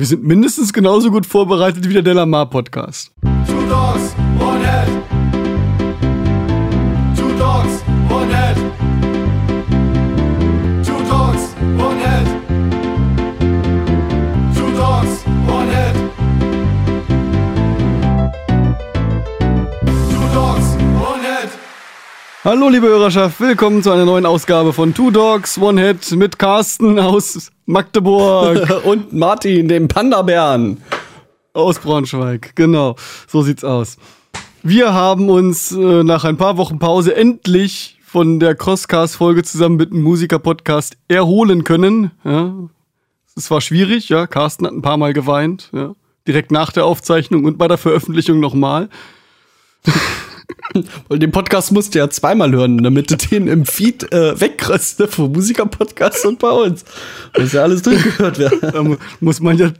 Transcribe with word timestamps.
Wir 0.00 0.06
sind 0.06 0.24
mindestens 0.24 0.72
genauso 0.72 1.10
gut 1.10 1.26
vorbereitet 1.26 1.86
wie 1.86 1.92
der 1.92 2.00
Delamar 2.00 2.48
Podcast. 2.48 3.12
Dogs, 3.22 4.16
one 4.40 4.66
head. 4.66 4.88
Hallo 22.42 22.68
liebe 22.70 22.86
Hörerschaft, 22.86 23.40
willkommen 23.40 23.82
zu 23.82 23.90
einer 23.90 24.06
neuen 24.06 24.24
Ausgabe 24.24 24.72
von 24.72 24.94
Two 24.94 25.10
Dogs 25.10 25.58
One 25.58 25.80
Head 25.80 26.12
mit 26.12 26.38
Carsten 26.38 26.98
aus 26.98 27.50
Magdeburg, 27.66 28.84
Und 28.84 29.12
Martin, 29.12 29.68
dem 29.68 29.88
Panda-Bären. 29.88 30.78
aus 31.52 31.78
Braunschweig. 31.78 32.52
Genau, 32.56 32.96
so 33.28 33.42
sieht's 33.42 33.62
aus. 33.64 33.98
Wir 34.62 34.94
haben 34.94 35.28
uns 35.28 35.72
äh, 35.72 36.02
nach 36.02 36.24
ein 36.24 36.36
paar 36.38 36.56
Wochen 36.56 36.78
Pause 36.78 37.14
endlich 37.14 37.98
von 38.02 38.40
der 38.40 38.54
Crosscast-Folge 38.54 39.42
zusammen 39.42 39.76
mit 39.76 39.90
dem 39.92 40.02
Musiker-Podcast 40.02 40.96
erholen 41.08 41.64
können. 41.64 42.10
Ja. 42.24 42.54
Es 43.36 43.50
war 43.50 43.60
schwierig, 43.60 44.08
ja. 44.08 44.26
Carsten 44.26 44.66
hat 44.66 44.72
ein 44.72 44.82
paar 44.82 44.96
Mal 44.96 45.12
geweint, 45.12 45.70
ja. 45.72 45.94
Direkt 46.26 46.50
nach 46.52 46.72
der 46.72 46.84
Aufzeichnung 46.84 47.44
und 47.44 47.58
bei 47.58 47.68
der 47.68 47.78
Veröffentlichung 47.78 48.40
nochmal. 48.40 48.88
Und 51.08 51.22
den 51.22 51.30
Podcast 51.30 51.72
musst 51.72 51.94
du 51.94 51.98
ja 51.98 52.08
zweimal 52.08 52.52
hören, 52.52 52.82
damit 52.82 53.10
du 53.10 53.16
den 53.16 53.46
im 53.46 53.66
Feed 53.66 54.12
äh, 54.12 54.40
wegkriegst, 54.40 55.00
ne? 55.00 55.08
Vom 55.08 55.32
Musiker-Podcast 55.32 56.24
und 56.26 56.38
bei 56.38 56.50
uns. 56.50 56.84
Muss 57.38 57.52
ja 57.52 57.62
alles 57.62 57.82
durchgehört 57.82 58.38
werden. 58.38 58.58
Da 58.72 58.82
mu 58.82 58.96
muss 59.20 59.40
man 59.40 59.58
ja 59.58 59.70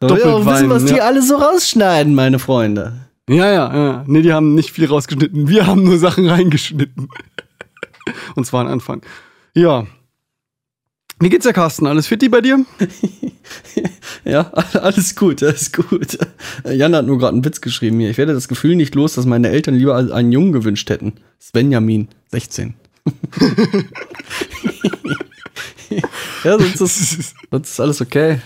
doppelt 0.00 0.24
will 0.24 0.30
auch 0.30 0.38
wissen, 0.40 0.46
weinen, 0.46 0.70
was 0.70 0.84
die 0.84 0.96
ja. 0.96 1.04
alle 1.04 1.22
so 1.22 1.36
rausschneiden, 1.36 2.14
meine 2.14 2.38
Freunde. 2.38 3.06
Ja, 3.28 3.50
ja, 3.52 3.74
ja. 3.74 4.04
Nee, 4.06 4.22
die 4.22 4.32
haben 4.32 4.54
nicht 4.54 4.70
viel 4.70 4.86
rausgeschnitten. 4.86 5.48
Wir 5.48 5.66
haben 5.66 5.84
nur 5.84 5.98
Sachen 5.98 6.28
reingeschnitten. 6.28 7.08
Und 8.36 8.46
zwar 8.46 8.62
am 8.62 8.68
Anfang. 8.68 9.02
Ja. 9.54 9.86
Wie 11.18 11.30
geht's 11.30 11.46
dir, 11.46 11.52
Carsten? 11.52 11.86
Alles 11.86 12.06
fit 12.06 12.30
bei 12.30 12.40
dir? 12.40 12.64
Ja, 14.24 14.50
alles 14.50 15.14
gut, 15.14 15.40
alles 15.42 15.70
gut. 15.70 16.18
Jan 16.64 16.96
hat 16.96 17.06
nur 17.06 17.16
gerade 17.16 17.34
einen 17.34 17.44
Witz 17.44 17.60
geschrieben 17.60 18.00
hier. 18.00 18.10
Ich 18.10 18.18
werde 18.18 18.34
das 18.34 18.48
Gefühl 18.48 18.74
nicht 18.74 18.96
los, 18.96 19.14
dass 19.14 19.24
meine 19.24 19.50
Eltern 19.50 19.76
lieber 19.76 19.94
einen 19.96 20.32
Jungen 20.32 20.50
gewünscht 20.52 20.90
hätten. 20.90 21.12
Svenjamin, 21.40 22.08
16. 22.32 22.74
ja, 26.42 26.58
sonst 26.58 26.80
ist, 26.80 27.34
sonst 27.52 27.70
ist 27.70 27.80
alles 27.80 28.00
okay. 28.00 28.40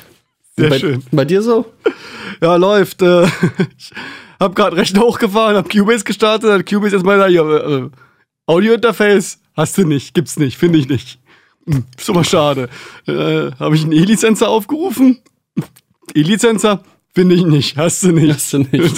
Sehr 0.55 0.69
bei, 0.69 0.79
schön. 0.79 1.03
Bei 1.11 1.25
dir 1.25 1.41
so? 1.41 1.65
Ja, 2.43 2.57
läuft. 2.57 3.01
Äh, 3.01 3.25
ich 3.79 3.93
hab 4.39 4.55
gerade 4.55 4.77
Rechner 4.77 5.01
hochgefahren, 5.01 5.57
hab 5.57 5.71
Cubase 5.71 6.05
gestartet, 6.05 6.51
hat 6.51 6.69
Cubase 6.69 6.97
erstmal 6.97 7.17
da, 7.17 7.27
ja, 7.27 7.57
äh, 7.57 7.89
Audio-Interface 8.47 9.39
hast 9.57 9.79
du 9.79 9.85
nicht, 9.87 10.13
gibt's 10.13 10.39
nicht, 10.39 10.59
finde 10.59 10.79
ich 10.79 10.89
nicht. 10.89 11.20
Hm, 11.67 11.85
Ist 11.99 12.11
aber 12.11 12.25
schade. 12.25 12.69
Äh, 13.07 13.51
habe 13.59 13.77
ich 13.77 13.83
einen 13.83 13.93
E-Lizenzer 13.93 14.49
aufgerufen? 14.49 15.19
E-Lizenzer? 16.15 16.83
Finde 17.13 17.35
ich 17.35 17.45
nicht, 17.45 17.77
hast 17.77 18.05
du 18.05 18.13
nicht. 18.13 18.33
Hast 18.33 18.53
du 18.53 18.59
nicht. 18.59 18.97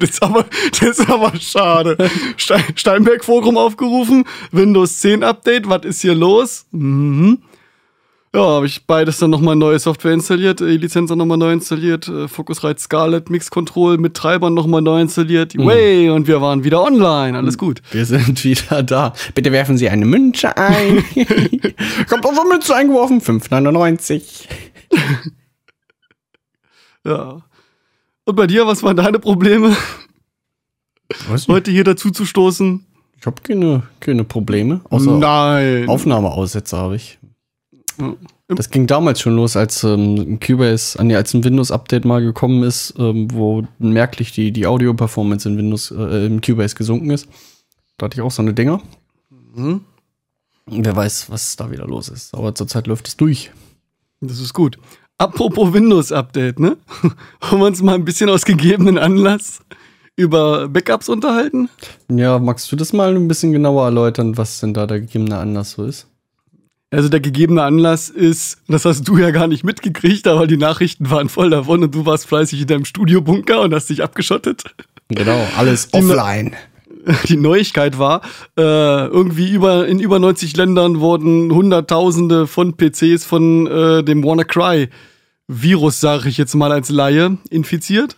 Das 0.00 0.10
ist 0.10 0.22
aber, 0.22 0.46
das 0.70 0.98
ist 0.98 1.10
aber 1.10 1.32
schade. 1.40 1.96
Stein, 2.36 2.62
Steinberg 2.76 3.24
Forum 3.24 3.56
aufgerufen, 3.56 4.24
Windows 4.52 5.00
10 5.00 5.24
Update, 5.24 5.68
was 5.68 5.84
ist 5.84 6.02
hier 6.02 6.14
los? 6.14 6.66
Mhm. 6.70 7.42
Ja, 8.34 8.40
habe 8.40 8.64
ich 8.64 8.86
beides 8.86 9.18
dann 9.18 9.28
nochmal 9.28 9.56
neue 9.56 9.78
Software 9.78 10.14
installiert, 10.14 10.62
E-Lizenzer 10.62 11.16
nochmal 11.16 11.36
neu 11.36 11.52
installiert, 11.52 12.08
äh, 12.08 12.28
Focusrite 12.28 12.80
Scarlett 12.80 13.28
Mix 13.28 13.50
Control 13.50 13.98
mit 13.98 14.14
Treibern 14.14 14.54
nochmal 14.54 14.80
neu 14.80 15.02
installiert, 15.02 15.54
way, 15.58 16.08
und 16.08 16.26
wir 16.26 16.40
waren 16.40 16.64
wieder 16.64 16.82
online, 16.82 17.36
alles 17.36 17.58
gut. 17.58 17.82
Wir 17.90 18.06
sind 18.06 18.42
wieder 18.44 18.82
da. 18.82 19.12
Bitte 19.34 19.52
werfen 19.52 19.76
Sie 19.76 19.90
eine 19.90 20.06
Münze 20.06 20.56
ein. 20.56 21.04
Kommt 22.08 22.24
auf 22.24 22.38
eine 22.40 22.48
Münze 22.48 22.74
eingeworfen. 22.74 23.20
5,99. 23.20 24.46
Ja. 27.04 27.42
Und 28.24 28.36
bei 28.36 28.46
dir, 28.46 28.64
was 28.66 28.84
waren 28.84 28.96
deine 28.96 29.18
Probleme, 29.18 29.76
Was? 31.28 31.48
heute 31.48 31.72
hier 31.72 31.82
dazu 31.82 32.10
zu 32.12 32.24
stoßen? 32.24 32.86
Ich 33.18 33.26
habe 33.26 33.42
keine, 33.42 33.82
keine 33.98 34.22
Probleme. 34.22 34.82
Außer 34.88 35.18
Nein. 35.18 35.88
Aufnahmeaussetzer 35.88 36.78
habe 36.78 36.94
ich. 36.94 37.18
Das 38.48 38.70
ging 38.70 38.86
damals 38.86 39.20
schon 39.20 39.36
los, 39.36 39.56
als 39.56 39.82
ähm, 39.84 40.38
Cubase, 40.40 40.98
ah, 40.98 41.04
nee, 41.04 41.16
als 41.16 41.32
ein 41.34 41.44
Windows-Update 41.44 42.04
mal 42.04 42.22
gekommen 42.22 42.62
ist, 42.64 42.94
ähm, 42.98 43.28
wo 43.32 43.64
merklich 43.78 44.32
die, 44.32 44.52
die 44.52 44.66
Audio-Performance 44.66 45.48
in 45.48 45.56
Windows, 45.56 45.90
äh, 45.90 46.26
im 46.26 46.40
Cubase 46.40 46.74
gesunken 46.74 47.10
ist. 47.10 47.28
Da 47.98 48.06
hatte 48.06 48.16
ich 48.16 48.22
auch 48.22 48.30
so 48.30 48.42
eine 48.42 48.54
Dinger. 48.54 48.82
Mhm. 49.54 49.82
Wer 50.66 50.94
weiß, 50.94 51.30
was 51.30 51.56
da 51.56 51.70
wieder 51.70 51.86
los 51.86 52.08
ist. 52.08 52.34
Aber 52.34 52.54
zurzeit 52.54 52.86
läuft 52.86 53.08
es 53.08 53.16
durch. 53.16 53.50
Das 54.20 54.38
ist 54.38 54.54
gut. 54.54 54.78
Apropos 55.18 55.72
Windows-Update, 55.72 56.58
ne? 56.58 56.76
Wollen 57.40 57.62
wir 57.62 57.66
uns 57.66 57.82
mal 57.82 57.94
ein 57.94 58.04
bisschen 58.04 58.28
aus 58.28 58.44
gegebenen 58.44 58.98
Anlass 58.98 59.60
über 60.16 60.68
Backups 60.68 61.08
unterhalten? 61.08 61.68
Ja, 62.10 62.38
magst 62.38 62.70
du 62.70 62.76
das 62.76 62.92
mal 62.92 63.14
ein 63.14 63.28
bisschen 63.28 63.52
genauer 63.52 63.84
erläutern, 63.84 64.36
was 64.36 64.60
denn 64.60 64.74
da 64.74 64.86
der 64.86 65.00
gegebene 65.00 65.38
Anlass 65.38 65.72
so 65.72 65.84
ist? 65.84 66.06
Also 66.92 67.08
der 67.08 67.20
gegebene 67.20 67.62
Anlass 67.62 68.08
ist, 68.10 68.58
das 68.68 68.84
hast 68.84 69.08
du 69.08 69.16
ja 69.16 69.30
gar 69.30 69.46
nicht 69.48 69.64
mitgekriegt, 69.64 70.28
aber 70.28 70.46
die 70.46 70.58
Nachrichten 70.58 71.10
waren 71.10 71.28
voll 71.28 71.50
davon 71.50 71.82
und 71.82 71.94
du 71.94 72.04
warst 72.06 72.26
fleißig 72.26 72.60
in 72.60 72.66
deinem 72.66 72.84
Studiobunker 72.84 73.62
und 73.62 73.74
hast 73.74 73.88
dich 73.90 74.02
abgeschottet. 74.02 74.64
Genau, 75.08 75.40
alles 75.56 75.88
Die- 75.88 75.96
offline. 75.98 76.52
Die 77.26 77.36
Neuigkeit 77.36 77.98
war, 77.98 78.20
äh, 78.56 78.60
irgendwie 78.62 79.50
über, 79.50 79.88
in 79.88 79.98
über 79.98 80.20
90 80.20 80.56
Ländern 80.56 81.00
wurden 81.00 81.50
Hunderttausende 81.52 82.46
von 82.46 82.76
PCs 82.76 83.24
von 83.24 83.66
äh, 83.66 84.04
dem 84.04 84.22
WannaCry-Virus, 84.22 85.98
sage 86.00 86.28
ich 86.28 86.36
jetzt 86.38 86.54
mal 86.54 86.70
als 86.70 86.90
Laie, 86.90 87.38
infiziert. 87.50 88.16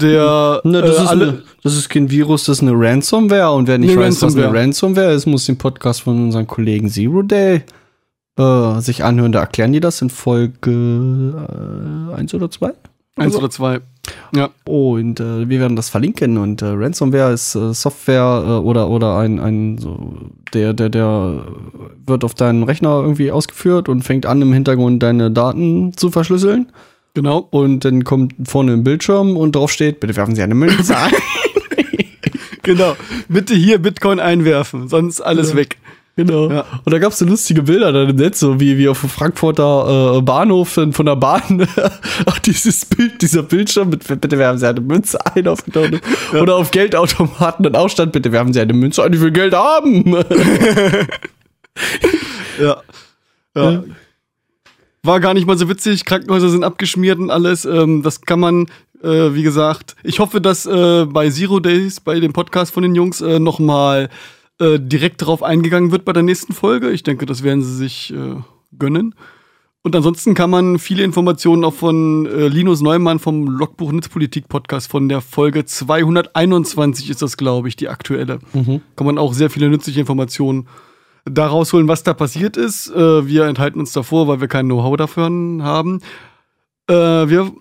Der 0.00 0.60
Ne, 0.64 0.80
das, 0.80 0.98
äh, 0.98 1.02
ist 1.02 1.08
alle, 1.08 1.28
eine, 1.28 1.42
das 1.62 1.76
ist 1.76 1.88
kein 1.88 2.10
Virus, 2.10 2.44
das 2.44 2.58
ist 2.58 2.62
eine 2.62 2.72
Ransomware. 2.74 3.52
Und 3.52 3.68
wer 3.68 3.78
nicht 3.78 3.92
Eine 3.92 4.00
weiß, 4.00 4.22
was 4.22 4.36
eine 4.36 4.52
Ransomware. 4.52 5.12
Ist, 5.12 5.26
muss 5.26 5.46
den 5.46 5.58
Podcast 5.58 6.02
von 6.02 6.24
unseren 6.24 6.46
Kollegen 6.46 6.88
Zero 6.88 7.22
Day 7.22 7.62
äh, 8.38 8.80
sich 8.80 9.04
anhören. 9.04 9.32
Da 9.32 9.40
erklären 9.40 9.72
die 9.72 9.80
das 9.80 10.02
in 10.02 10.10
Folge 10.10 11.34
äh, 12.10 12.14
1 12.14 12.34
oder 12.34 12.50
2. 12.50 12.72
eins 13.16 13.36
oder 13.36 13.50
zwei. 13.50 13.80
Ja. 14.34 14.50
Und 14.64 15.20
äh, 15.20 15.48
wir 15.48 15.60
werden 15.60 15.76
das 15.76 15.88
verlinken. 15.88 16.38
Und 16.38 16.62
äh, 16.62 16.66
Ransomware 16.66 17.32
ist 17.32 17.54
äh, 17.54 17.74
Software 17.74 18.44
äh, 18.46 18.50
oder, 18.52 18.88
oder 18.88 19.18
ein, 19.18 19.38
ein 19.38 19.78
so, 19.78 20.16
der, 20.54 20.72
der, 20.72 20.88
der 20.88 21.44
wird 22.06 22.24
auf 22.24 22.34
deinen 22.34 22.62
Rechner 22.62 23.00
irgendwie 23.02 23.30
ausgeführt 23.30 23.88
und 23.88 24.02
fängt 24.02 24.26
an, 24.26 24.42
im 24.42 24.52
Hintergrund 24.52 25.02
deine 25.02 25.30
Daten 25.30 25.96
zu 25.96 26.10
verschlüsseln. 26.10 26.72
Genau. 27.14 27.46
Und 27.50 27.84
dann 27.84 28.04
kommt 28.04 28.34
vorne 28.48 28.72
ein 28.72 28.84
Bildschirm 28.84 29.36
und 29.36 29.54
drauf 29.54 29.70
steht, 29.70 30.00
bitte 30.00 30.16
werfen 30.16 30.34
Sie 30.34 30.42
eine 30.42 30.54
Münze 30.54 30.96
ein. 30.96 31.12
Genau. 32.64 32.94
Bitte 33.28 33.54
hier 33.54 33.78
Bitcoin 33.78 34.20
einwerfen, 34.20 34.88
sonst 34.88 35.20
alles 35.20 35.50
Ja. 35.50 35.56
weg. 35.56 35.78
Genau. 36.14 36.48
Ja. 36.48 36.64
Und 36.84 36.92
da 36.92 37.00
gab 37.00 37.10
es 37.10 37.18
so 37.18 37.24
lustige 37.24 37.62
Bilder 37.62 37.90
dann 37.90 38.08
im 38.10 38.14
Netz, 38.14 38.38
so 38.38 38.60
wie, 38.60 38.78
wie 38.78 38.86
auf 38.88 39.00
dem 39.00 39.08
Frankfurter 39.08 40.18
äh, 40.18 40.22
Bahnhof 40.22 40.68
von 40.92 41.06
der 41.06 41.16
Bahn 41.16 41.66
auch 42.26 42.38
dieses 42.38 42.84
Bild, 42.84 43.20
dieser 43.20 43.42
Bildschirm 43.42 43.88
mit 43.88 44.06
bitte 44.06 44.38
werfen 44.38 44.58
Sie 44.58 44.68
eine 44.68 44.80
Münze 44.80 45.18
ein 45.34 45.48
aufgetaucht. 45.48 45.90
ist. 45.94 46.34
Oder 46.40 46.54
auf 46.54 46.70
Geldautomaten 46.70 47.64
dann 47.64 47.74
auch 47.74 47.88
stand, 47.88 48.12
bitte 48.12 48.30
werfen 48.30 48.52
Sie 48.52 48.60
eine 48.60 48.74
Münze 48.74 49.02
ein, 49.02 49.12
wie 49.12 49.18
viel 49.18 49.32
Geld 49.32 49.54
haben. 49.54 50.14
Ja. 52.60 52.82
ja. 53.56 53.82
War 55.04 55.18
gar 55.18 55.34
nicht 55.34 55.48
mal 55.48 55.58
so 55.58 55.68
witzig. 55.68 56.04
Krankenhäuser 56.04 56.48
sind 56.48 56.62
abgeschmiert 56.62 57.18
und 57.18 57.30
alles. 57.30 57.64
Ähm, 57.64 58.02
das 58.02 58.20
kann 58.20 58.38
man, 58.38 58.66
äh, 59.02 59.34
wie 59.34 59.42
gesagt, 59.42 59.96
ich 60.04 60.20
hoffe, 60.20 60.40
dass 60.40 60.64
äh, 60.64 61.06
bei 61.06 61.28
Zero 61.28 61.58
Days, 61.58 61.98
bei 61.98 62.20
dem 62.20 62.32
Podcast 62.32 62.72
von 62.72 62.84
den 62.84 62.94
Jungs, 62.94 63.20
äh, 63.20 63.40
nochmal 63.40 64.10
äh, 64.60 64.78
direkt 64.78 65.20
darauf 65.20 65.42
eingegangen 65.42 65.90
wird 65.90 66.04
bei 66.04 66.12
der 66.12 66.22
nächsten 66.22 66.52
Folge. 66.52 66.90
Ich 66.90 67.02
denke, 67.02 67.26
das 67.26 67.42
werden 67.42 67.62
sie 67.64 67.74
sich 67.74 68.14
äh, 68.14 68.36
gönnen. 68.78 69.16
Und 69.82 69.96
ansonsten 69.96 70.34
kann 70.34 70.50
man 70.50 70.78
viele 70.78 71.02
Informationen 71.02 71.64
auch 71.64 71.74
von 71.74 72.26
äh, 72.26 72.46
Linus 72.46 72.80
Neumann 72.80 73.18
vom 73.18 73.48
Logbuch 73.48 73.90
Netzpolitik 73.90 74.48
Podcast 74.48 74.88
von 74.88 75.08
der 75.08 75.20
Folge 75.20 75.64
221 75.64 77.10
ist 77.10 77.22
das, 77.22 77.36
glaube 77.36 77.66
ich, 77.66 77.74
die 77.74 77.88
aktuelle. 77.88 78.38
Kann 78.94 79.06
man 79.06 79.18
auch 79.18 79.34
sehr 79.34 79.50
viele 79.50 79.68
nützliche 79.68 79.98
Informationen 79.98 80.68
da 81.24 81.46
rausholen, 81.46 81.88
was 81.88 82.02
da 82.02 82.14
passiert 82.14 82.56
ist. 82.56 82.90
Äh, 82.90 83.26
wir 83.26 83.44
enthalten 83.46 83.78
uns 83.80 83.92
davor, 83.92 84.28
weil 84.28 84.40
wir 84.40 84.48
kein 84.48 84.66
Know-how 84.66 84.96
dafür 84.96 85.24
haben. 85.62 86.00
Äh, 86.88 86.94
wir 86.94 87.52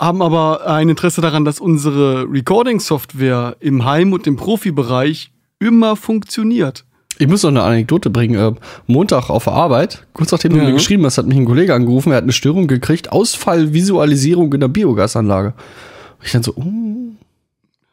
haben 0.00 0.22
aber 0.22 0.66
ein 0.66 0.88
Interesse 0.90 1.20
daran, 1.20 1.44
dass 1.44 1.58
unsere 1.58 2.26
Recording-Software 2.30 3.56
im 3.60 3.84
Heim- 3.84 4.12
und 4.12 4.26
im 4.26 4.36
Profibereich 4.36 5.32
immer 5.58 5.96
funktioniert. 5.96 6.84
Ich 7.18 7.26
muss 7.28 7.42
noch 7.42 7.48
eine 7.50 7.62
Anekdote 7.62 8.10
bringen. 8.10 8.34
Äh, 8.34 8.52
Montag 8.86 9.30
auf 9.30 9.44
der 9.44 9.54
Arbeit, 9.54 10.06
kurz 10.12 10.32
nachdem 10.32 10.52
du 10.52 10.58
Ja. 10.58 10.64
mir 10.64 10.72
geschrieben 10.74 11.04
hast, 11.06 11.16
hat 11.16 11.26
mich 11.26 11.38
ein 11.38 11.46
Kollege 11.46 11.74
angerufen, 11.74 12.10
er 12.12 12.16
hat 12.18 12.24
eine 12.24 12.32
Störung 12.32 12.66
gekriegt, 12.66 13.10
Ausfallvisualisierung 13.10 14.52
in 14.52 14.60
der 14.60 14.68
Biogasanlage. 14.68 15.54
Und 16.18 16.26
ich 16.26 16.32
dann 16.32 16.42
so, 16.42 16.52
oh, 16.56 17.14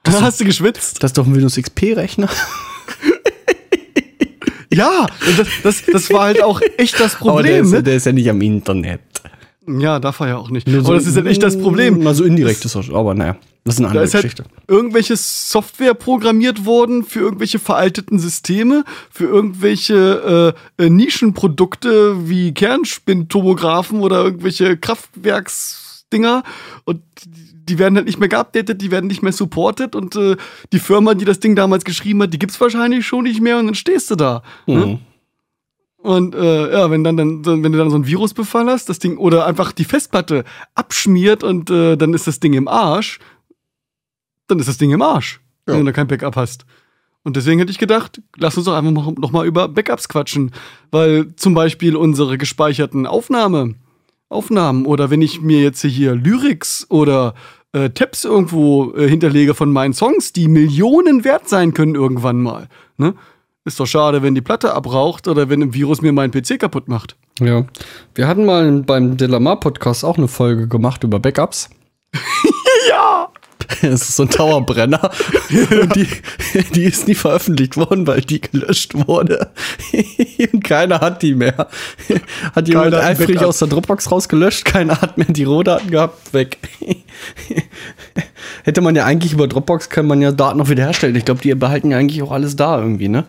Hast 0.05 0.41
du 0.41 0.45
geschwitzt? 0.45 1.01
das 1.01 1.11
ist 1.11 1.17
doch 1.17 1.25
ein 1.25 1.33
Windows 1.33 1.55
XP-Rechner. 1.55 2.27
Ja, 4.73 5.07
das, 5.37 5.47
das, 5.63 5.83
das 5.91 6.09
war 6.11 6.23
halt 6.25 6.41
auch 6.43 6.61
echt 6.77 6.99
das 6.99 7.15
Aber 7.21 7.43
der 7.43 7.49
Problem. 7.59 7.65
ist, 7.65 7.71
ne? 7.71 7.83
der 7.83 7.95
ist 7.95 8.05
ja 8.05 8.11
nicht 8.11 8.29
am 8.29 8.41
Internet. 8.41 9.01
Ja, 9.65 9.99
darf 9.99 10.19
er 10.19 10.27
ja 10.27 10.37
auch 10.37 10.49
nicht. 10.49 10.67
Nur 10.67 10.83
Aber 10.85 10.95
das 10.95 11.05
ist 11.07 11.15
halt 11.15 11.25
echt 11.27 11.41
das 11.41 11.57
Problem. 11.57 12.03
Mal 12.03 12.13
so 12.13 12.25
indirekt 12.25 12.65
ist 12.65 12.75
das, 12.75 12.89
aber 12.89 13.13
naja, 13.13 13.37
das 13.63 13.75
ist 13.75 13.79
eine 13.79 13.85
Da 13.87 13.89
andere 13.91 14.03
ist 14.03 14.13
halt 14.13 14.23
Geschichte. 14.23 14.43
irgendwelche 14.67 15.15
Software 15.15 15.93
programmiert 15.93 16.65
worden 16.65 17.05
für 17.05 17.21
irgendwelche 17.21 17.59
veralteten 17.59 18.19
Systeme, 18.19 18.83
für 19.09 19.23
irgendwelche 19.23 20.53
äh, 20.77 20.83
äh, 20.83 20.89
Nischenprodukte 20.89 22.27
wie 22.27 22.53
Kernspintomographen 22.53 24.01
oder 24.01 24.23
irgendwelche 24.25 24.75
Kraftwerksdinger 24.75 26.43
und 26.83 27.01
die- 27.69 27.79
werden 27.79 27.95
halt 27.95 28.05
nicht 28.05 28.19
mehr 28.19 28.29
geupdatet, 28.29 28.81
die 28.81 28.91
werden 28.91 29.07
nicht 29.07 29.21
mehr 29.23 29.31
supported 29.33 29.95
und 29.95 30.15
äh, 30.15 30.35
die 30.71 30.79
Firma, 30.79 31.13
die 31.13 31.25
das 31.25 31.39
Ding 31.39 31.55
damals 31.55 31.83
geschrieben 31.85 32.21
hat, 32.23 32.33
die 32.33 32.39
gibt's 32.39 32.59
wahrscheinlich 32.61 33.05
schon 33.05 33.23
nicht 33.23 33.41
mehr 33.41 33.57
und 33.59 33.65
dann 33.67 33.75
stehst 33.75 34.09
du 34.11 34.15
da. 34.15 34.43
Ne? 34.67 34.85
Mhm. 34.85 34.99
Und 35.97 36.35
äh, 36.35 36.71
ja, 36.73 36.91
wenn 36.91 37.03
dann, 37.05 37.15
dann, 37.15 37.45
wenn 37.45 37.71
du 37.71 37.77
dann 37.77 37.89
so 37.89 37.95
einen 37.95 38.05
Virusbefall 38.07 38.65
hast, 38.67 38.89
das 38.89 38.99
Ding 38.99 39.17
oder 39.17 39.45
einfach 39.45 39.71
die 39.71 39.85
Festplatte 39.85 40.43
abschmiert 40.75 41.43
und 41.43 41.69
äh, 41.69 41.95
dann 41.95 42.13
ist 42.13 42.27
das 42.27 42.41
Ding 42.41 42.53
im 42.53 42.67
Arsch, 42.67 43.19
dann 44.47 44.59
ist 44.59 44.67
das 44.67 44.77
Ding 44.77 44.91
im 44.91 45.01
Arsch, 45.01 45.39
Ja. 45.67 45.73
wenn 45.73 45.79
du 45.79 45.85
da 45.85 45.91
kein 45.93 46.07
Backup 46.07 46.35
hast. 46.35 46.65
Und 47.23 47.37
deswegen 47.37 47.59
hätte 47.59 47.71
ich 47.71 47.77
gedacht, 47.77 48.21
lass 48.35 48.57
uns 48.57 48.65
doch 48.65 48.73
einfach 48.75 48.91
noch, 48.91 49.15
noch 49.15 49.31
mal 49.31 49.45
über 49.47 49.69
Backups 49.69 50.09
quatschen, 50.09 50.51
weil 50.91 51.33
zum 51.37 51.53
Beispiel 51.53 51.95
unsere 51.95 52.37
gespeicherten 52.37 53.07
Aufnahme, 53.07 53.75
Aufnahmen 54.33 54.85
oder 54.85 55.09
wenn 55.09 55.21
ich 55.21 55.41
mir 55.41 55.61
jetzt 55.61 55.81
hier 55.81 56.15
Lyrics 56.15 56.85
oder 56.89 57.33
äh, 57.73 57.89
Tabs 57.89 58.23
irgendwo 58.23 58.93
äh, 58.95 59.07
hinterlege 59.07 59.53
von 59.53 59.71
meinen 59.71 59.93
Songs, 59.93 60.33
die 60.33 60.47
Millionen 60.47 61.23
wert 61.23 61.49
sein 61.49 61.73
können 61.73 61.95
irgendwann 61.95 62.41
mal, 62.41 62.67
ne? 62.97 63.13
Ist 63.65 63.79
doch 63.79 63.85
schade, 63.85 64.21
wenn 64.21 64.35
die 64.35 64.41
Platte 64.41 64.73
abraucht 64.73 65.27
oder 65.29 65.47
wenn 65.47 65.61
ein 65.61 65.73
Virus 65.73 66.01
mir 66.01 66.11
meinen 66.11 66.31
PC 66.31 66.59
kaputt 66.59 66.89
macht. 66.89 67.15
Ja. 67.39 67.65
Wir 68.13 68.27
hatten 68.27 68.45
mal 68.45 68.69
beim 68.81 69.15
Delamar-Podcast 69.15 70.03
auch 70.03 70.17
eine 70.17 70.27
Folge 70.27 70.67
gemacht 70.67 71.05
über 71.05 71.19
Backups. 71.19 71.69
Das 73.81 74.01
ist 74.01 74.15
so 74.15 74.23
ein 74.23 74.29
Dauerbrenner. 74.29 75.11
Und 75.81 75.95
die, 75.95 76.07
die 76.73 76.83
ist 76.83 77.07
nie 77.07 77.15
veröffentlicht 77.15 77.77
worden, 77.77 78.07
weil 78.07 78.21
die 78.21 78.41
gelöscht 78.41 78.93
wurde. 79.07 79.51
Und 80.51 80.63
keiner 80.63 80.99
hat 81.01 81.21
die 81.21 81.35
mehr. 81.35 81.67
Hat 82.55 82.67
jemand 82.67 82.91
Keiner 82.91 83.03
eifrig 83.03 83.39
aus 83.43 83.59
der 83.59 83.67
Dropbox 83.67 84.11
rausgelöscht, 84.11 84.65
keiner 84.65 85.01
hat 85.01 85.17
mehr 85.17 85.27
die 85.27 85.43
Rohdaten 85.43 85.91
gehabt, 85.91 86.33
weg. 86.33 86.57
Hätte 88.63 88.81
man 88.81 88.95
ja 88.95 89.05
eigentlich 89.05 89.33
über 89.33 89.47
Dropbox 89.47 89.89
kann 89.89 90.07
man 90.07 90.21
ja 90.21 90.31
Daten 90.31 90.57
noch 90.57 90.69
wiederherstellen. 90.69 91.15
Ich 91.15 91.25
glaube, 91.25 91.41
die 91.41 91.53
behalten 91.55 91.91
ja 91.91 91.97
eigentlich 91.97 92.21
auch 92.21 92.31
alles 92.31 92.55
da 92.55 92.79
irgendwie, 92.79 93.09
ne? 93.09 93.25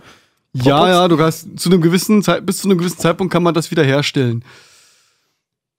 Ja, 0.53 0.89
ja, 0.89 1.09
du 1.09 1.19
hast 1.19 1.59
zu 1.59 1.69
einem 1.69 1.81
gewissen 1.81 2.23
Zeit, 2.23 2.47
bis 2.47 2.59
zu 2.59 2.69
einem 2.69 2.79
gewissen 2.79 2.99
Zeitpunkt 2.99 3.33
kann 3.33 3.43
man 3.43 3.55
das 3.55 3.73
wieder 3.73 3.83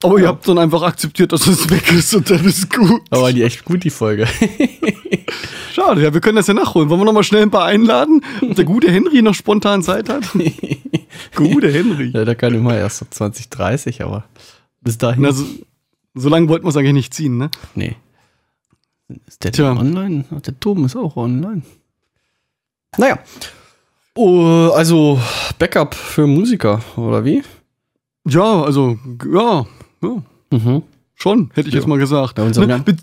Aber 0.02 0.18
ihr 0.18 0.24
Ja. 0.24 0.28
habt 0.30 0.46
dann 0.46 0.58
einfach 0.58 0.82
akzeptiert, 0.82 1.32
dass 1.32 1.46
es 1.46 1.70
weg 1.70 1.90
ist 1.92 2.14
und 2.14 2.28
dann 2.30 2.44
ist 2.44 2.72
gut. 2.74 3.00
Aber 3.10 3.32
die 3.32 3.42
echt 3.42 3.64
gut, 3.64 3.82
die 3.84 3.90
Folge. 3.90 4.26
Schade, 5.72 6.02
ja, 6.02 6.12
wir 6.12 6.20
können 6.20 6.36
das 6.36 6.46
ja 6.46 6.54
nachholen. 6.54 6.88
Wollen 6.88 7.00
wir 7.00 7.04
noch 7.04 7.12
mal 7.12 7.22
schnell 7.22 7.42
ein 7.42 7.50
paar 7.50 7.64
einladen, 7.66 8.22
ob 8.42 8.54
der 8.54 8.64
gute 8.64 8.90
Henry 8.90 9.22
noch 9.22 9.34
spontan 9.34 9.82
Zeit 9.82 10.08
hat? 10.08 10.24
gute 11.34 11.72
Henry. 11.72 12.10
ja, 12.14 12.24
da 12.24 12.34
kann 12.34 12.54
immer 12.54 12.76
erst 12.76 12.98
so 12.98 13.06
2030, 13.10 14.02
aber 14.02 14.24
bis 14.80 14.98
dahin. 14.98 15.22
Na, 15.22 15.32
so, 15.32 15.44
so 16.14 16.28
lange 16.28 16.48
wollten 16.48 16.64
wir 16.64 16.70
es 16.70 16.76
eigentlich 16.76 16.92
nicht 16.94 17.14
ziehen, 17.14 17.36
ne? 17.36 17.50
Nee. 17.74 17.96
Ist 19.26 19.44
der 19.44 19.52
Tja. 19.52 19.70
online? 19.72 20.24
Ach, 20.34 20.40
Der 20.40 20.58
Turm 20.58 20.84
ist 20.84 20.96
auch 20.96 21.16
online. 21.16 21.62
Naja. 22.98 23.18
Oh, 24.14 24.70
also 24.74 25.20
Backup 25.58 25.94
für 25.94 26.26
Musiker, 26.26 26.80
oder 26.96 27.24
wie? 27.24 27.42
Ja, 28.26 28.62
also, 28.62 28.98
ja, 29.30 29.66
ja 30.06 30.22
Mhm. 30.58 30.82
schon, 31.14 31.50
hätte 31.54 31.68
ich 31.68 31.74
Ja. 31.74 31.80
jetzt 31.80 31.88
mal 31.88 31.98
gesagt. 31.98 32.38
Ne? 32.38 32.82
Be 32.84 32.96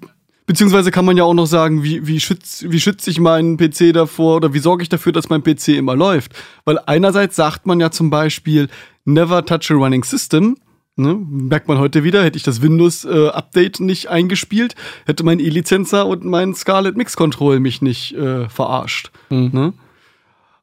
beziehungsweise 0.45 0.91
kann 0.91 1.05
man 1.05 1.15
ja 1.17 1.23
auch 1.23 1.33
noch 1.33 1.45
sagen, 1.45 1.83
wie, 1.83 2.05
wie, 2.05 2.19
schütz, 2.19 2.65
wie 2.67 2.79
schütze 2.79 3.09
ich 3.09 3.19
meinen 3.19 3.57
PC 3.57 3.93
davor 3.93 4.35
oder 4.37 4.53
wie 4.53 4.59
sorge 4.59 4.83
ich 4.83 4.89
dafür, 4.89 5.11
dass 5.13 5.29
mein 5.29 5.41
PC 5.43 5.69
immer 5.77 5.95
läuft? 5.95 6.33
Weil 6.65 6.79
einerseits 6.85 7.35
sagt 7.37 7.65
man 7.65 7.79
ja 7.79 7.91
zum 7.91 8.09
Beispiel, 8.09 8.67
never 9.05 9.45
touch 9.45 9.71
a 9.71 9.73
running 9.75 10.03
system. 10.03 10.57
Ne? 10.95 11.15
Merkt 11.27 11.67
man 11.69 11.79
heute 11.79 12.03
wieder, 12.03 12.23
hätte 12.23 12.37
ich 12.37 12.43
das 12.43 12.61
Windows-Update 12.61 13.79
nicht 13.79 14.09
eingespielt, 14.09 14.75
hätte 15.05 15.23
mein 15.23 15.39
E-Lizenzer 15.39 16.05
und 16.05 16.23
mein 16.25 16.53
Scarlett 16.53 16.95
Mix 16.97 17.15
Control 17.15 17.59
mich 17.59 17.81
nicht 17.81 18.13
äh, 18.15 18.47
verarscht. 18.49 19.11
Mhm. 19.29 19.49
Ne? 19.53 19.73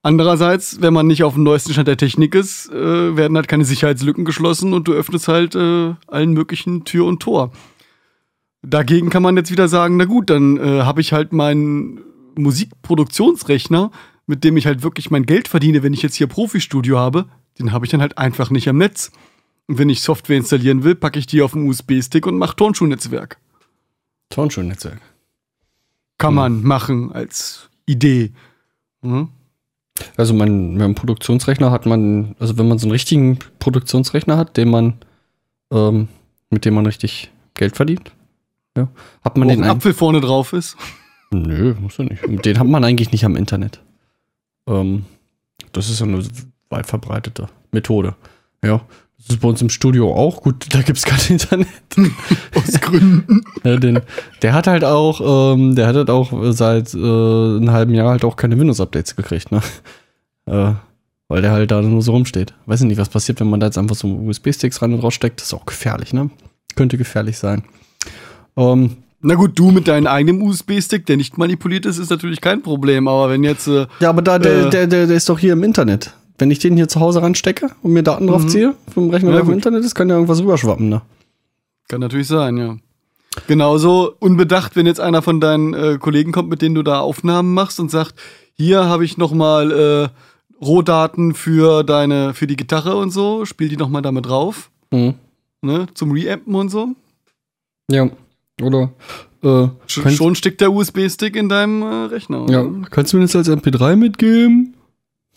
Andererseits, 0.02 0.80
wenn 0.80 0.94
man 0.94 1.06
nicht 1.06 1.24
auf 1.24 1.34
dem 1.34 1.42
neuesten 1.42 1.72
Stand 1.72 1.88
der 1.88 1.96
Technik 1.98 2.34
ist, 2.34 2.70
äh, 2.70 3.16
werden 3.16 3.36
halt 3.36 3.48
keine 3.48 3.66
Sicherheitslücken 3.66 4.24
geschlossen 4.24 4.72
und 4.72 4.88
du 4.88 4.92
öffnest 4.92 5.28
halt 5.28 5.54
äh, 5.54 5.94
allen 6.06 6.32
möglichen 6.32 6.84
Tür 6.84 7.04
und 7.04 7.20
Tor. 7.20 7.52
Dagegen 8.62 9.10
kann 9.10 9.22
man 9.22 9.36
jetzt 9.36 9.50
wieder 9.50 9.68
sagen, 9.68 9.96
na 9.98 10.06
gut, 10.06 10.30
dann 10.30 10.56
äh, 10.56 10.82
habe 10.82 11.00
ich 11.02 11.12
halt 11.12 11.32
meinen 11.32 12.00
Musikproduktionsrechner, 12.36 13.90
mit 14.26 14.42
dem 14.44 14.56
ich 14.56 14.66
halt 14.66 14.82
wirklich 14.82 15.10
mein 15.10 15.26
Geld 15.26 15.48
verdiene, 15.48 15.82
wenn 15.82 15.92
ich 15.92 16.02
jetzt 16.02 16.14
hier 16.14 16.26
Profi-Studio 16.28 16.98
habe, 16.98 17.26
den 17.58 17.72
habe 17.72 17.84
ich 17.84 17.90
dann 17.90 18.00
halt 18.00 18.16
einfach 18.16 18.50
nicht 18.50 18.68
am 18.68 18.78
Netz. 18.78 19.12
Und 19.66 19.78
wenn 19.78 19.88
ich 19.90 20.00
Software 20.02 20.36
installieren 20.38 20.82
will, 20.82 20.94
packe 20.94 21.18
ich 21.18 21.26
die 21.26 21.42
auf 21.42 21.52
den 21.52 21.68
USB-Stick 21.68 22.26
und 22.26 22.38
mache 22.38 22.56
Turnschuhnetzwerk. 22.56 23.38
Turnschuh-Netzwerk. 24.30 25.00
Kann 26.18 26.30
Hm. 26.30 26.34
man 26.36 26.62
machen 26.62 27.12
als 27.12 27.68
Idee. 27.86 28.32
Mhm. 29.02 29.28
Also 30.16 30.34
man, 30.34 30.74
mit 30.74 30.82
einem 30.82 30.94
Produktionsrechner 30.94 31.70
hat 31.70 31.86
man, 31.86 32.34
also 32.38 32.58
wenn 32.58 32.68
man 32.68 32.78
so 32.78 32.86
einen 32.86 32.92
richtigen 32.92 33.38
Produktionsrechner 33.58 34.36
hat, 34.36 34.56
den 34.56 34.70
man, 34.70 34.94
ähm, 35.72 36.08
mit 36.50 36.64
dem 36.64 36.74
man 36.74 36.86
richtig 36.86 37.30
Geld 37.54 37.76
verdient, 37.76 38.12
ja, 38.76 38.88
hat 39.22 39.36
man 39.36 39.48
Wo 39.48 39.52
den 39.52 39.64
ein 39.64 39.70
Apfel 39.70 39.92
vorne 39.94 40.20
drauf 40.20 40.52
ist. 40.52 40.76
Nö, 41.32 41.74
muss 41.80 41.98
ja 41.98 42.04
nicht. 42.04 42.44
Den 42.44 42.58
hat 42.58 42.66
man 42.66 42.84
eigentlich 42.84 43.12
nicht 43.12 43.24
am 43.24 43.36
Internet. 43.36 43.80
Ähm, 44.66 45.04
das 45.72 45.88
ist 45.88 46.00
ja 46.00 46.06
eine 46.06 46.24
weit 46.70 46.86
verbreitete 46.86 47.48
Methode. 47.72 48.14
Ja. 48.64 48.82
Das 49.18 49.34
ist 49.36 49.40
bei 49.42 49.48
uns 49.48 49.60
im 49.60 49.68
Studio 49.68 50.14
auch. 50.14 50.42
Gut, 50.42 50.66
da 50.74 50.80
gibt 50.82 50.98
es 50.98 51.04
kein 51.04 51.20
Internet. 51.28 51.68
Aus 52.54 52.80
Gründen. 52.80 53.44
Ja, 53.62 53.76
den, 53.76 54.00
der 54.40 54.54
hat 54.54 54.66
halt 54.66 54.84
auch, 54.84 55.52
ähm, 55.54 55.74
der 55.74 55.86
hat 55.86 55.94
halt 55.94 56.08
auch 56.08 56.32
seit 56.52 56.94
äh, 56.94 56.96
einem 56.96 57.70
halben 57.70 57.92
Jahr 57.92 58.08
halt 58.08 58.24
auch 58.24 58.36
keine 58.36 58.58
Windows-Updates 58.58 59.16
gekriegt, 59.16 59.52
ne? 59.52 59.60
Äh, 60.50 60.74
weil 61.28 61.42
der 61.42 61.52
halt 61.52 61.70
da 61.70 61.80
nur 61.80 62.02
so 62.02 62.10
rumsteht. 62.12 62.54
Weiß 62.66 62.80
ich 62.80 62.86
nicht, 62.88 62.98
was 62.98 63.08
passiert, 63.08 63.38
wenn 63.40 63.48
man 63.48 63.60
da 63.60 63.66
jetzt 63.66 63.78
einfach 63.78 63.94
so 63.94 64.08
USB-Sticks 64.08 64.82
rein 64.82 64.92
und 64.92 65.00
raussteckt. 65.00 65.40
Das 65.40 65.46
ist 65.48 65.54
auch 65.54 65.64
gefährlich, 65.64 66.12
ne? 66.12 66.28
Könnte 66.74 66.98
gefährlich 66.98 67.38
sein. 67.38 67.62
Ähm, 68.56 68.96
Na 69.20 69.34
gut, 69.34 69.56
du 69.58 69.70
mit 69.70 69.86
deinem 69.86 70.08
eigenen 70.08 70.42
USB-Stick, 70.42 71.06
der 71.06 71.16
nicht 71.16 71.38
manipuliert 71.38 71.86
ist, 71.86 71.98
ist 71.98 72.10
natürlich 72.10 72.40
kein 72.40 72.62
Problem. 72.62 73.06
Aber 73.06 73.30
wenn 73.30 73.44
jetzt 73.44 73.68
äh, 73.68 73.86
Ja, 74.00 74.08
aber 74.10 74.22
da, 74.22 74.38
der, 74.40 74.66
Äh. 74.66 74.70
der, 74.70 74.86
der, 74.88 75.06
der 75.06 75.16
ist 75.16 75.28
doch 75.28 75.38
hier 75.38 75.52
im 75.52 75.62
Internet. 75.62 76.14
Wenn 76.38 76.50
ich 76.50 76.58
den 76.58 76.74
hier 76.74 76.88
zu 76.88 76.98
Hause 77.00 77.22
ranstecke 77.22 77.68
und 77.82 77.92
mir 77.92 78.02
Daten 78.02 78.26
drauf 78.26 78.46
ziehe, 78.46 78.74
vom 78.92 79.10
Rechner, 79.10 79.28
Mhm. 79.28 79.34
Ja, 79.34 79.40
der 79.40 79.44
gut. 79.46 79.54
Internet 79.54 79.84
ist, 79.84 79.94
kann 79.94 80.08
ja 80.08 80.14
irgendwas 80.16 80.40
rüberschwappen, 80.40 80.88
ne? 80.88 81.02
Kann 81.88 82.00
natürlich 82.00 82.28
sein, 82.28 82.56
ja. 82.56 82.76
Genauso 83.46 84.12
unbedacht, 84.18 84.74
wenn 84.74 84.86
jetzt 84.86 85.00
einer 85.00 85.22
von 85.22 85.40
deinen 85.40 85.74
äh, 85.74 85.98
Kollegen 86.00 86.32
kommt, 86.32 86.48
mit 86.48 86.62
denen 86.62 86.74
du 86.74 86.82
da 86.82 86.98
Aufnahmen 87.00 87.54
machst 87.54 87.78
und 87.78 87.90
sagt, 87.90 88.14
hier 88.54 88.86
habe 88.86 89.04
ich 89.04 89.18
noch 89.18 89.32
mal 89.32 89.70
äh, 89.70 90.08
Rohdaten 90.60 91.34
für 91.34 91.82
deine, 91.84 92.34
für 92.34 92.46
die 92.46 92.56
Gitarre 92.56 92.96
und 92.96 93.10
so, 93.10 93.44
spiel 93.44 93.68
die 93.68 93.76
noch 93.76 93.88
mal 93.88 94.02
damit 94.02 94.26
drauf, 94.26 94.70
Mhm. 94.92 95.14
ne, 95.62 95.86
zum 95.94 96.12
Reampen 96.12 96.54
und 96.54 96.68
so. 96.68 96.88
Ja. 97.90 98.08
Oder, 98.62 98.92
äh, 99.42 99.68
Sch 99.86 100.00
schon 100.16 100.34
steckt 100.34 100.60
der 100.60 100.70
USB-Stick 100.72 101.34
in 101.36 101.48
deinem 101.48 101.82
äh, 101.82 101.86
Rechner. 102.06 102.46
ja, 102.50 102.64
kannst 102.90 103.12
du 103.12 103.16
mir 103.16 103.22
das 103.24 103.34
als 103.36 103.48
MP3 103.48 103.96
mitgeben? 103.96 104.74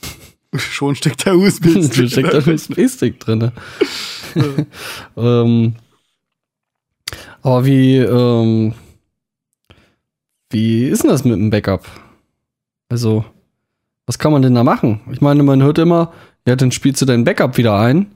Schon 0.55 0.93
steckt 0.95 1.25
der 1.25 1.35
USB-Stick. 1.35 2.09
steckt 2.11 2.31
da 2.33 2.37
ein 2.39 2.53
USB-Stick 2.53 3.19
drin. 3.19 3.51
ähm, 5.17 5.75
aber 7.41 7.65
wie, 7.65 7.97
ähm, 7.97 8.73
wie 10.51 10.85
ist 10.89 11.01
denn 11.03 11.09
das 11.09 11.23
mit 11.23 11.33
dem 11.33 11.49
Backup? 11.49 11.85
Also, 12.89 13.25
was 14.05 14.19
kann 14.19 14.31
man 14.31 14.41
denn 14.41 14.55
da 14.55 14.63
machen? 14.63 15.01
Ich 15.11 15.21
meine, 15.21 15.43
man 15.43 15.61
hört 15.63 15.77
immer, 15.77 16.11
ja, 16.47 16.55
dann 16.55 16.71
spielst 16.71 17.01
du 17.01 17.05
dein 17.05 17.23
Backup 17.23 17.57
wieder 17.57 17.77
ein. 17.79 18.07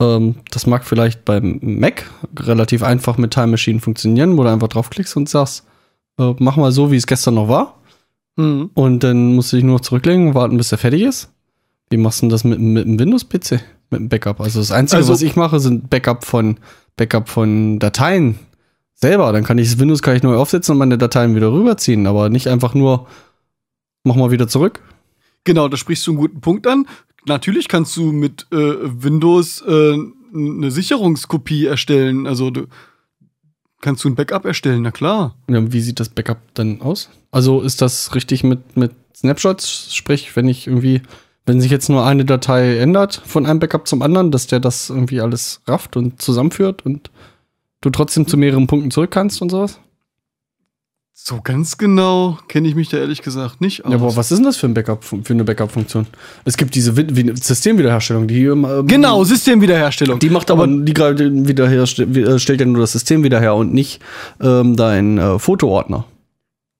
Ähm, 0.00 0.36
das 0.50 0.66
mag 0.66 0.84
vielleicht 0.84 1.24
beim 1.24 1.58
Mac 1.62 2.04
relativ 2.38 2.82
einfach 2.82 3.16
mit 3.18 3.32
Time 3.32 3.48
Machine 3.48 3.80
funktionieren, 3.80 4.36
wo 4.36 4.42
du 4.42 4.50
einfach 4.50 4.68
draufklickst 4.68 5.16
und 5.16 5.28
sagst, 5.28 5.66
äh, 6.18 6.34
mach 6.38 6.56
mal 6.56 6.72
so, 6.72 6.90
wie 6.90 6.96
es 6.96 7.06
gestern 7.06 7.34
noch 7.34 7.48
war. 7.48 7.78
Mhm. 8.36 8.70
Und 8.74 9.02
dann 9.04 9.34
musst 9.34 9.52
du 9.52 9.56
dich 9.56 9.64
nur 9.64 9.74
noch 9.76 9.80
zurücklegen 9.80 10.28
und 10.28 10.34
warten, 10.34 10.56
bis 10.56 10.72
er 10.72 10.78
fertig 10.78 11.02
ist. 11.02 11.30
Wie 11.90 11.96
machst 11.96 12.20
du 12.20 12.26
denn 12.26 12.30
das 12.30 12.44
mit, 12.44 12.60
mit 12.60 12.86
einem 12.86 12.98
Windows-PC? 12.98 13.60
Mit 13.90 14.00
einem 14.00 14.08
Backup? 14.08 14.40
Also 14.40 14.60
das 14.60 14.70
Einzige, 14.72 14.98
Also- 14.98 15.12
was 15.12 15.22
ich 15.22 15.36
mache, 15.36 15.58
sind 15.60 15.90
Backup 15.90 16.24
von, 16.24 16.58
Backup 16.96 17.28
von 17.28 17.78
Dateien 17.78 18.38
selber. 18.94 19.32
Dann 19.32 19.42
kann 19.44 19.58
ich 19.58 19.68
das 19.70 19.78
Windows 19.80 20.02
kann 20.02 20.14
ich 20.16 20.22
neu 20.22 20.36
aufsetzen 20.36 20.72
und 20.72 20.78
meine 20.78 20.98
Dateien 20.98 21.34
wieder 21.34 21.52
rüberziehen, 21.52 22.06
aber 22.06 22.28
nicht 22.28 22.46
einfach 22.48 22.74
nur, 22.74 23.06
mach 24.04 24.14
mal 24.16 24.30
wieder 24.30 24.46
zurück. 24.48 24.80
Genau, 25.44 25.68
da 25.68 25.76
sprichst 25.76 26.06
du 26.06 26.12
einen 26.12 26.20
guten 26.20 26.40
Punkt 26.40 26.66
an. 26.66 26.86
Natürlich 27.26 27.68
kannst 27.68 27.96
du 27.96 28.12
mit 28.12 28.46
äh, 28.50 28.56
Windows 28.56 29.62
äh, 29.62 29.96
eine 30.34 30.70
Sicherungskopie 30.70 31.66
erstellen. 31.66 32.26
Also 32.26 32.50
du, 32.50 32.66
kannst 33.80 34.04
du 34.04 34.08
ein 34.08 34.14
Backup 34.14 34.44
erstellen, 34.44 34.82
na 34.82 34.90
klar. 34.90 35.36
Ja, 35.48 35.72
wie 35.72 35.80
sieht 35.80 36.00
das 36.00 36.08
Backup 36.08 36.38
dann 36.54 36.80
aus? 36.80 37.10
Also 37.30 37.60
ist 37.60 37.82
das 37.82 38.14
richtig 38.14 38.44
mit, 38.44 38.76
mit 38.76 38.92
Snapshots? 39.14 39.94
Sprich, 39.94 40.34
wenn 40.36 40.48
ich 40.48 40.66
irgendwie, 40.66 41.02
wenn 41.46 41.60
sich 41.60 41.70
jetzt 41.70 41.88
nur 41.88 42.04
eine 42.04 42.24
Datei 42.24 42.78
ändert 42.78 43.22
von 43.24 43.46
einem 43.46 43.60
Backup 43.60 43.88
zum 43.88 44.02
anderen, 44.02 44.30
dass 44.30 44.46
der 44.46 44.60
das 44.60 44.90
irgendwie 44.90 45.20
alles 45.20 45.62
rafft 45.66 45.96
und 45.96 46.20
zusammenführt 46.20 46.84
und 46.84 47.10
du 47.80 47.90
trotzdem 47.90 48.26
zu 48.26 48.36
mehreren 48.36 48.66
Punkten 48.66 48.90
zurück 48.90 49.10
kannst 49.10 49.40
und 49.42 49.50
sowas? 49.50 49.80
So 51.22 51.40
ganz 51.42 51.76
genau 51.76 52.38
kenne 52.48 52.66
ich 52.66 52.74
mich 52.74 52.88
da 52.88 52.96
ehrlich 52.96 53.20
gesagt 53.20 53.60
nicht 53.60 53.84
aus. 53.84 53.92
Ja, 53.92 53.98
aber 53.98 54.16
was 54.16 54.30
ist 54.30 54.38
denn 54.38 54.46
das 54.46 54.56
für, 54.56 54.66
ein 54.66 54.74
Backup, 54.74 55.04
für 55.04 55.22
eine 55.28 55.44
Backup-Funktion? 55.44 56.06
Es 56.44 56.56
gibt 56.56 56.74
diese 56.74 56.94
Systemwiederherstellung, 56.94 58.26
die 58.26 58.44
ähm, 58.44 58.86
Genau, 58.86 59.22
Systemwiederherstellung. 59.22 60.18
Die 60.18 60.30
macht 60.30 60.50
aber, 60.50 60.66
die 60.66 60.94
gerade 60.94 61.46
wieder 61.46 61.68
her, 61.68 61.86
stellt 61.86 62.60
ja 62.60 62.66
nur 62.66 62.80
das 62.80 62.92
System 62.92 63.22
wieder 63.22 63.38
her 63.38 63.54
und 63.54 63.74
nicht 63.74 64.00
ähm, 64.40 64.76
dein 64.76 65.18
äh, 65.18 65.38
Fotoordner. 65.38 66.06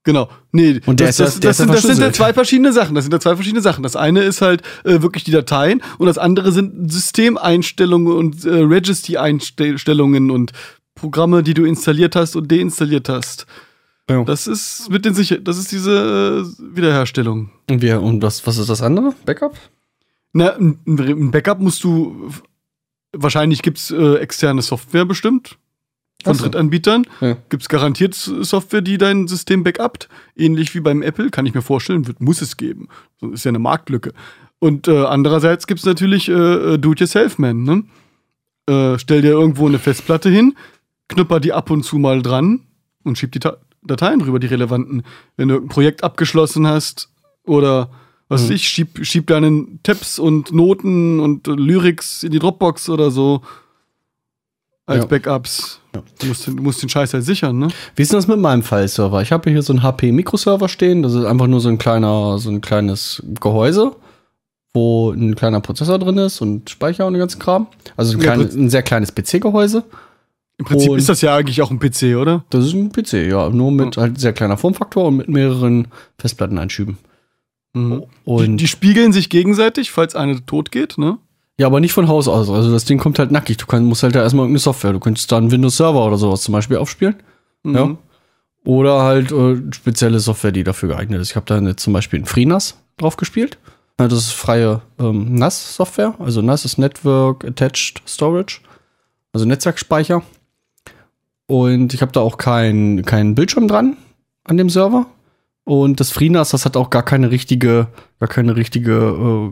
Genau. 0.05 0.31
Nee, 0.53 0.81
Und 0.87 1.01
das, 1.01 1.19
das, 1.19 1.39
das, 1.39 1.59
ja 1.59 1.65
sind, 1.67 1.75
das 1.75 1.83
sind 1.83 2.01
ja 2.01 2.13
zwei 2.13 2.33
verschiedene 2.33 2.73
Sachen. 2.73 2.95
Das 2.95 3.05
sind 3.05 3.13
ja 3.13 3.21
zwei 3.21 3.35
verschiedene 3.35 3.61
Sachen. 3.61 3.83
Das 3.83 3.95
eine 3.95 4.23
ist 4.23 4.41
halt 4.41 4.63
äh, 4.85 5.03
wirklich 5.03 5.25
die 5.25 5.33
Dateien 5.33 5.83
und 5.99 6.07
das 6.07 6.17
andere 6.17 6.51
sind 6.53 6.91
Systemeinstellungen 6.91 8.17
und 8.17 8.45
äh, 8.47 8.49
Registry-Einstellungen 8.49 10.31
und 10.31 10.53
Programme, 10.95 11.43
die 11.43 11.55
du 11.55 11.65
installiert 11.65 12.17
hast 12.17 12.37
und 12.37 12.51
deinstalliert 12.51 13.11
hast. 13.11 13.47
Ja. 14.11 14.25
Das 14.25 14.47
ist 14.47 14.91
mit 14.91 15.05
den 15.05 15.15
Sicher 15.15 15.39
das 15.39 15.57
ist 15.57 15.73
diese 15.73 16.45
äh, 16.61 16.77
Wiederherstellung. 16.77 17.51
Und, 17.69 17.81
wir, 17.81 18.03
und 18.03 18.21
das, 18.21 18.47
was 18.47 18.59
ist 18.59 18.69
das 18.69 18.83
andere? 18.83 19.15
Backup? 19.25 19.57
Na, 20.33 20.57
ein, 20.57 21.31
Backup 21.31 21.61
musst 21.61 21.85
du 21.85 22.31
wahrscheinlich 23.13 23.63
gibt's 23.63 23.91
äh, 23.91 24.17
externe 24.17 24.63
Software 24.63 25.05
bestimmt 25.05 25.59
von 26.25 26.35
so. 26.35 26.45
Drittanbietern. 26.45 27.07
Ja. 27.21 27.37
Gibt's 27.49 27.69
garantiert 27.69 28.15
Software, 28.15 28.83
die 28.83 28.99
dein 28.99 29.29
System 29.29 29.65
backupt, 29.65 30.09
ähnlich 30.37 30.75
wie 30.75 30.81
beim 30.81 31.03
Apple, 31.03 31.31
kann 31.31 31.47
ich 31.47 31.55
mir 31.55 31.63
vorstellen, 31.63 32.07
wird, 32.07 32.21
muss 32.21 32.43
es 32.43 32.57
geben. 32.57 32.89
So 33.21 33.31
ist 33.31 33.45
ja 33.45 33.51
eine 33.51 33.59
Marktlücke. 33.59 34.13
Und 34.59 34.89
äh, 34.89 35.05
andererseits 35.05 35.67
gibt's 35.67 35.87
natürlich 35.87 36.29
äh, 36.29 36.33
äh, 36.33 36.79
Do-it-yourself-Man. 36.79 37.63
Ne? 37.63 37.85
Äh, 38.67 38.99
stell 38.99 39.23
dir 39.23 39.31
irgendwo 39.31 39.67
eine 39.67 39.79
Festplatte 39.79 40.29
hin, 40.29 40.55
knüpper 41.09 41.41
die 41.41 41.53
ab 41.53 41.71
und 41.71 41.83
zu 41.83 41.99
mal 41.99 42.23
dran 42.23 42.61
und 43.03 43.17
schieb 43.17 43.33
die 43.33 43.41
Dateien 43.83 44.21
rüber, 44.21 44.39
die 44.39 44.47
relevanten. 44.47 45.03
Wenn 45.37 45.49
du 45.49 45.57
ein 45.57 45.69
Projekt 45.69 46.05
abgeschlossen 46.05 46.67
hast 46.67 47.09
oder 47.45 47.91
was 48.29 48.45
weiß 48.45 48.51
ich, 48.51 48.69
schieb, 48.69 49.05
schieb 49.05 49.27
deinen 49.27 49.81
Tabs 49.83 50.19
und 50.19 50.53
Noten 50.53 51.19
und 51.21 51.47
Lyrics 51.49 52.23
in 52.23 52.31
die 52.31 52.39
Dropbox 52.39 52.89
oder 52.89 53.11
so 53.11 53.43
als 54.87 55.01
Ja. 55.03 55.07
Backups. 55.07 55.81
Du, 56.21 56.27
musst, 56.27 56.47
den- 56.47 56.57
du 56.57 56.63
musst 56.63 56.83
den 56.83 56.89
Scheiß 56.89 57.13
halt 57.15 57.25
sichern, 57.25 57.59
ne? 57.59 57.69
Wie 57.97 58.03
ist 58.03 58.13
denn 58.13 58.19
das 58.19 58.29
mit 58.29 58.39
meinem 58.39 58.63
File-Server? 58.63 59.23
Ich 59.23 59.33
habe 59.33 59.51
hier 59.51 59.63
so 59.63 59.73
einen 59.73 59.83
HP-Mikroserver 59.83 60.69
stehen. 60.69 61.03
Das 61.03 61.15
ist 61.15 61.25
einfach 61.25 61.47
nur 61.49 61.61
so 61.61 61.69
ein 61.69 61.79
kleiner, 61.79 62.39
so 62.39 62.51
ein 62.51 62.61
kleines 62.61 63.23
Gehäuse, 63.41 63.97
wo 64.73 65.11
ein 65.11 65.35
kleiner 65.35 65.61
Prozessor 65.61 65.99
drin 65.99 66.19
ist 66.19 66.41
und 66.41 66.71
Speicher 66.71 67.07
und 67.07 67.15
den 67.15 67.21
ganzen 67.21 67.41
Kram. 67.41 67.67
Also 67.97 68.17
ein, 68.17 68.23
Ja, 68.23 68.35
klein, 68.35 68.51
ein 68.53 68.71
sehr 68.71 68.83
kleines 68.83 69.13
PC-Gehäuse. 69.13 69.83
Im 70.61 70.67
Prinzip 70.67 70.91
Und- 70.91 70.99
ist 70.99 71.09
das 71.09 71.23
ja 71.23 71.35
eigentlich 71.35 71.63
auch 71.63 71.71
ein 71.71 71.79
PC, 71.79 72.17
oder? 72.17 72.45
Das 72.51 72.67
ist 72.67 72.75
ein 72.75 72.93
PC, 72.93 73.31
ja. 73.31 73.49
Nur 73.49 73.73
mit 73.73 73.97
halt 73.97 74.21
sehr 74.21 74.35
kleiner 74.35 74.59
Formfaktor 74.59 75.07
und 75.07 75.17
mit 75.17 75.29
mehreren 75.31 75.89
Festplatteneinschüben. 76.19 76.99
Die, 77.75 78.01
Und 78.25 78.57
die 78.59 78.69
spiegeln 78.69 79.15
sich 79.15 79.31
gegenseitig, 79.31 79.91
falls 79.91 80.15
eine 80.15 80.45
tot 80.45 80.71
geht, 80.71 80.99
ne? 80.99 81.17
Ja, 81.59 81.67
aber 81.67 81.81
nicht 81.81 81.95
von 81.95 82.09
Haus 82.09 82.29
aus. 82.29 82.51
Also 82.51 82.71
das 82.73 82.85
Ding 82.85 82.99
kommt 82.99 83.19
halt 83.19 83.31
nackig. 83.31 83.57
Du 83.57 83.65
kann, 83.65 83.85
musst 83.87 84.03
halt 84.03 84.15
da 84.15 84.23
erstmal 84.23 84.43
irgendeine 84.45 84.59
Software. 84.61 84.93
Du 84.93 85.01
könntest 85.01 85.33
da 85.33 85.39
einen 85.39 85.51
Windows 85.51 85.79
Server 85.79 86.05
oder 86.07 86.19
sowas 86.19 86.43
zum 86.43 86.53
Beispiel 86.53 86.77
aufspielen. 86.77 87.17
Ja. 87.65 87.87
Mhm. 87.87 87.99
Oder 88.67 89.03
halt 89.03 89.33
äh, 89.33 89.57
spezielle 89.73 90.21
Software, 90.21 90.53
die 90.53 90.65
dafür 90.65 90.91
geeignet 90.91 91.23
ist. 91.23 91.31
Ich 91.31 91.37
habe 91.37 91.47
da 91.47 91.59
jetzt 91.59 91.83
zum 91.83 91.95
Beispiel 91.95 92.21
ein 92.21 92.27
FreeNAS 92.27 92.77
drauf 92.99 93.17
gespielt. 93.17 93.57
Ja, 93.99 94.09
das 94.09 94.19
ist 94.19 94.33
freie 94.33 94.83
ähm, 94.99 95.35
NAS-Software. 95.37 96.17
Also 96.19 96.43
NAS 96.43 96.67
ist 96.67 96.77
Network 96.77 97.45
Attached 97.47 98.03
Storage. 98.07 98.61
Also 99.33 99.47
Netzwerkspeicher. 99.47 100.23
Und 101.51 101.95
ich 101.95 102.01
habe 102.01 102.13
da 102.13 102.21
auch 102.21 102.39
keinen 102.39 103.05
keinen 103.05 103.35
Bildschirm 103.35 103.67
dran 103.67 103.97
an 104.45 104.57
dem 104.57 104.71
Server. 104.71 105.07
Und 105.65 105.99
das 105.99 106.11
FreeNAS, 106.13 106.51
das 106.51 106.65
hat 106.65 106.77
auch 106.77 106.91
gar 106.91 107.03
keine 107.03 107.33
richtige, 107.33 107.89
gar 108.21 108.29
keine 108.29 108.55
richtige 108.55 108.93
äh, 108.93 109.51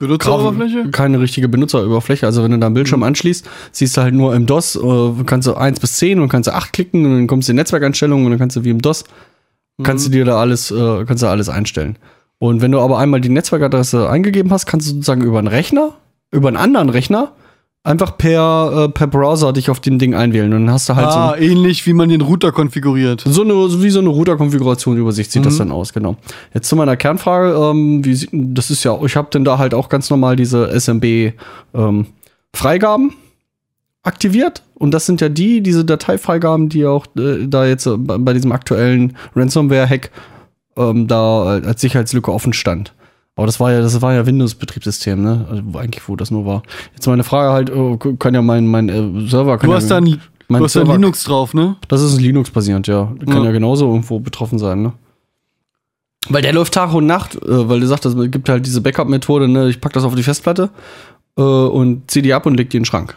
Benutzeroberfläche? 0.00 0.90
keine 0.90 1.20
richtige 1.20 1.48
Benutzeroberfläche. 1.48 2.26
Also 2.26 2.42
wenn 2.42 2.50
du 2.50 2.58
da 2.58 2.66
einen 2.66 2.74
Bildschirm 2.74 3.04
anschließt, 3.04 3.48
siehst 3.70 3.96
du 3.96 4.00
halt 4.00 4.14
nur 4.14 4.34
im 4.34 4.46
DOS, 4.46 4.74
äh, 4.74 5.24
kannst 5.26 5.46
du 5.46 5.54
1 5.54 5.78
bis 5.78 5.94
10 5.94 6.18
und 6.18 6.28
kannst 6.28 6.48
du 6.48 6.54
8 6.54 6.72
klicken 6.72 7.04
und 7.04 7.12
dann 7.12 7.26
kommst 7.28 7.48
du 7.48 7.52
in 7.52 7.56
Netzwerkeinstellungen 7.56 8.26
und 8.26 8.32
dann 8.32 8.40
kannst 8.40 8.56
du 8.56 8.64
wie 8.64 8.70
im 8.70 8.82
DOS, 8.82 9.04
kannst 9.84 10.06
du 10.06 10.10
dir 10.10 10.24
da 10.24 10.40
alles, 10.40 10.72
äh, 10.72 11.04
kannst 11.04 11.22
du 11.22 11.28
alles 11.28 11.48
einstellen. 11.48 11.98
Und 12.40 12.62
wenn 12.62 12.72
du 12.72 12.80
aber 12.80 12.98
einmal 12.98 13.20
die 13.20 13.28
Netzwerkadresse 13.28 14.10
eingegeben 14.10 14.50
hast, 14.50 14.66
kannst 14.66 14.88
du 14.88 14.94
sozusagen 14.94 15.22
über 15.22 15.38
einen 15.38 15.48
Rechner, 15.48 15.92
über 16.32 16.48
einen 16.48 16.56
anderen 16.56 16.88
Rechner, 16.88 17.32
einfach 17.88 18.16
per, 18.18 18.84
äh, 18.84 18.88
per 18.90 19.06
Browser 19.06 19.54
dich 19.54 19.70
auf 19.70 19.80
den 19.80 19.98
Ding 19.98 20.14
einwählen. 20.14 20.52
Und 20.52 20.66
dann 20.66 20.74
hast 20.74 20.90
du 20.90 20.94
halt 20.94 21.10
so 21.10 21.18
ah, 21.18 21.36
ähnlich 21.38 21.86
wie 21.86 21.94
man 21.94 22.10
den 22.10 22.20
Router 22.20 22.52
konfiguriert. 22.52 23.24
so 23.26 23.42
eine, 23.42 23.54
so 23.68 23.82
wie 23.82 23.90
so 23.90 23.98
eine 24.00 24.10
Router-Konfiguration-Übersicht 24.10 25.32
sieht 25.32 25.46
das 25.46 25.56
dann 25.56 25.72
aus, 25.72 25.94
genau. 25.94 26.16
Jetzt 26.52 26.68
zu 26.68 26.76
meiner 26.76 26.96
Kernfrage, 26.96 27.56
ähm, 27.56 28.04
wie 28.04 28.28
das 28.32 28.70
ist 28.70 28.84
ja, 28.84 29.00
ich 29.02 29.16
habe 29.16 29.30
denn 29.32 29.44
da 29.44 29.56
halt 29.58 29.72
auch 29.72 29.88
ganz 29.88 30.10
normal 30.10 30.36
diese 30.36 30.68
SMB-Freigaben 30.78 33.14
aktiviert. 34.02 34.62
Und 34.74 34.90
das 34.92 35.06
sind 35.06 35.22
ja 35.22 35.30
die, 35.30 35.62
diese 35.62 35.84
Dateifreigaben, 35.84 36.68
die 36.68 36.86
auch 36.86 37.06
äh, 37.16 37.48
da 37.48 37.66
jetzt 37.66 37.86
äh, 37.86 37.96
bei, 37.96 38.18
bei 38.18 38.32
diesem 38.34 38.52
aktuellen 38.52 39.16
Ransomware-Hack 39.34 40.10
ähm, 40.76 41.08
da 41.08 41.56
äh, 41.56 41.66
als 41.66 41.80
Sicherheitslücke 41.80 42.32
offen 42.32 42.52
stand. 42.52 42.92
Aber 43.38 43.46
das 43.46 43.60
war 43.60 43.70
ja, 43.70 43.80
das 43.80 44.02
war 44.02 44.12
ja 44.14 44.26
Windows-Betriebssystem, 44.26 45.22
ne? 45.22 45.46
Also 45.48 45.62
wo 45.66 45.78
eigentlich, 45.78 46.08
wo 46.08 46.16
das 46.16 46.32
nur 46.32 46.44
war. 46.44 46.64
Jetzt 46.94 47.06
meine 47.06 47.22
Frage 47.22 47.52
halt, 47.52 47.70
oh, 47.70 47.96
kann 47.96 48.34
ja 48.34 48.42
mein, 48.42 48.66
mein 48.66 48.88
äh, 48.88 49.28
Server 49.28 49.58
kann 49.58 49.68
Du 49.68 49.74
ja, 49.74 49.76
hast 49.80 49.88
dann 49.92 50.20
mein 50.48 50.58
du 50.58 50.64
hast 50.64 50.72
Server- 50.72 50.94
Linux 50.94 51.22
drauf, 51.22 51.54
ne? 51.54 51.76
das 51.86 52.02
ist 52.02 52.20
Linux-basierend, 52.20 52.88
ja. 52.88 53.12
Kann 53.26 53.36
Ja. 53.38 53.44
ja. 53.44 53.50
genauso 53.52 53.86
irgendwo 53.86 54.18
betroffen 54.18 54.58
sein, 54.58 54.82
ne? 54.82 54.92
Weil 56.28 56.42
der 56.42 56.52
läuft 56.52 56.74
Tag 56.74 56.92
und 56.94 57.06
Nacht, 57.06 57.36
äh, 57.36 57.68
weil 57.68 57.78
du 57.78 57.86
sagst, 57.86 58.06
es 58.06 58.16
gibt 58.32 58.48
halt 58.48 58.66
diese 58.66 58.80
Backup-Methode, 58.80 59.46
ne? 59.46 59.68
Ich 59.68 59.80
pack 59.80 59.92
das 59.92 60.02
auf 60.02 60.16
die 60.16 60.24
Festplatte 60.24 60.70
äh, 61.36 61.42
und 61.42 62.10
zieh 62.10 62.22
die 62.22 62.34
ab 62.34 62.44
und 62.44 62.56
leg 62.56 62.70
die 62.70 62.76
in 62.78 62.82
den 62.82 62.86
Schrank. 62.86 63.16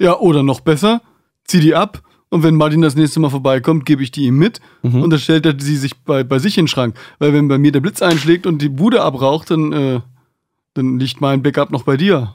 Ja, 0.00 0.18
oder 0.18 0.42
noch 0.42 0.58
besser, 0.60 1.00
zieh 1.44 1.60
die 1.60 1.76
ab 1.76 2.02
und 2.32 2.42
wenn 2.42 2.56
Martin 2.56 2.80
das 2.82 2.96
nächste 2.96 3.20
Mal 3.20 3.30
vorbeikommt, 3.30 3.86
gebe 3.86 4.02
ich 4.02 4.10
die 4.10 4.24
ihm 4.24 4.36
mit 4.38 4.60
Mhm. 4.82 5.02
und 5.02 5.10
dann 5.10 5.20
stellt 5.20 5.46
er 5.46 5.54
sie 5.58 5.76
sich 5.76 5.96
bei, 5.98 6.24
bei 6.24 6.38
sich 6.38 6.58
in 6.58 6.64
den 6.64 6.68
Schrank. 6.68 6.96
Weil 7.18 7.32
wenn 7.32 7.46
bei 7.46 7.58
mir 7.58 7.70
der 7.72 7.80
Blitz 7.80 8.02
einschlägt 8.02 8.46
und 8.46 8.60
die 8.62 8.68
Bude 8.70 9.02
abraucht, 9.02 9.50
dann, 9.50 9.72
äh, 9.72 10.00
dann 10.74 10.98
liegt 10.98 11.20
mein 11.20 11.42
Backup 11.42 11.70
noch 11.70 11.84
bei 11.84 11.96
dir. 11.96 12.32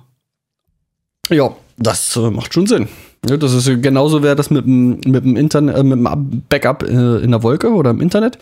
Ja, 1.29 1.49
das 1.77 2.15
äh, 2.15 2.29
macht 2.31 2.53
schon 2.53 2.67
Sinn. 2.67 2.87
Ja, 3.27 3.35
das 3.37 3.53
ist 3.53 3.67
ja 3.67 3.75
genauso 3.75 4.23
wäre 4.23 4.35
das 4.35 4.49
mit 4.49 4.65
dem 4.65 5.01
mit 5.05 5.25
dem 5.25 5.35
Internet, 5.35 5.75
äh, 5.75 5.83
mit 5.83 5.97
dem 5.97 6.43
Backup 6.47 6.83
äh, 6.83 7.17
in 7.17 7.31
der 7.31 7.43
Wolke 7.43 7.69
oder 7.73 7.89
im 7.89 7.99
Internet. 7.99 8.37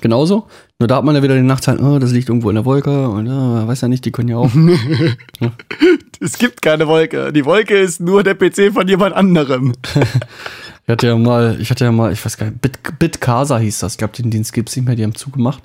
Genauso. 0.00 0.48
Nur 0.80 0.88
da 0.88 0.96
hat 0.96 1.04
man 1.04 1.14
ja 1.14 1.22
wieder 1.22 1.36
den 1.36 1.46
Nachteil, 1.46 1.78
oh, 1.78 2.00
das 2.00 2.10
liegt 2.10 2.28
irgendwo 2.28 2.48
in 2.50 2.56
der 2.56 2.64
Wolke 2.64 3.08
und 3.08 3.26
ja, 3.26 3.66
weiß 3.68 3.82
ja 3.82 3.88
nicht, 3.88 4.04
die 4.04 4.10
können 4.10 4.28
ja 4.28 4.36
auch. 4.38 4.50
Es 6.20 6.38
gibt 6.38 6.62
keine 6.62 6.88
Wolke. 6.88 7.32
Die 7.32 7.44
Wolke 7.44 7.76
ist 7.76 8.00
nur 8.00 8.22
der 8.22 8.34
PC 8.34 8.72
von 8.72 8.88
jemand 8.88 9.14
anderem. 9.14 9.72
Ich 10.84 10.90
hatte 10.90 11.06
ja 11.06 11.16
mal, 11.16 11.56
ich 11.60 11.70
hatte 11.70 11.84
ja 11.84 11.92
mal, 11.92 12.12
ich 12.12 12.24
weiß 12.24 12.36
gar 12.36 12.46
nicht, 12.46 12.60
Bit, 12.60 12.98
Bitcasa 12.98 13.58
hieß 13.58 13.78
das. 13.78 13.94
Ich 13.94 13.98
glaube, 13.98 14.14
den 14.14 14.30
Dienst 14.30 14.52
gibt 14.52 14.68
es 14.68 14.76
nicht 14.76 14.84
mehr, 14.84 14.96
die 14.96 15.02
haben 15.02 15.14
zugemacht. 15.14 15.62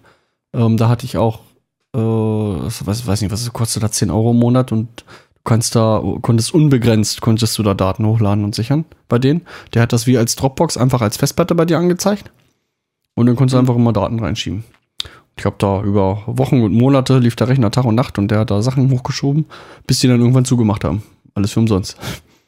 Ähm, 0.53 0.77
da 0.77 0.87
hatte 0.87 1.05
ich 1.05 1.17
auch, 1.17 1.41
äh, 1.93 1.99
weiß, 1.99 3.05
weiß 3.05 3.21
nicht, 3.21 3.31
was 3.31 3.51
kostet 3.51 3.83
da 3.83 3.91
10 3.91 4.11
Euro 4.11 4.31
im 4.31 4.39
Monat 4.39 4.71
und 4.71 5.01
du 5.01 5.41
kannst 5.43 5.75
da, 5.75 6.01
konntest 6.21 6.53
unbegrenzt, 6.53 7.19
konntest 7.19 7.57
du 7.57 7.63
da 7.63 7.73
Daten 7.73 8.05
hochladen 8.05 8.45
und 8.45 8.55
sichern 8.55 8.85
bei 9.09 9.19
denen. 9.19 9.41
Der 9.73 9.81
hat 9.81 9.91
das 9.91 10.07
wie 10.07 10.17
als 10.17 10.37
Dropbox 10.37 10.77
einfach 10.77 11.01
als 11.01 11.17
Festplatte 11.17 11.53
bei 11.53 11.65
dir 11.65 11.77
angezeigt. 11.77 12.31
Und 13.15 13.25
dann 13.25 13.35
konntest 13.35 13.55
du 13.55 13.59
einfach 13.59 13.75
immer 13.75 13.91
Daten 13.91 14.19
reinschieben. 14.19 14.63
Ich 15.35 15.45
habe 15.45 15.55
da 15.59 15.81
über 15.83 16.23
Wochen 16.27 16.61
und 16.61 16.73
Monate 16.73 17.19
lief 17.19 17.35
der 17.35 17.49
Rechner 17.49 17.71
Tag 17.71 17.83
und 17.83 17.95
Nacht 17.95 18.17
und 18.17 18.29
der 18.31 18.39
hat 18.39 18.51
da 18.51 18.61
Sachen 18.61 18.89
hochgeschoben, 18.89 19.45
bis 19.85 19.99
die 19.99 20.07
dann 20.07 20.19
irgendwann 20.19 20.45
zugemacht 20.45 20.85
haben. 20.85 21.03
Alles 21.33 21.51
für 21.51 21.59
umsonst. 21.59 21.97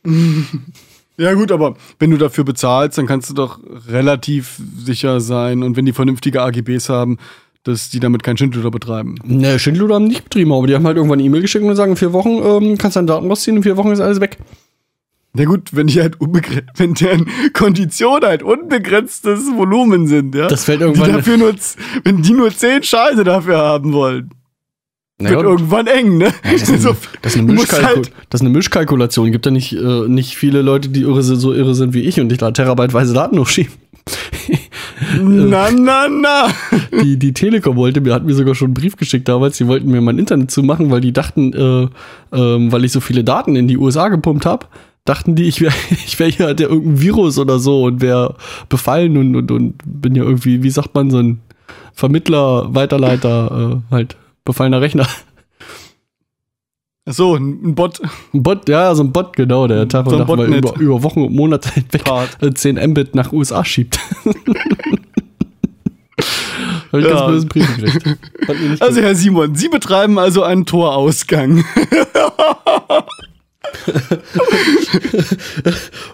Ja 1.21 1.33
gut, 1.35 1.51
aber 1.51 1.75
wenn 1.99 2.09
du 2.09 2.17
dafür 2.17 2.43
bezahlst, 2.43 2.97
dann 2.97 3.05
kannst 3.05 3.29
du 3.29 3.33
doch 3.35 3.59
relativ 3.87 4.59
sicher 4.77 5.21
sein. 5.21 5.61
Und 5.61 5.77
wenn 5.77 5.85
die 5.85 5.93
vernünftige 5.93 6.41
AGBs 6.41 6.89
haben, 6.89 7.17
dass 7.63 7.91
die 7.91 7.99
damit 7.99 8.23
keinen 8.23 8.37
Schindluder 8.37 8.71
betreiben. 8.71 9.15
Ne, 9.23 9.59
Schindluder 9.59 9.95
haben 9.95 10.07
nicht 10.07 10.23
betrieben, 10.23 10.51
aber 10.51 10.65
die 10.65 10.73
haben 10.73 10.85
halt 10.87 10.97
irgendwann 10.97 11.19
eine 11.19 11.27
E-Mail 11.27 11.41
geschickt 11.41 11.63
und 11.63 11.75
sagen, 11.75 11.91
in 11.91 11.97
vier 11.97 12.11
Wochen 12.11 12.29
ähm, 12.43 12.77
kannst 12.79 12.95
du 12.95 12.99
deine 13.01 13.07
Daten 13.07 13.27
rausziehen, 13.27 13.57
in 13.57 13.63
vier 13.63 13.77
Wochen 13.77 13.91
ist 13.91 13.99
alles 13.99 14.19
weg. 14.19 14.37
Na 15.33 15.45
gut, 15.45 15.69
wenn 15.73 15.85
die 15.87 16.01
halt 16.01 16.19
unbegrenzt, 16.19 16.67
wenn 16.77 16.95
deren 16.95 17.27
Konditionen 17.53 18.23
halt 18.27 18.41
unbegrenztes 18.43 19.41
Volumen 19.55 20.07
sind, 20.07 20.33
ja. 20.33 20.47
Das 20.47 20.63
fällt 20.63 20.81
die 20.81 20.85
irgendwann- 20.85 21.13
dafür 21.13 21.37
nur, 21.37 21.53
wenn 22.03 22.21
die 22.23 22.33
nur 22.33 22.49
zehn 22.49 22.81
Scheiße 22.81 23.23
dafür 23.23 23.59
haben 23.59 23.93
wollen, 23.93 24.31
Naja, 25.21 25.37
wird 25.37 25.45
irgendwann 25.47 25.87
eng, 25.87 26.17
ne? 26.17 26.33
das, 26.43 26.61
ist 26.69 26.69
eine, 26.69 26.95
das, 27.21 27.33
ist 27.33 27.37
eine 27.39 27.47
du 27.47 27.53
musst 27.53 27.71
Mischkalku 27.71 27.95
halt- 27.97 28.11
das 28.29 28.41
ist 28.41 28.45
eine 28.45 28.49
Mischkalkulation. 28.55 29.31
Gibt 29.31 29.45
ja 29.45 29.51
nicht, 29.51 29.73
äh, 29.73 30.07
nicht 30.07 30.35
viele 30.35 30.61
Leute, 30.61 30.89
die 30.89 31.01
irre, 31.01 31.23
sind- 31.23 31.37
so 31.39 31.53
irre 31.53 31.75
sind 31.75 31.93
wie 31.93 32.01
ich 32.01 32.19
und 32.19 32.29
die 32.29 32.37
da 32.37 32.51
terabyteweise 32.51 33.13
Daten 33.13 33.39
hochschieben. 33.39 33.71
Na, 35.21 35.69
na, 35.71 36.07
na. 36.07 36.47
die, 37.03 37.17
die 37.17 37.33
Telekom 37.33 37.75
wollte 37.75 38.01
mir, 38.01 38.13
hat 38.13 38.23
mir 38.25 38.33
sogar 38.33 38.55
schon 38.55 38.67
einen 38.67 38.73
Brief 38.75 38.95
geschickt 38.97 39.27
damals, 39.27 39.57
die 39.57 39.67
wollten 39.67 39.89
mir 39.89 40.01
mein 40.01 40.17
Internet 40.19 40.51
zumachen, 40.51 40.91
weil 40.91 41.01
die 41.01 41.11
dachten, 41.13 41.53
äh, 41.53 41.87
ähm, 42.35 42.71
weil 42.71 42.85
ich 42.85 42.91
so 42.91 42.99
viele 42.99 43.23
Daten 43.23 43.55
in 43.55 43.67
die 43.67 43.77
USA 43.77 44.09
gepumpt 44.09 44.45
habe, 44.45 44.67
dachten 45.05 45.35
die, 45.35 45.43
ich 45.43 45.61
wäre 45.61 45.73
ich 46.05 46.19
wär 46.19 46.27
hier 46.27 46.53
der 46.53 46.69
irgendein 46.69 47.01
Virus 47.01 47.37
oder 47.39 47.59
so 47.59 47.83
und 47.83 48.01
wäre 48.01 48.35
befallen 48.69 49.17
und, 49.17 49.35
und, 49.35 49.51
und 49.51 49.75
bin 49.85 50.15
ja 50.15 50.23
irgendwie, 50.23 50.63
wie 50.63 50.69
sagt 50.69 50.93
man, 50.95 51.09
so 51.09 51.17
ein 51.17 51.39
Vermittler, 51.93 52.73
Weiterleiter, 52.73 53.81
äh, 53.91 53.93
halt 53.93 54.15
befallener 54.45 54.81
Rechner. 54.81 55.07
Ach 57.05 57.13
So, 57.13 57.35
ein 57.35 57.73
Bot. 57.75 58.01
Ein 58.33 58.43
Bot, 58.43 58.69
ja, 58.69 58.93
so 58.95 59.03
ein 59.03 59.11
Bot, 59.11 59.35
genau, 59.35 59.67
der 59.67 59.87
Tag 59.87 60.05
So 60.05 60.11
und 60.17 60.27
Nacht 60.27 60.37
mal 60.37 60.47
über, 60.53 60.75
über 60.79 61.03
Wochen 61.03 61.23
und 61.23 61.33
Monate 61.33 61.69
hinweg 61.73 62.03
Part. 62.03 62.41
äh, 62.41 62.53
10 62.53 62.75
Mbit 62.91 63.15
nach 63.15 63.31
USA 63.31 63.63
schiebt. 63.65 63.99
Hab 66.91 66.99
ich 66.99 67.05
Ja. 67.05 67.11
ganz 67.13 67.27
bösen 67.27 67.49
Brief 67.49 67.75
gekriegt. 67.77 68.19
Also, 68.81 68.95
gut. 68.95 69.03
Herr 69.03 69.15
Simon, 69.15 69.55
Sie 69.55 69.69
betreiben 69.69 70.19
also 70.19 70.43
einen 70.43 70.65
Torausgang. 70.65 71.63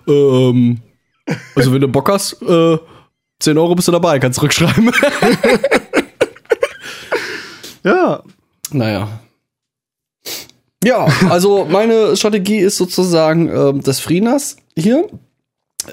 Ähm, 0.07 0.79
also 1.55 1.73
wenn 1.73 1.81
du 1.81 1.87
Bock 1.87 2.09
hast, 2.09 2.41
äh, 2.41 2.77
10 3.39 3.57
Euro 3.57 3.75
bist 3.75 3.87
du 3.87 3.91
dabei, 3.91 4.19
kannst 4.19 4.37
zurückschreiben. 4.39 4.91
Ja. 7.87 8.23
naja. 8.71 9.19
Ja, 10.83 11.07
also 11.29 11.65
meine 11.65 12.15
Strategie 12.15 12.59
ist 12.59 12.77
sozusagen 12.77 13.49
ähm, 13.49 13.81
das 13.81 13.99
Freenas 13.99 14.57
hier 14.77 15.09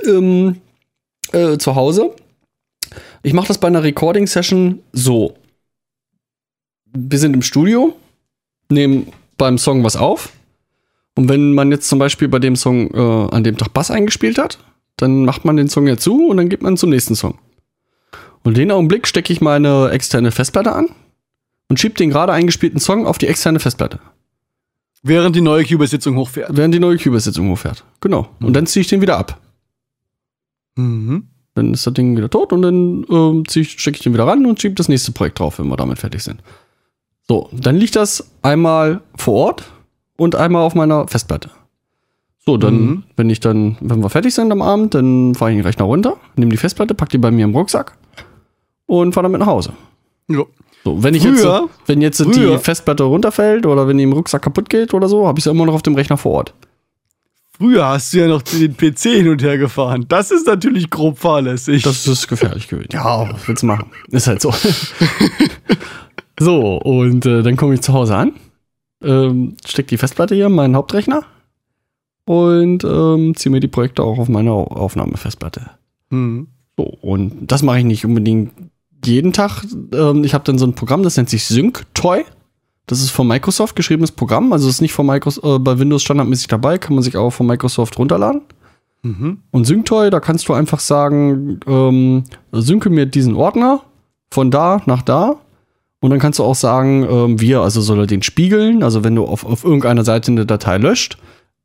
ähm, 0.04 0.60
äh, 1.32 1.56
zu 1.56 1.74
Hause. 1.74 2.14
Ich 3.22 3.32
mache 3.32 3.48
das 3.48 3.58
bei 3.58 3.68
einer 3.68 3.82
Recording-Session 3.82 4.82
so. 4.92 5.34
Wir 6.92 7.18
sind 7.18 7.34
im 7.34 7.42
Studio, 7.42 7.94
nehmen 8.70 9.08
beim 9.38 9.58
Song 9.58 9.82
was 9.82 9.96
auf. 9.96 10.32
Und 11.16 11.28
wenn 11.28 11.54
man 11.54 11.70
jetzt 11.70 11.88
zum 11.88 11.98
Beispiel 11.98 12.28
bei 12.28 12.38
dem 12.38 12.56
Song 12.56 12.92
äh, 12.92 13.34
an 13.34 13.44
dem 13.44 13.56
Tag 13.56 13.72
Bass 13.72 13.90
eingespielt 13.90 14.38
hat, 14.38 14.58
dann 14.96 15.24
macht 15.24 15.44
man 15.44 15.56
den 15.56 15.68
Song 15.68 15.86
ja 15.86 15.96
zu 15.96 16.28
und 16.28 16.36
dann 16.36 16.48
geht 16.48 16.62
man 16.62 16.76
zum 16.76 16.90
nächsten 16.90 17.14
Song. 17.14 17.38
Und 18.42 18.56
den 18.56 18.70
Augenblick 18.70 19.06
stecke 19.06 19.32
ich 19.32 19.40
meine 19.40 19.90
externe 19.90 20.30
Festplatte 20.30 20.72
an 20.72 20.88
und 21.68 21.78
schiebe 21.80 21.94
den 21.94 22.11
gerade 22.11 22.33
eingespielten 22.33 22.80
Song 22.80 23.06
auf 23.06 23.18
die 23.18 23.26
externe 23.26 23.61
Festplatte, 23.61 23.99
Während 25.02 25.37
die 25.37 25.42
neue 25.42 25.64
Cubase-Sitzung 25.64 26.16
hochfährt. 26.16 26.56
während 26.56 26.75
die 26.75 26.78
neue 26.80 26.97
Cubase-Sitzung 26.97 27.50
hochfährt. 27.50 27.85
Genau. 28.00 28.28
Und 28.40 28.54
dann 28.54 28.66
ziehe 28.66 28.80
ich 28.83 28.88
den 28.88 29.02
wieder 29.02 29.18
ab. 29.18 29.38
Mhm. 30.76 31.28
Dann 31.54 31.73
ist 31.75 31.87
das 31.87 31.94
Ding 31.94 32.16
wieder 32.16 32.30
tot 32.30 32.52
und 32.52 32.62
dann 32.62 33.06
ähm, 33.11 33.44
stecke 33.49 33.97
ich 33.97 34.02
den 34.02 34.12
wieder 34.14 34.26
ran 34.26 34.44
und 34.47 34.61
schiebe 34.61 34.75
das 34.75 34.88
nächste 34.88 35.12
Projekt 35.12 35.38
drauf, 35.38 35.59
wenn 35.59 35.68
wir 35.68 35.76
damit 35.76 35.99
fertig 35.99 36.23
sind. 36.23 36.40
So, 37.28 37.49
dann 37.52 37.76
liegt 37.76 37.97
das 37.97 38.30
einmal 38.42 39.02
vor 39.16 39.35
Ort 39.35 39.64
und 40.16 40.35
einmal 40.35 40.62
auf 40.62 40.75
meiner 40.75 41.06
Festplatte. 41.06 41.50
So, 42.44 42.56
dann, 42.56 42.75
Mhm. 42.80 43.02
wenn 43.16 43.30
ich 43.30 43.40
dann, 43.40 43.76
wenn 43.80 44.02
wir 44.02 44.11
fertig 44.11 44.35
sind 44.35 44.50
am 44.52 44.62
Abend, 44.62 44.94
dann 44.94 45.35
fahre 45.35 45.52
ich 45.52 45.56
den 45.59 45.64
Rechner 45.64 45.85
runter, 45.87 46.16
nehme 46.37 46.50
die 46.50 46.56
Festplatte, 46.59 46.94
pack 46.94 47.09
die 47.11 47.18
bei 47.18 47.30
mir 47.30 47.44
im 47.44 47.54
Rucksack 47.54 47.97
und 48.86 49.15
fahre 49.15 49.25
damit 49.26 49.38
nach 49.41 49.47
Hause. 49.47 49.73
Ja. 50.28 50.43
So, 50.84 51.02
wenn 51.02 51.14
ich 51.14 51.23
Früher- 51.23 51.62
jetzt, 51.62 51.88
wenn 51.88 52.02
jetzt 52.02 52.18
so 52.18 52.25
die 52.30 52.38
früher- 52.40 52.58
Festplatte 52.58 53.04
runterfällt 53.04 53.64
oder 53.66 53.88
wenn 53.88 53.97
die 53.97 54.04
im 54.04 54.12
Rucksack 54.12 54.42
kaputt 54.42 54.68
geht 54.68 54.92
oder 54.94 55.08
so, 55.08 55.26
habe 55.26 55.38
ich 55.38 55.44
sie 55.44 55.50
immer 55.50 55.64
noch 55.66 55.75
auf 55.75 55.82
dem 55.82 55.94
Rechner 55.94 56.16
vor 56.18 56.32
Ort. 56.32 56.54
Früher 57.56 57.86
hast 57.86 58.12
du 58.12 58.18
ja 58.18 58.26
noch 58.28 58.42
den 58.42 58.76
PC 58.76 59.00
hin 59.14 59.28
und 59.28 59.40
her 59.42 59.56
gefahren. 59.58 60.04
Das 60.08 60.30
ist 60.32 60.47
natürlich 60.47 60.90
grob 60.90 61.18
fahrlässig. 61.18 61.84
Das 61.84 62.06
ist 62.06 62.26
gefährlich 62.28 62.66
gewesen. 62.68 62.88
Ja, 62.92 63.32
was 63.32 63.47
willst 63.49 63.62
du 63.62 63.66
machen? 63.66 63.86
Ist 64.10 64.26
halt 64.26 64.42
so. 64.42 64.52
so, 66.38 66.76
und 66.78 67.25
äh, 67.26 67.42
dann 67.42 67.56
komme 67.56 67.75
ich 67.75 67.80
zu 67.80 67.92
Hause 67.92 68.16
an, 68.16 68.32
ähm, 69.02 69.56
steck 69.66 69.86
die 69.88 69.97
Festplatte 69.99 70.34
hier 70.34 70.47
in 70.47 70.52
meinen 70.54 70.76
Hauptrechner 70.76 71.23
und 72.26 72.84
ähm, 72.84 73.34
ziehe 73.36 73.52
mir 73.52 73.60
die 73.60 73.68
Projekte 73.68 74.02
auch 74.02 74.18
auf 74.18 74.28
meine 74.28 74.50
Au- 74.50 74.64
Aufnahmefestplatte. 74.66 75.70
Mhm. 76.10 76.49
So, 76.76 76.84
und 76.84 77.47
das 77.52 77.62
mache 77.62 77.78
ich 77.78 77.84
nicht 77.84 78.04
unbedingt 78.04 78.50
jeden 79.06 79.32
Tag. 79.32 79.64
Ähm, 79.93 80.25
ich 80.25 80.34
habe 80.34 80.45
dann 80.45 80.58
so 80.58 80.67
ein 80.67 80.75
Programm, 80.75 81.02
das 81.02 81.17
nennt 81.17 81.30
sich 81.30 81.45
SyncToy. 81.45 82.25
Das 82.86 83.00
ist 83.00 83.10
von 83.10 83.26
Microsoft 83.26 83.76
geschriebenes 83.76 84.12
Programm. 84.12 84.52
Also 84.52 84.69
ist 84.69 84.82
nicht 84.82 84.93
von 84.93 85.06
Microsoft, 85.06 85.47
äh, 85.47 85.58
bei 85.58 85.78
Windows 85.78 86.02
standardmäßig 86.02 86.49
dabei, 86.49 86.78
kann 86.78 86.95
man 86.95 87.02
sich 87.02 87.17
auch 87.17 87.30
von 87.30 87.47
Microsoft 87.47 87.99
runterladen. 87.99 88.43
Mhm. 89.02 89.38
Und 89.50 89.67
SyncToy, 89.67 90.10
da 90.10 90.21
kannst 90.21 90.49
du 90.49 90.52
einfach 90.52 90.80
sagen, 90.80 91.60
ähm, 91.67 92.25
synke 92.52 92.90
mir 92.90 93.06
diesen 93.06 93.34
Ordner 93.34 93.82
von 94.30 94.50
da 94.50 94.82
nach 94.86 95.02
da. 95.02 95.36
Und 96.00 96.10
dann 96.10 96.19
kannst 96.19 96.38
du 96.38 96.45
auch 96.45 96.54
sagen, 96.54 97.06
ähm, 97.08 97.40
wir, 97.40 97.60
also 97.60 97.80
soll 97.80 98.00
er 98.00 98.06
den 98.06 98.23
spiegeln. 98.23 98.82
Also 98.82 99.04
wenn 99.04 99.14
du 99.14 99.25
auf, 99.25 99.45
auf 99.45 99.64
irgendeiner 99.64 100.04
Seite 100.04 100.32
eine 100.32 100.45
Datei 100.45 100.76
löscht, 100.76 101.17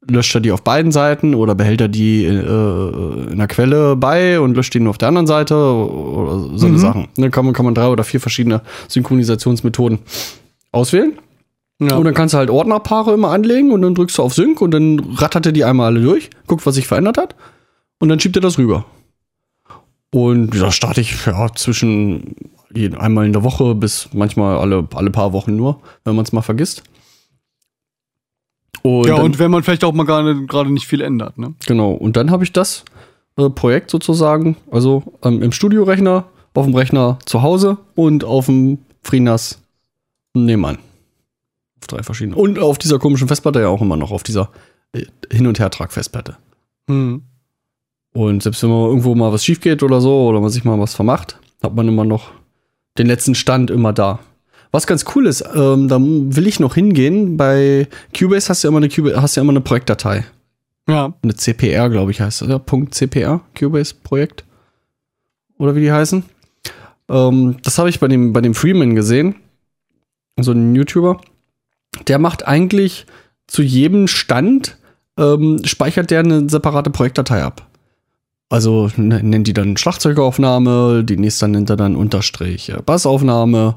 löscht 0.09 0.35
er 0.35 0.41
die 0.41 0.51
auf 0.51 0.63
beiden 0.63 0.91
Seiten 0.91 1.35
oder 1.35 1.55
behält 1.55 1.81
er 1.81 1.87
die 1.87 2.25
äh, 2.25 3.31
in 3.31 3.37
der 3.37 3.47
Quelle 3.47 3.95
bei 3.95 4.39
und 4.39 4.55
löscht 4.55 4.73
die 4.73 4.79
nur 4.79 4.89
auf 4.91 4.97
der 4.97 5.07
anderen 5.07 5.27
Seite 5.27 5.55
oder 5.55 6.57
so 6.57 6.65
eine 6.65 6.75
Mhm. 6.75 6.79
Sachen. 6.79 7.07
Dann 7.15 7.31
kann 7.31 7.45
man, 7.45 7.53
kann 7.53 7.65
man 7.65 7.75
drei 7.75 7.87
oder 7.87 8.03
vier 8.03 8.19
verschiedene 8.19 8.61
Synchronisationsmethoden 8.87 9.99
auswählen. 10.71 11.13
Ja. 11.81 11.95
Und 11.95 12.03
dann 12.03 12.13
kannst 12.13 12.33
du 12.33 12.37
halt 12.37 12.49
Ordnerpaare 12.49 13.13
immer 13.13 13.29
anlegen 13.29 13.71
und 13.71 13.81
dann 13.81 13.95
drückst 13.95 14.17
du 14.17 14.23
auf 14.23 14.33
Sync 14.33 14.59
und 14.61 14.71
dann 14.71 14.99
rattert 15.15 15.45
er 15.45 15.51
die 15.53 15.63
einmal 15.63 15.87
alle 15.87 16.01
durch, 16.01 16.29
guckt, 16.45 16.65
was 16.65 16.75
sich 16.75 16.87
verändert 16.87 17.17
hat 17.17 17.35
und 17.99 18.09
dann 18.09 18.19
schiebt 18.19 18.35
er 18.35 18.41
das 18.41 18.57
rüber. 18.57 18.85
Und 20.11 20.59
da 20.59 20.71
starte 20.71 21.01
ich 21.01 21.25
ja 21.25 21.47
zwischen 21.55 22.35
einmal 22.97 23.25
in 23.25 23.33
der 23.33 23.43
Woche 23.43 23.75
bis 23.75 24.09
manchmal 24.13 24.57
alle, 24.57 24.87
alle 24.93 25.09
paar 25.09 25.33
Wochen 25.33 25.55
nur, 25.55 25.79
wenn 26.03 26.15
man 26.15 26.25
es 26.25 26.33
mal 26.33 26.41
vergisst. 26.41 26.83
Und 28.81 29.07
ja, 29.07 29.15
dann, 29.15 29.25
und 29.25 29.39
wenn 29.39 29.51
man 29.51 29.63
vielleicht 29.63 29.83
auch 29.83 29.93
mal 29.93 30.05
gerade 30.05 30.71
nicht 30.71 30.87
viel 30.87 31.01
ändert, 31.01 31.37
ne? 31.37 31.53
genau, 31.65 31.91
und 31.91 32.15
dann 32.15 32.31
habe 32.31 32.43
ich 32.43 32.53
das 32.53 32.85
äh, 33.37 33.49
Projekt 33.49 33.91
sozusagen, 33.91 34.57
also 34.71 35.03
ähm, 35.23 35.41
im 35.41 35.51
Studiorechner, 35.51 36.25
auf 36.53 36.65
dem 36.65 36.75
Rechner 36.75 37.19
zu 37.25 37.41
Hause 37.41 37.77
und 37.95 38.25
auf 38.25 38.47
dem 38.47 38.79
FreeNAS 39.01 39.61
nebenan. 40.33 40.77
Auf 41.79 41.87
drei 41.87 42.03
verschiedene. 42.03 42.35
Und 42.35 42.59
auf 42.59 42.77
dieser 42.77 42.99
komischen 42.99 43.29
Festplatte 43.29 43.61
ja 43.61 43.69
auch 43.69 43.81
immer 43.81 43.95
noch, 43.95 44.11
auf 44.11 44.23
dieser 44.23 44.49
äh, 44.91 45.05
Hin- 45.31 45.47
und 45.47 45.57
Hertrag-Festplatte. 45.57 46.37
Mhm. 46.87 47.23
Und 48.13 48.43
selbst 48.43 48.61
wenn 48.63 48.71
mal 48.71 48.87
irgendwo 48.87 49.15
mal 49.15 49.31
was 49.31 49.45
schief 49.45 49.61
geht 49.61 49.83
oder 49.83 50.01
so, 50.01 50.27
oder 50.27 50.41
man 50.41 50.49
sich 50.49 50.65
mal 50.65 50.79
was 50.79 50.93
vermacht, 50.93 51.39
hat 51.63 51.75
man 51.75 51.87
immer 51.87 52.03
noch 52.03 52.31
den 52.97 53.07
letzten 53.07 53.35
Stand 53.35 53.71
immer 53.71 53.93
da. 53.93 54.19
Was 54.71 54.85
ganz 54.85 55.05
cool 55.15 55.25
ist, 55.25 55.43
ähm, 55.55 55.87
da 55.87 55.97
will 55.99 56.45
ich 56.47 56.59
noch 56.59 56.75
hingehen. 56.75 57.37
Bei 57.37 57.87
Cubase 58.17 58.49
hast 58.49 58.63
du 58.63 58.67
ja 58.67 58.69
immer 58.69 58.77
eine, 58.77 58.89
Cubase, 58.89 59.21
hast 59.21 59.35
du 59.35 59.39
ja 59.39 59.43
immer 59.43 59.51
eine 59.53 59.61
Projektdatei. 59.61 60.25
Ja. 60.87 61.13
Eine 61.23 61.35
CPR, 61.35 61.89
glaube 61.89 62.11
ich, 62.11 62.21
heißt 62.21 62.41
das. 62.41 62.61
Punkt 62.65 62.93
CPR, 62.93 63.41
Cubase-Projekt. 63.57 64.43
Oder 65.57 65.75
wie 65.75 65.81
die 65.81 65.91
heißen. 65.91 66.23
Ähm, 67.09 67.57
das 67.63 67.77
habe 67.79 67.89
ich 67.89 67.99
bei 67.99 68.07
dem, 68.07 68.33
bei 68.33 68.41
dem 68.41 68.53
Freeman 68.55 68.95
gesehen. 68.95 69.35
So 70.39 70.51
ein 70.51 70.75
YouTuber. 70.75 71.19
Der 72.07 72.19
macht 72.19 72.47
eigentlich 72.47 73.05
zu 73.47 73.61
jedem 73.63 74.07
Stand, 74.07 74.77
ähm, 75.17 75.59
speichert 75.65 76.11
der 76.11 76.19
eine 76.19 76.47
separate 76.49 76.91
Projektdatei 76.91 77.43
ab. 77.43 77.67
Also 78.49 78.89
ne- 78.95 79.21
nennt 79.23 79.47
die 79.47 79.53
dann 79.53 79.77
Schlagzeugaufnahme, 79.77 81.03
die 81.03 81.17
nächste 81.17 81.47
nennt 81.47 81.69
er 81.69 81.75
dann 81.75 81.95
Unterstrich 81.95 82.69
äh, 82.69 82.81
Bassaufnahme, 82.83 83.75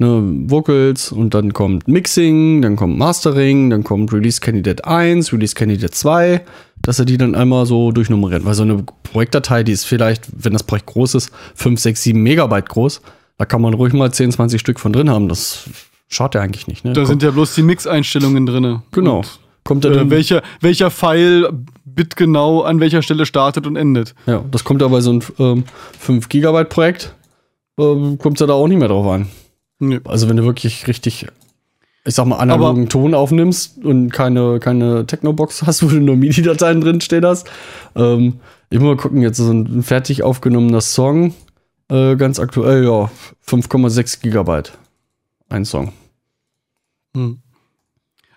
ne, 0.00 0.22
Vocals 0.50 1.12
und 1.12 1.34
dann 1.34 1.52
kommt 1.52 1.86
Mixing, 1.86 2.62
dann 2.62 2.76
kommt 2.76 2.98
Mastering, 2.98 3.70
dann 3.70 3.84
kommt 3.84 4.12
Release 4.12 4.40
Candidate 4.40 4.84
1, 4.84 5.32
Release 5.32 5.54
Candidate 5.54 5.92
2, 5.92 6.40
dass 6.82 6.98
er 6.98 7.04
die 7.04 7.18
dann 7.18 7.34
einmal 7.34 7.66
so 7.66 7.92
durchnummeriert. 7.92 8.44
Weil 8.44 8.54
so 8.54 8.62
eine 8.62 8.84
Projektdatei, 9.04 9.62
die 9.62 9.72
ist 9.72 9.84
vielleicht, 9.84 10.24
wenn 10.36 10.52
das 10.52 10.62
Projekt 10.62 10.86
groß 10.86 11.14
ist, 11.14 11.30
5, 11.54 11.78
6, 11.78 12.02
7 12.02 12.20
Megabyte 12.20 12.68
groß, 12.68 13.02
da 13.38 13.44
kann 13.44 13.62
man 13.62 13.74
ruhig 13.74 13.92
mal 13.92 14.12
10, 14.12 14.32
20 14.32 14.60
Stück 14.60 14.80
von 14.80 14.92
drin 14.92 15.08
haben. 15.08 15.28
Das 15.28 15.64
schadet 16.08 16.34
ja 16.36 16.40
eigentlich 16.40 16.66
nicht. 16.66 16.84
Ne? 16.84 16.92
Da 16.92 17.06
sind 17.06 17.22
ja 17.22 17.30
bloß 17.30 17.54
die 17.54 17.62
Mix-Einstellungen 17.62 18.46
drin. 18.46 18.80
genau. 18.90 19.18
Und, 19.18 19.38
kommt 19.64 19.84
äh, 19.84 19.92
dann, 19.92 20.10
welcher, 20.10 20.42
welcher 20.60 20.90
Pfeil 20.90 21.48
bitgenau 21.84 22.62
an 22.62 22.80
welcher 22.80 23.02
Stelle 23.02 23.26
startet 23.26 23.66
und 23.66 23.76
endet. 23.76 24.14
ja, 24.26 24.42
das 24.50 24.64
kommt 24.64 24.80
ja 24.80 24.88
bei 24.88 25.00
so 25.00 25.10
einem 25.10 25.22
ähm, 25.38 25.64
5 25.98 26.28
Gigabyte 26.28 26.68
Projekt, 26.68 27.14
ähm, 27.78 28.18
kommt 28.18 28.40
ja 28.40 28.46
da 28.46 28.54
auch 28.54 28.68
nicht 28.68 28.78
mehr 28.78 28.88
drauf 28.88 29.06
an. 29.06 29.28
Nö. 29.80 30.00
Also 30.04 30.28
wenn 30.28 30.36
du 30.36 30.44
wirklich 30.44 30.86
richtig, 30.86 31.26
ich 32.04 32.14
sag 32.14 32.26
mal, 32.26 32.36
analogen 32.36 32.88
Ton 32.88 33.14
aufnimmst 33.14 33.84
und 33.84 34.10
keine, 34.10 34.60
keine 34.60 35.06
Technobox 35.06 35.62
hast, 35.66 35.82
wo 35.82 35.88
du 35.88 36.00
nur 36.00 36.16
MIDI-Dateien 36.16 36.80
drin 36.80 37.00
stehen 37.00 37.24
hast. 37.24 37.50
Ähm, 37.96 38.40
ich 38.68 38.78
muss 38.78 38.86
mal 38.86 38.96
gucken, 38.96 39.22
jetzt 39.22 39.38
so 39.38 39.50
ein 39.50 39.82
fertig 39.82 40.22
aufgenommener 40.22 40.80
Song, 40.80 41.34
äh, 41.88 42.14
ganz 42.14 42.38
aktuell, 42.38 42.84
ja, 42.84 43.10
5,6 43.44 44.20
Gigabyte. 44.22 44.78
Ein 45.48 45.64
Song. 45.64 45.92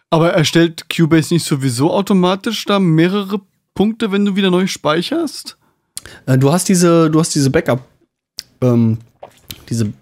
Aber 0.09 0.33
erstellt 0.33 0.89
Cubase 0.89 1.33
nicht 1.33 1.45
sowieso 1.45 1.91
automatisch 1.91 2.65
da 2.65 2.79
mehrere 2.79 3.41
Punkte, 3.75 4.11
wenn 4.11 4.25
du 4.25 4.35
wieder 4.35 4.49
neu 4.49 4.67
speicherst? 4.67 5.57
Äh, 6.25 6.37
du 6.37 6.51
hast 6.51 6.69
diese, 6.69 7.09
du 7.11 7.19
hast 7.19 7.35
diese 7.35 7.49
Backup, 7.49 7.83
ähm, 8.61 8.97
diese 9.69 9.93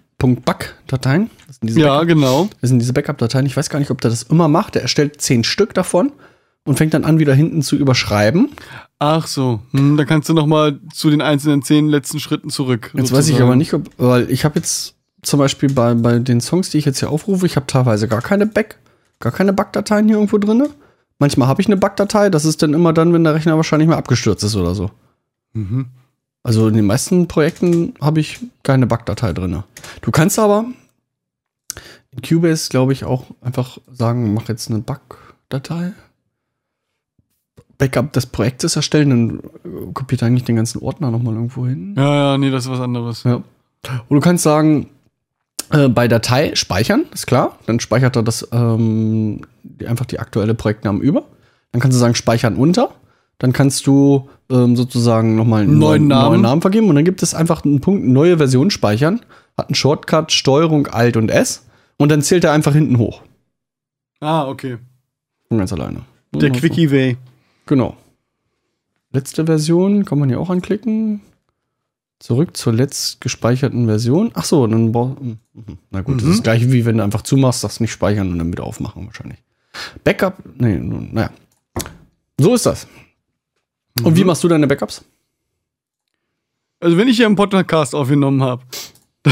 diese 1.62 1.80
Ja, 1.82 2.00
Backup- 2.00 2.08
genau. 2.08 2.50
Das 2.62 2.70
sind 2.70 2.80
diese 2.80 2.94
Backup-Dateien. 2.94 3.46
Ich 3.46 3.58
weiß 3.58 3.70
gar 3.70 3.80
nicht, 3.80 3.92
ob 3.92 4.02
der 4.02 4.12
das 4.12 4.24
immer 4.24 4.48
macht. 4.48 4.76
Der 4.76 4.82
erstellt 4.84 5.22
zehn 5.22 5.44
Stück 5.44 5.74
davon 5.74 6.12
und 6.64 6.78
fängt 6.78 6.94
dann 6.94 7.06
an, 7.06 7.20
wieder 7.20 7.34
hinten 7.34 7.62
zu 7.62 7.76
überschreiben. 7.76 8.50
Ach 9.00 9.26
so, 9.28 9.62
hm, 9.72 9.98
dann 9.98 10.06
kannst 10.06 10.30
du 10.30 10.34
noch 10.34 10.46
mal 10.46 10.80
zu 10.94 11.10
den 11.10 11.22
einzelnen 11.22 11.64
zehn 11.64 11.88
letzten 11.88 12.20
Schritten 12.20 12.50
zurück. 12.50 12.92
Jetzt 12.94 13.12
weiß 13.12 13.30
ich 13.30 13.42
aber 13.42 13.56
nicht, 13.56 13.74
ob, 13.74 13.90
weil 13.98 14.30
ich 14.30 14.46
habe 14.46 14.60
jetzt 14.60 14.96
zum 15.24 15.40
Beispiel 15.40 15.72
bei, 15.74 15.94
bei 15.96 16.20
den 16.20 16.40
Songs, 16.40 16.70
die 16.70 16.78
ich 16.78 16.86
jetzt 16.86 17.00
hier 17.00 17.10
aufrufe, 17.10 17.46
ich 17.46 17.56
habe 17.56 17.68
teilweise 17.68 18.08
gar 18.08 18.22
keine 18.22 18.46
Back, 18.46 18.78
gar 19.20 19.32
keine 19.32 19.54
Backdateien 19.54 20.06
hier 20.08 20.18
irgendwo 20.18 20.38
drin. 20.38 20.68
Manchmal 21.20 21.48
habe 21.48 21.62
ich 21.62 21.68
eine 21.68 21.78
Backdatei, 21.78 22.30
das 22.30 22.46
ist 22.46 22.62
dann 22.64 22.74
immer 22.74 22.94
dann, 22.94 23.14
wenn 23.14 23.24
der 23.24 23.34
Rechner 23.36 23.56
wahrscheinlich 23.56 23.88
mal 23.90 23.98
abgestürzt 23.98 24.44
ist 24.44 24.56
oder 24.56 24.74
so. 24.76 24.92
Mhm. 25.54 25.88
Also 26.44 26.68
in 26.68 26.74
den 26.76 26.86
meisten 26.86 27.28
Projekten 27.28 27.94
habe 28.02 28.20
ich 28.20 28.40
keine 28.64 28.88
Backdatei 28.88 29.34
drin. 29.34 29.64
Du 30.02 30.12
kannst 30.12 30.40
aber 30.40 30.66
in 32.12 32.22
Cubase, 32.22 32.70
glaube 32.70 32.94
ich, 32.94 33.06
auch 33.06 33.26
einfach 33.42 33.78
sagen, 33.92 34.34
mach 34.34 34.50
jetzt 34.50 34.70
eine 34.70 34.80
Backdatei. 34.80 35.94
Backup 37.78 38.14
des 38.14 38.28
Projektes 38.28 38.76
erstellen, 38.76 39.10
dann 39.10 39.40
äh, 39.66 39.92
kopiert 39.94 40.22
er 40.22 40.28
eigentlich 40.28 40.44
den 40.44 40.56
ganzen 40.56 40.82
Ordner 40.84 41.10
nochmal 41.10 41.34
irgendwo 41.34 41.66
hin. 41.66 41.96
Ja, 41.98 42.16
ja, 42.16 42.38
nee, 42.38 42.52
das 42.52 42.66
ist 42.66 42.72
was 42.72 42.80
anderes. 42.80 43.24
Ja. 43.24 43.36
Und 44.08 44.16
du 44.16 44.20
kannst 44.20 44.44
sagen, 44.44 44.88
äh, 45.72 45.88
bei 45.88 46.08
Datei 46.08 46.54
speichern, 46.54 47.06
ist 47.12 47.26
klar. 47.28 47.58
Dann 47.66 47.80
speichert 47.80 48.16
er 48.16 48.24
das 48.24 48.48
ähm, 48.52 49.42
die, 49.64 49.88
einfach 49.88 50.06
die 50.06 50.20
aktuelle 50.20 50.54
Projektnamen 50.54 51.02
über. 51.02 51.24
Dann 51.72 51.82
kannst 51.82 51.96
du 51.96 52.00
sagen, 52.00 52.14
speichern 52.14 52.56
unter. 52.56 52.92
Dann 53.40 53.54
kannst 53.54 53.88
du 53.88 54.30
ähm, 54.52 54.76
sozusagen 54.76 55.36
nochmal 55.36 55.64
einen 55.64 55.80
Neuen 55.80 56.08
Namen. 56.08 56.30
neuen 56.30 56.42
Namen 56.42 56.62
vergeben. 56.62 56.90
Und 56.90 56.96
dann 56.96 57.06
gibt 57.06 57.24
es 57.24 57.34
einfach 57.34 57.64
einen 57.66 57.82
Punkt, 57.82 58.06
neue 58.06 58.38
Version 58.38 58.70
speichern. 58.70 59.22
Hat 59.58 59.68
einen 59.68 59.76
Shortcut, 59.76 60.32
Steuerung, 60.32 60.88
Alt 60.88 61.18
und 61.18 61.30
S. 61.30 61.66
Und 61.98 62.10
dann 62.10 62.22
zählt 62.22 62.44
er 62.44 62.52
einfach 62.52 62.74
hinten 62.74 62.98
hoch. 62.98 63.22
Ah, 64.20 64.48
okay. 64.48 64.78
Von 65.48 65.58
ganz 65.60 65.72
alleine. 65.74 66.02
Der 66.34 66.50
Ja, 66.52 66.60
Quickie 66.60 66.92
Way. 66.92 67.18
Genau. 67.66 67.96
Letzte 69.12 69.46
Version 69.46 70.06
kann 70.06 70.20
man 70.20 70.30
hier 70.30 70.40
auch 70.40 70.50
anklicken. 70.50 71.22
Zurück 72.20 72.56
zur 72.56 72.72
letzt 72.74 73.20
gespeicherten 73.20 73.88
Version. 73.88 74.32
Ach 74.36 74.46
so, 74.46 74.66
dann 74.68 74.92
brauch, 74.92 75.20
mhm. 75.20 75.38
Na 75.90 76.02
gut, 76.02 76.18
das 76.18 76.24
Mhm. 76.24 76.30
ist 76.32 76.38
das 76.38 76.44
gleiche 76.44 76.72
wie 76.72 76.86
wenn 76.86 76.98
du 76.98 77.04
einfach 77.04 77.24
zumachst, 77.24 77.62
sagst 77.62 77.82
nicht 77.82 77.92
speichern 77.92 78.32
und 78.32 78.38
dann 78.40 78.52
wieder 78.52 78.64
aufmachen 78.64 79.08
wahrscheinlich. 79.08 79.40
Backup, 80.04 80.38
nee, 80.58 80.76
nun, 80.78 81.10
naja. 81.14 81.32
So 82.40 82.54
ist 82.54 82.66
das. 82.66 82.88
Und 84.04 84.16
wie 84.16 84.24
machst 84.24 84.44
du 84.44 84.48
deine 84.48 84.68
Backups? 84.68 85.04
Also, 86.80 86.98
wenn 86.98 87.08
ich 87.08 87.18
hier 87.18 87.26
einen 87.28 87.36
Podcast 87.36 87.94
aufgenommen 87.94 88.42
habe, 88.42 88.64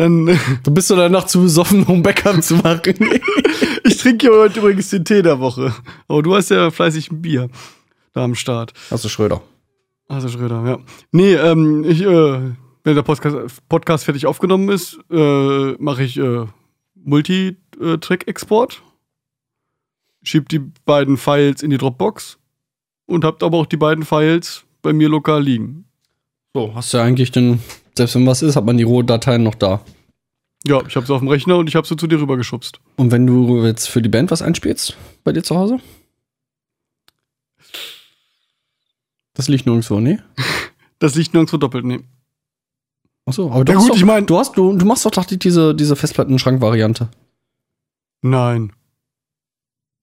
dann. 0.00 0.38
Du 0.62 0.70
bist 0.72 0.90
du 0.90 0.96
danach 0.96 1.26
zu 1.26 1.42
besoffen, 1.42 1.84
um 1.84 2.02
Backup 2.02 2.42
zu 2.42 2.56
machen. 2.56 2.94
ich 3.84 3.98
trinke 3.98 4.28
hier 4.28 4.36
heute 4.36 4.60
übrigens 4.60 4.90
den 4.90 5.04
Tee 5.04 5.22
der 5.22 5.38
Woche. 5.40 5.74
Aber 6.08 6.22
du 6.22 6.34
hast 6.34 6.50
ja 6.50 6.70
fleißig 6.70 7.10
ein 7.10 7.22
Bier 7.22 7.48
da 8.12 8.24
am 8.24 8.34
Start. 8.34 8.72
Hast 8.90 9.04
du 9.04 9.08
Schröder. 9.08 9.42
Also 10.08 10.28
Schröder, 10.28 10.64
ja. 10.66 10.78
Nee, 11.12 11.34
ähm, 11.34 11.84
ich, 11.84 12.02
äh, 12.02 12.40
wenn 12.82 12.94
der 12.94 13.02
Podcast, 13.02 13.62
Podcast 13.68 14.04
fertig 14.04 14.26
aufgenommen 14.26 14.68
ist, 14.70 14.98
äh, 15.10 15.72
mache 15.78 16.02
ich 16.02 16.16
äh, 16.18 16.46
Multi-Track-Export. 16.96 18.82
Schieb 20.22 20.48
die 20.48 20.60
beiden 20.84 21.16
Files 21.16 21.62
in 21.62 21.70
die 21.70 21.78
Dropbox 21.78 22.38
und 23.06 23.24
habt 23.24 23.42
aber 23.42 23.58
auch 23.58 23.66
die 23.66 23.76
beiden 23.76 24.04
Files 24.04 24.64
bei 24.82 24.92
mir 24.92 25.08
lokal 25.08 25.42
liegen. 25.42 25.86
So, 26.52 26.74
hast 26.74 26.92
du 26.92 26.98
ja 26.98 27.04
eigentlich 27.04 27.30
dann, 27.30 27.60
selbst 28.00 28.14
wenn 28.14 28.26
was 28.26 28.40
ist, 28.40 28.56
hat 28.56 28.64
man 28.64 28.78
die 28.78 28.82
Rohdateien 28.84 29.42
noch 29.42 29.54
da. 29.54 29.82
Ja, 30.66 30.80
ich 30.86 30.96
habe 30.96 31.06
sie 31.06 31.12
auf 31.12 31.20
dem 31.20 31.28
Rechner 31.28 31.56
und 31.58 31.68
ich 31.68 31.76
habe 31.76 31.86
sie 31.86 31.96
zu 31.96 32.06
dir 32.06 32.18
rübergeschubst. 32.20 32.80
Und 32.96 33.10
wenn 33.10 33.26
du 33.26 33.62
jetzt 33.64 33.88
für 33.90 34.00
die 34.00 34.08
Band 34.08 34.30
was 34.30 34.40
einspielst, 34.42 34.96
bei 35.24 35.32
dir 35.32 35.42
zu 35.42 35.54
Hause? 35.56 35.78
Das 39.34 39.48
liegt 39.48 39.66
nirgendwo, 39.66 40.00
nee? 40.00 40.18
Das 40.98 41.14
liegt 41.14 41.32
nirgendwo 41.32 41.56
doppelt, 41.56 41.84
nee. 41.86 42.00
Achso, 43.24 43.50
aber 43.50 43.64
du 43.64 43.72
Ja 43.72 43.78
gut, 43.78 43.88
doch, 43.90 43.96
ich 43.96 44.04
mein- 44.04 44.26
du 44.26 44.38
hast 44.38 44.54
du, 44.56 44.76
du 44.76 44.84
machst 44.84 45.06
doch 45.06 45.10
doch 45.10 45.24
die- 45.24 45.38
diese 45.38 45.74
diese 45.74 45.96
Festplattenschrank-Variante. 45.96 47.08
Nein. 48.20 48.72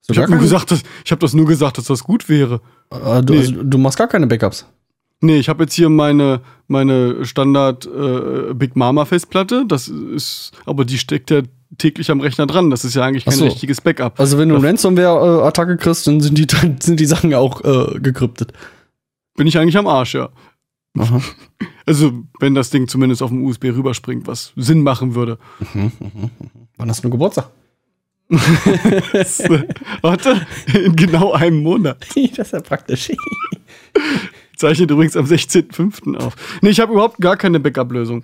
So 0.01 0.13
Ich 0.13 0.19
habe 0.19 0.31
nur 0.31 0.39
gesagt, 0.39 0.71
dass, 0.71 0.81
ich 1.05 1.11
habe 1.11 1.19
das 1.19 1.33
nur 1.35 1.45
gesagt, 1.45 1.77
dass 1.77 1.85
das 1.85 2.03
gut 2.03 2.29
wäre. 2.29 2.61
Äh, 2.89 3.21
du, 3.21 3.33
Nee. 3.33 3.39
also, 3.41 3.63
du 3.63 3.77
machst 3.77 3.97
gar 3.99 4.07
keine 4.07 4.25
Backups. 4.25 4.65
Nee, 5.19 5.37
ich 5.37 5.49
habe 5.49 5.63
jetzt 5.63 5.73
hier 5.73 5.89
meine, 5.89 6.41
meine 6.67 7.25
Standard 7.25 7.87
äh, 7.87 8.53
Big 8.53 8.75
Mama 8.75 9.05
Festplatte. 9.05 9.65
Das 9.67 9.87
ist, 9.87 10.51
aber 10.65 10.85
die 10.85 10.97
steckt 10.97 11.31
ja 11.31 11.41
täglich 11.77 12.11
am 12.11 12.21
Rechner 12.21 12.45
dran. 12.45 12.69
Das 12.69 12.85
ist 12.85 12.95
ja 12.95 13.03
eigentlich 13.03 13.25
kein 13.25 13.33
so. 13.33 13.45
richtiges 13.45 13.81
Backup. 13.81 14.19
Also 14.19 14.37
wenn 14.37 14.49
du 14.49 14.55
eine 14.55 14.67
Ransomware-Attacke 14.67 15.77
kriegst, 15.77 16.05
dann 16.07 16.21
sind 16.21 16.37
die 16.37 16.45
dann 16.45 16.79
sind 16.79 16.99
die 16.99 17.05
Sachen 17.05 17.33
auch 17.33 17.63
äh, 17.63 17.99
gekryptet. 17.99 18.53
Bin 19.35 19.47
ich 19.47 19.57
eigentlich 19.57 19.77
am 19.77 19.87
Arsch, 19.87 20.15
ja. 20.15 20.29
Aha. 20.97 21.21
Also, 21.85 22.11
wenn 22.41 22.53
das 22.53 22.69
Ding 22.69 22.89
zumindest 22.89 23.23
auf 23.23 23.29
dem 23.29 23.45
USB 23.45 23.65
rüberspringt, 23.65 24.27
was 24.27 24.51
Sinn 24.57 24.81
machen 24.83 25.15
würde. 25.15 25.39
Wann 26.77 26.89
hast 26.89 27.01
du 27.01 27.09
Geburtstag? 27.09 27.49
Warte, 30.01 30.45
in 30.73 30.97
genau 30.97 31.31
einem 31.31 31.63
Monat. 31.63 32.05
das 32.13 32.47
ist 32.47 32.51
ja 32.51 32.59
praktisch. 32.59 33.11
Zeichnet 34.57 34.91
übrigens 34.91 35.15
am 35.15 35.25
16.05. 35.25 36.17
auf. 36.17 36.35
Nee, 36.61 36.69
ich 36.69 36.79
habe 36.79 36.91
überhaupt 36.91 37.19
gar 37.19 37.37
keine 37.37 37.59
Backup-Lösung. 37.59 38.23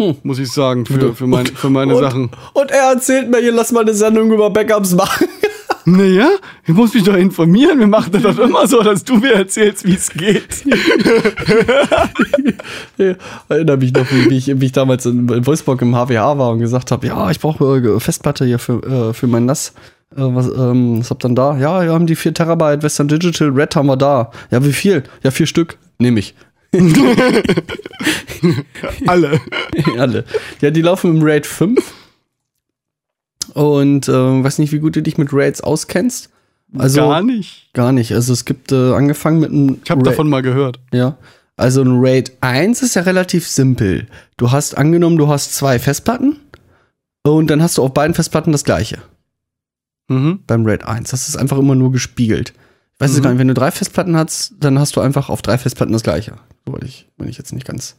Hm. 0.00 0.16
Muss 0.22 0.38
ich 0.38 0.50
sagen, 0.50 0.86
für, 0.86 1.14
für, 1.14 1.26
mein, 1.26 1.46
für 1.46 1.68
meine 1.68 1.94
und, 1.94 2.02
Sachen. 2.02 2.30
Und 2.54 2.70
er 2.70 2.92
erzählt 2.92 3.30
mir, 3.30 3.38
hier 3.38 3.52
lass 3.52 3.72
mal 3.72 3.80
eine 3.80 3.94
Sendung 3.94 4.32
über 4.32 4.50
Backups 4.50 4.94
machen. 4.94 5.26
Naja, 5.86 6.28
ich 6.66 6.74
muss 6.74 6.92
mich 6.92 7.04
doch 7.04 7.16
informieren. 7.16 7.78
Wir 7.78 7.86
machen 7.86 8.12
das 8.12 8.22
doch 8.22 8.38
immer 8.38 8.66
so, 8.66 8.82
dass 8.82 9.02
du 9.02 9.16
mir 9.16 9.32
erzählst, 9.32 9.86
wie 9.86 9.94
es 9.94 10.10
geht. 10.10 10.64
Ja, 12.98 13.14
erinnere 13.48 13.78
mich 13.78 13.92
noch, 13.94 14.06
wie 14.10 14.36
ich, 14.36 14.60
wie 14.60 14.66
ich 14.66 14.72
damals 14.72 15.06
in, 15.06 15.46
Wolfsburg 15.46 15.80
im 15.80 15.94
HWH 15.94 16.36
war 16.36 16.50
und 16.50 16.58
gesagt 16.58 16.90
habe, 16.90 17.06
ja, 17.06 17.30
ich 17.30 17.40
brauche 17.40 17.98
Festplatte 17.98 18.44
hier 18.44 18.58
für, 18.58 18.82
äh, 18.82 19.14
für 19.14 19.26
mein 19.26 19.46
NAS. 19.46 19.72
Äh, 20.16 20.22
was, 20.22 20.46
ähm, 20.48 21.00
was 21.00 21.10
habt 21.10 21.24
ihr 21.24 21.28
denn 21.28 21.36
da? 21.36 21.56
Ja, 21.56 21.82
wir 21.82 21.92
haben 21.92 22.06
die 22.06 22.16
4 22.16 22.34
Terabyte 22.34 22.82
Western 22.82 23.08
Digital 23.08 23.48
Red 23.48 23.76
haben 23.76 23.86
wir 23.86 23.96
da. 23.96 24.30
Ja, 24.50 24.64
wie 24.64 24.72
viel? 24.72 25.04
Ja, 25.22 25.30
vier 25.30 25.46
Stück. 25.46 25.78
Nehme 25.98 26.18
ich. 26.20 26.34
Alle. 29.06 29.40
Alle. 29.98 30.24
Ja, 30.60 30.70
die 30.70 30.82
laufen 30.82 31.16
im 31.16 31.22
RAID 31.22 31.46
5. 31.46 31.94
Und 33.54 34.08
äh, 34.08 34.44
weiß 34.44 34.58
nicht, 34.58 34.72
wie 34.72 34.78
gut 34.78 34.96
du 34.96 35.02
dich 35.02 35.18
mit 35.18 35.32
RAIDs 35.32 35.60
auskennst. 35.60 36.30
Also 36.78 37.00
Gar 37.00 37.22
nicht. 37.22 37.72
gar 37.72 37.90
nicht. 37.90 38.12
Also 38.12 38.32
es 38.32 38.44
gibt 38.44 38.70
äh, 38.70 38.92
angefangen 38.92 39.40
mit 39.40 39.50
einem 39.50 39.80
Ich 39.84 39.90
habe 39.90 40.04
davon 40.04 40.28
mal 40.28 40.42
gehört. 40.42 40.78
Ja. 40.92 41.16
Also 41.56 41.82
ein 41.82 42.00
RAID 42.00 42.32
1 42.40 42.82
ist 42.82 42.94
ja 42.94 43.02
relativ 43.02 43.48
simpel. 43.48 44.06
Du 44.36 44.52
hast 44.52 44.78
angenommen, 44.78 45.16
du 45.18 45.26
hast 45.26 45.54
zwei 45.54 45.80
Festplatten 45.80 46.36
und 47.24 47.50
dann 47.50 47.60
hast 47.60 47.76
du 47.78 47.82
auf 47.82 47.92
beiden 47.92 48.14
Festplatten 48.14 48.52
das 48.52 48.62
gleiche 48.64 48.98
Mhm. 50.10 50.40
beim 50.46 50.66
RAID 50.66 50.84
1. 50.84 51.10
Das 51.10 51.28
ist 51.28 51.36
einfach 51.36 51.56
immer 51.58 51.74
nur 51.74 51.92
gespiegelt. 51.92 52.52
Ich 52.94 53.00
weiß 53.00 53.16
Mhm. 53.16 53.22
gar 53.22 53.30
nicht, 53.30 53.38
wenn 53.38 53.48
du 53.48 53.54
drei 53.54 53.70
Festplatten 53.70 54.16
hast, 54.16 54.54
dann 54.60 54.78
hast 54.78 54.96
du 54.96 55.00
einfach 55.00 55.28
auf 55.30 55.40
drei 55.40 55.56
Festplatten 55.56 55.92
das 55.92 56.02
gleiche. 56.02 56.34
So, 56.66 56.72
weil 56.74 56.84
ich, 56.84 57.06
wenn 57.16 57.28
ich 57.28 57.38
jetzt 57.38 57.52
nicht 57.52 57.66
ganz, 57.66 57.96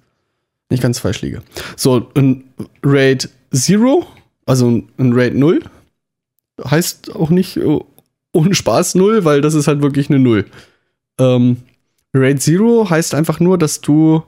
nicht 0.70 0.84
ganz 0.84 1.00
falsch 1.00 1.22
liege. 1.22 1.42
So, 1.78 2.10
ein 2.16 2.44
RAID 2.84 3.30
0, 3.70 4.06
also 4.46 4.68
ein 4.70 5.14
RAID 5.14 5.36
0, 5.36 5.62
heißt 6.64 7.16
auch 7.16 7.30
nicht 7.30 7.58
äh, 7.58 7.80
ohne 8.34 8.54
Spaß 8.54 8.96
0, 8.96 9.26
weil 9.26 9.42
das 9.42 9.54
ist 9.54 9.68
halt 9.68 9.82
wirklich 9.82 10.10
eine 10.10 10.20
0. 10.20 10.46
Ähm, 11.20 11.58
RAID 12.14 12.46
0 12.48 12.90
heißt 12.90 13.14
einfach 13.16 13.40
nur, 13.40 13.58
dass 13.58 13.82
du, 13.82 14.24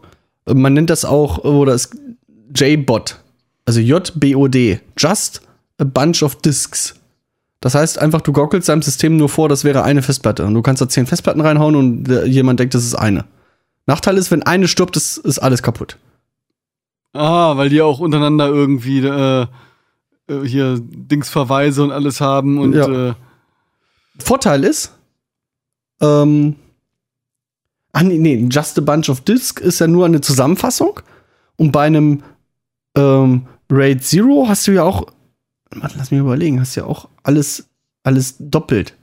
man 0.45 0.73
nennt 0.73 0.89
das 0.89 1.05
auch, 1.05 1.39
oder 1.43 1.73
es 1.73 1.89
JBOD, 2.55 3.19
also 3.65 3.79
J-B-O-D, 3.79 4.79
Just 4.97 5.41
a 5.77 5.83
Bunch 5.83 6.23
of 6.23 6.35
Disks. 6.37 6.95
Das 7.63 7.75
heißt 7.75 7.97
einfach, 7.97 8.19
du 8.19 8.33
gockelst 8.33 8.67
deinem 8.67 8.81
System 8.81 9.15
nur 9.15 9.29
vor, 9.29 9.47
das 9.47 9.63
wäre 9.63 9.83
eine 9.83 10.01
Festplatte. 10.01 10.43
Und 10.45 10.53
du 10.53 10.61
kannst 10.61 10.81
da 10.81 10.89
zehn 10.89 11.05
Festplatten 11.05 11.39
reinhauen 11.39 11.77
und 11.77 12.09
äh, 12.09 12.25
jemand 12.25 12.59
denkt, 12.59 12.73
das 12.73 12.83
ist 12.83 12.93
eine. 12.95 13.23
Nachteil 13.85 14.17
ist, 14.17 14.31
wenn 14.31 14.43
eine 14.43 14.67
stirbt, 14.67 14.97
ist, 14.97 15.15
ist 15.19 15.39
alles 15.39 15.63
kaputt. 15.63 15.97
Ah, 17.13 17.55
weil 17.55 17.69
die 17.69 17.81
auch 17.81 17.99
untereinander 18.01 18.47
irgendwie 18.47 18.99
äh, 18.99 19.43
äh, 20.27 20.41
hier 20.45 20.77
Dingsverweise 20.81 21.83
und 21.83 21.91
alles 21.93 22.19
haben 22.19 22.57
und 22.59 22.73
Ja. 22.73 23.09
äh, 23.11 23.13
Vorteil 24.19 24.65
ist, 24.65 24.91
ähm, 26.01 26.57
ah 27.93 28.03
nee, 28.03 28.17
nee, 28.17 28.45
Just 28.51 28.77
a 28.77 28.81
Bunch 28.81 29.07
of 29.09 29.21
Disc 29.21 29.61
ist 29.61 29.79
ja 29.79 29.87
nur 29.87 30.05
eine 30.05 30.19
Zusammenfassung. 30.19 30.99
Und 31.55 31.71
bei 31.71 31.85
einem 31.85 32.23
ähm, 32.97 33.47
Raid 33.71 34.03
Zero 34.03 34.47
hast 34.49 34.67
du 34.67 34.73
ja 34.73 34.83
auch, 34.83 35.05
warte, 35.81 35.97
lass 35.97 36.11
mich 36.11 36.19
überlegen, 36.19 36.59
hast 36.59 36.75
ja 36.75 36.85
auch 36.85 37.09
alles, 37.23 37.69
alles 38.03 38.35
doppelt. 38.39 38.95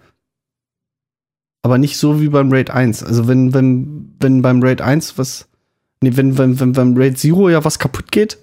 Aber 1.62 1.78
nicht 1.78 1.96
so 1.96 2.20
wie 2.20 2.28
beim 2.28 2.52
Raid 2.52 2.70
1. 2.70 3.02
Also 3.02 3.28
wenn, 3.28 3.52
wenn, 3.52 4.14
wenn 4.18 4.42
beim 4.42 4.62
Raid 4.62 4.80
1 4.80 5.18
was, 5.18 5.48
nee, 6.00 6.12
wenn, 6.14 6.38
wenn, 6.38 6.58
wenn 6.58 6.72
beim 6.72 6.96
Raid 6.96 7.18
Zero 7.18 7.48
ja 7.48 7.64
was 7.64 7.78
kaputt 7.78 8.10
geht, 8.10 8.38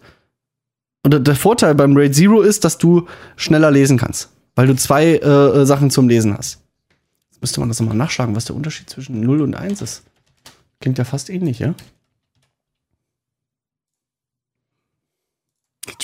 und 1.03 1.25
der 1.25 1.35
Vorteil 1.35 1.73
beim 1.73 1.95
Raid 1.95 2.15
Zero 2.15 2.41
ist, 2.41 2.65
dass 2.65 2.77
du 2.77 3.07
schneller 3.37 3.71
lesen 3.71 3.97
kannst, 3.97 4.29
weil 4.55 4.67
du 4.67 4.75
zwei 4.75 5.17
äh, 5.17 5.65
Sachen 5.65 5.89
zum 5.89 6.09
Lesen 6.09 6.37
hast. 6.37 6.59
Jetzt 7.31 7.41
müsste 7.41 7.59
man 7.59 7.69
das 7.69 7.79
nochmal 7.79 7.95
nachschlagen, 7.95 8.35
was 8.35 8.45
der 8.45 8.55
Unterschied 8.55 8.89
zwischen 8.89 9.21
0 9.21 9.41
und 9.41 9.55
1 9.55 9.81
ist. 9.81 10.03
Klingt 10.81 10.97
ja 10.97 11.05
fast 11.05 11.29
ähnlich, 11.29 11.59
ja? 11.59 11.75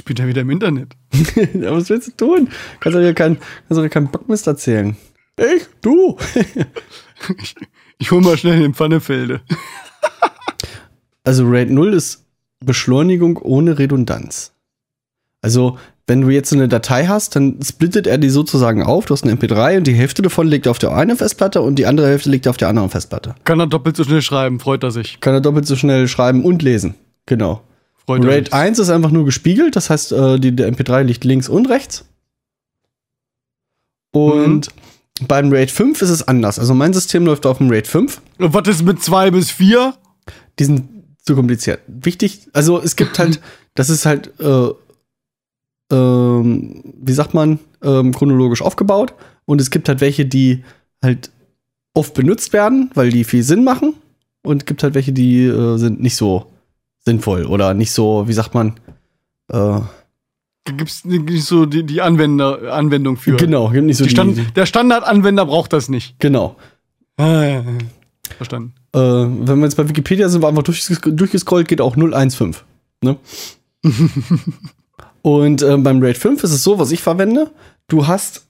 Spielt 0.04 0.20
er 0.20 0.28
wieder 0.28 0.42
im 0.42 0.50
Internet. 0.50 0.98
ja, 1.54 1.72
was 1.72 1.90
willst 1.90 2.10
du 2.10 2.12
tun? 2.26 2.50
Kannst 2.82 2.98
du 2.98 3.02
dir 3.02 3.14
keinen 3.14 3.38
kannst 3.38 3.78
du 3.78 3.82
dir 3.82 3.90
keinen 3.90 4.12
Bockmist 4.12 4.48
erzählen. 4.48 4.96
Ich? 5.36 5.66
Du? 5.82 6.16
Ich 7.98 8.12
hol 8.12 8.22
mal 8.22 8.38
schnell 8.38 8.60
den 8.60 8.76
Pfannefelde. 8.76 9.42
Also 11.24 11.46
Raid 11.48 11.72
0 11.72 11.92
ist 11.92 12.28
Beschleunigung 12.60 13.38
ohne 13.38 13.80
Redundanz. 13.80 14.54
Also, 15.42 15.80
wenn 16.06 16.22
du 16.22 16.30
jetzt 16.30 16.52
so 16.52 16.56
eine 16.56 16.68
Datei 16.68 17.08
hast, 17.08 17.36
dann 17.36 17.60
splittet 17.64 18.06
er 18.06 18.20
die 18.20 18.30
sozusagen 18.30 18.84
auf. 18.84 19.06
Du 19.06 19.14
hast 19.14 19.24
eine 19.24 19.34
MP3 19.34 19.78
und 19.78 19.88
die 19.88 19.96
Hälfte 19.96 20.22
davon 20.22 20.48
liegt 20.48 20.68
auf 20.68 20.78
der 20.78 20.92
einen 20.92 21.18
Festplatte 21.18 21.62
und 21.64 21.80
die 21.80 21.88
andere 21.88 22.10
Hälfte 22.10 22.30
liegt 22.30 22.48
auf 22.48 22.58
der 22.58 22.68
anderen 22.68 22.92
Festplatte. 22.92 23.34
Kann 23.44 23.60
er 23.60 23.66
doppelt 23.66 23.98
so 23.98 24.04
schnell 24.04 24.22
schreiben, 24.22 24.60
freut 24.60 24.84
er 24.84 24.92
sich. 24.92 25.20
Kann 25.20 25.34
er 25.34 25.42
doppelt 25.42 25.66
so 25.66 25.76
schnell 25.76 26.08
schreiben 26.08 26.46
und 26.46 26.62
lesen. 26.62 26.94
Genau. 27.26 27.64
Freut 28.06 28.26
Raid 28.26 28.46
sich. 28.48 28.54
1 28.54 28.80
ist 28.80 28.90
einfach 28.90 29.12
nur 29.12 29.26
gespiegelt, 29.26 29.76
das 29.76 29.90
heißt, 29.90 30.12
äh, 30.12 30.40
die, 30.40 30.56
der 30.56 30.72
MP3 30.72 31.04
liegt 31.04 31.24
links 31.24 31.48
und 31.48 31.70
rechts. 31.70 32.06
Und 34.12 34.70
beim 35.28 35.52
Raid 35.52 35.72
5 35.72 36.02
ist 36.02 36.10
es 36.10 36.28
anders. 36.28 36.60
Also 36.60 36.74
mein 36.74 36.94
System 36.94 37.26
läuft 37.26 37.46
auf 37.46 37.58
dem 37.60 37.70
Raid 37.70 37.88
5. 37.88 38.22
Und 38.40 38.54
was 38.54 38.68
ist 38.68 38.84
mit 38.84 39.02
zwei 39.02 39.32
bis 39.32 39.52
vier? 39.52 39.96
Die 40.60 40.66
sind 40.66 40.90
zu 41.22 41.36
kompliziert. 41.36 41.80
Wichtig, 41.88 42.48
also 42.54 42.82
es 42.82 42.96
gibt 42.96 43.18
halt, 43.20 43.40
das 43.76 43.90
ist 43.90 44.06
halt, 44.06 44.32
äh, 44.40 44.70
ähm, 45.92 46.84
wie 47.02 47.14
sagt 47.14 47.34
man, 47.34 47.60
ähm, 47.82 48.14
chronologisch 48.14 48.62
aufgebaut. 48.62 49.14
Und 49.46 49.62
es 49.62 49.72
gibt 49.72 49.88
halt 49.88 50.02
welche, 50.02 50.26
die 50.26 50.64
halt 51.02 51.32
oft 51.94 52.14
benutzt 52.14 52.54
werden, 52.54 52.92
weil 52.94 53.10
die 53.10 53.24
viel 53.24 53.44
Sinn 53.44 53.64
machen. 53.64 53.96
Und 54.42 54.64
es 54.64 54.66
gibt 54.66 54.84
halt 54.84 54.94
welche, 54.94 55.14
die 55.14 55.46
äh, 55.46 55.78
sind 55.78 56.02
nicht 56.02 56.16
so 56.16 56.53
sinnvoll 57.06 57.46
oder 57.46 57.74
nicht 57.74 57.92
so, 57.92 58.28
wie 58.28 58.34
sagt 58.34 58.54
man, 58.54 58.80
äh, 59.50 59.80
Gibt 60.66 60.90
es 60.90 61.04
nicht 61.04 61.44
so 61.44 61.66
die, 61.66 61.84
die 61.84 62.02
Anwender, 62.02 62.74
Anwendung 62.74 63.18
für? 63.18 63.36
genau, 63.36 63.70
gibt 63.70 63.86
nicht 63.86 63.98
so 63.98 64.06
Die 64.06 64.10
Stand, 64.10 64.56
der 64.56 64.66
Standardanwender 64.66 65.46
braucht 65.46 65.74
das 65.74 65.90
nicht. 65.90 66.18
genau. 66.20 66.56
Ah, 67.18 67.44
ja, 67.44 67.62
ja. 67.62 67.64
Verstanden. 68.38 68.74
Äh, 68.94 69.00
wenn 69.00 69.60
wir 69.60 69.66
jetzt 69.66 69.76
bei 69.76 69.88
Wikipedia 69.88 70.30
sind, 70.30 70.42
wir 70.42 70.48
einfach 70.48 70.64
durchges 70.64 71.00
durchgescrollt, 71.04 71.68
geht 71.68 71.82
auch 71.82 71.96
015. 71.96 72.56
Ne? 73.04 73.18
Und 75.22 75.62
äh, 75.62 75.78
beim 75.78 76.02
Raid 76.02 76.18
5 76.18 76.44
ist 76.44 76.52
es 76.52 76.64
so, 76.64 76.80
was 76.80 76.92
ich 76.92 77.02
verwende. 77.02 77.52
Du 77.88 78.08
hast 78.08 78.48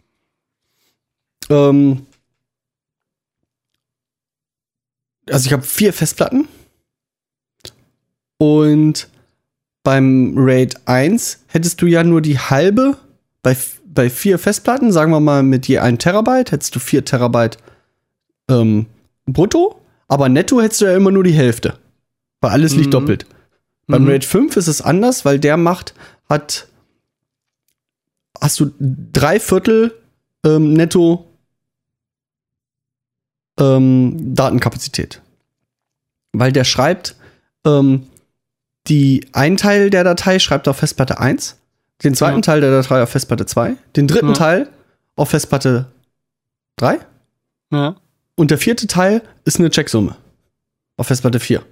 ähm, 1.49 2.05
also 5.29 5.47
ich 5.47 5.53
habe 5.53 5.63
vier 5.63 5.93
Festplatten 5.93 6.47
und 8.43 9.07
beim 9.83 10.33
Raid 10.35 10.75
1 10.85 11.39
hättest 11.47 11.81
du 11.81 11.85
ja 11.85 12.03
nur 12.03 12.21
die 12.21 12.37
halbe 12.39 12.97
bei, 13.41 13.55
bei 13.85 14.09
vier 14.09 14.37
Festplatten, 14.37 14.91
sagen 14.91 15.11
wir 15.11 15.19
mal 15.21 15.43
mit 15.43 15.67
je 15.67 15.79
1 15.79 15.99
Terabyte, 16.03 16.51
hättest 16.51 16.75
du 16.75 16.79
4 16.79 17.05
Terabyte 17.05 17.57
ähm, 18.49 18.87
brutto, 19.25 19.79
aber 20.09 20.27
netto 20.27 20.61
hättest 20.61 20.81
du 20.81 20.85
ja 20.85 20.95
immer 20.97 21.11
nur 21.11 21.23
die 21.23 21.31
Hälfte. 21.33 21.77
Weil 22.41 22.51
alles 22.51 22.73
liegt 22.75 22.87
Mhm. 22.87 22.91
doppelt. 22.91 23.25
Beim 23.87 24.03
Mhm. 24.03 24.09
Raid 24.09 24.25
5 24.25 24.57
ist 24.57 24.67
es 24.67 24.81
anders, 24.81 25.23
weil 25.23 25.39
der 25.39 25.55
macht, 25.55 25.93
hat, 26.27 26.67
hast 28.41 28.59
du 28.59 28.71
drei 28.79 29.39
Viertel 29.39 29.93
ähm, 30.45 30.73
netto 30.73 31.25
ähm, 33.59 34.33
Datenkapazität. 34.35 35.21
Weil 36.33 36.51
der 36.51 36.63
schreibt, 36.65 37.15
ähm, 37.65 38.07
die 38.87 39.25
einen 39.33 39.57
Teil 39.57 39.89
der 39.89 40.03
Datei 40.03 40.39
schreibt 40.39 40.67
auf 40.67 40.77
Festplatte 40.77 41.19
1, 41.19 41.57
den 42.03 42.15
zweiten 42.15 42.37
Ja. 42.37 42.41
Teil 42.41 42.61
der 42.61 42.71
Datei 42.71 43.01
auf 43.03 43.09
Festplatte 43.09 43.45
2, 43.45 43.75
den 43.95 44.07
dritten 44.07 44.27
Ja. 44.29 44.33
Teil 44.33 44.69
auf 45.15 45.29
Festplatte 45.29 45.91
3 46.77 46.99
Ja. 47.71 47.95
und 48.35 48.51
der 48.51 48.57
vierte 48.57 48.87
Teil 48.87 49.21
ist 49.45 49.59
eine 49.59 49.69
Checksumme 49.69 50.15
auf 50.97 51.07
Festplatte 51.07 51.39
4. 51.39 51.63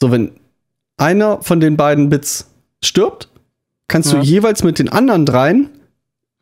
So, 0.00 0.10
wenn 0.10 0.38
einer 0.96 1.42
von 1.42 1.60
den 1.60 1.76
beiden 1.76 2.08
Bits 2.10 2.50
stirbt, 2.82 3.28
kannst 3.88 4.12
du 4.12 4.18
jeweils 4.18 4.62
mit 4.62 4.78
den 4.78 4.88
anderen 4.88 5.24
dreien 5.24 5.70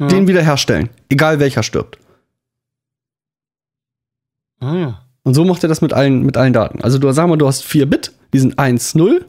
den 0.00 0.26
wiederherstellen. 0.26 0.90
Egal 1.08 1.38
welcher 1.38 1.62
stirbt. 1.62 1.98
ah, 4.60 4.74
ja. 4.74 5.03
Und 5.24 5.34
so 5.34 5.44
macht 5.44 5.62
er 5.64 5.68
das 5.68 5.80
mit 5.80 5.92
allen, 5.92 6.22
mit 6.22 6.36
allen 6.36 6.52
Daten. 6.52 6.80
Also 6.82 6.98
du 6.98 7.10
sag 7.12 7.26
mal, 7.28 7.36
du 7.36 7.46
hast 7.46 7.64
4 7.64 7.86
Bit, 7.86 8.12
die 8.32 8.38
sind 8.38 8.58
1, 8.58 8.94
0. 8.94 9.24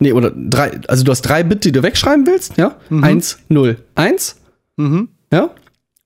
Nee, 0.00 0.12
oder 0.12 0.30
3, 0.30 0.80
also 0.88 1.04
du 1.04 1.10
hast 1.10 1.22
3 1.22 1.44
Bit, 1.44 1.64
die 1.64 1.72
du 1.72 1.82
wegschreiben 1.82 2.26
willst, 2.26 2.56
ja? 2.56 2.76
Mhm. 2.88 3.04
1, 3.04 3.38
0, 3.48 3.76
1, 3.94 4.36
Mhm. 4.76 5.08
ja? 5.32 5.50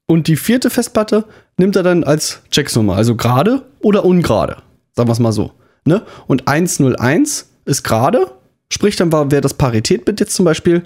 Und 0.07 0.27
die 0.29 0.37
vierte 0.37 0.71
Festplatte 0.71 1.25
nimmt 1.57 1.77
er 1.77 1.83
dann 1.83 2.05
als 2.05 2.43
Checksumme, 2.51 2.95
also 2.95 3.17
gerade 3.17 3.63
oder 3.81 4.05
ungerade. 4.05 4.57
Sagen 4.95 5.09
wir 5.09 5.13
es 5.13 5.21
mal 5.21 5.33
so. 5.33 5.53
Ne? 5.85 6.03
Und 6.27 6.49
101 6.49 7.51
ist 7.65 7.83
gerade, 7.83 8.31
sprich 8.71 8.97
dann 8.97 9.13
wäre 9.13 9.41
das 9.41 9.55
Parität-Bit 9.55 10.21
jetzt 10.21 10.35
zum 10.35 10.45
Beispiel 10.45 10.83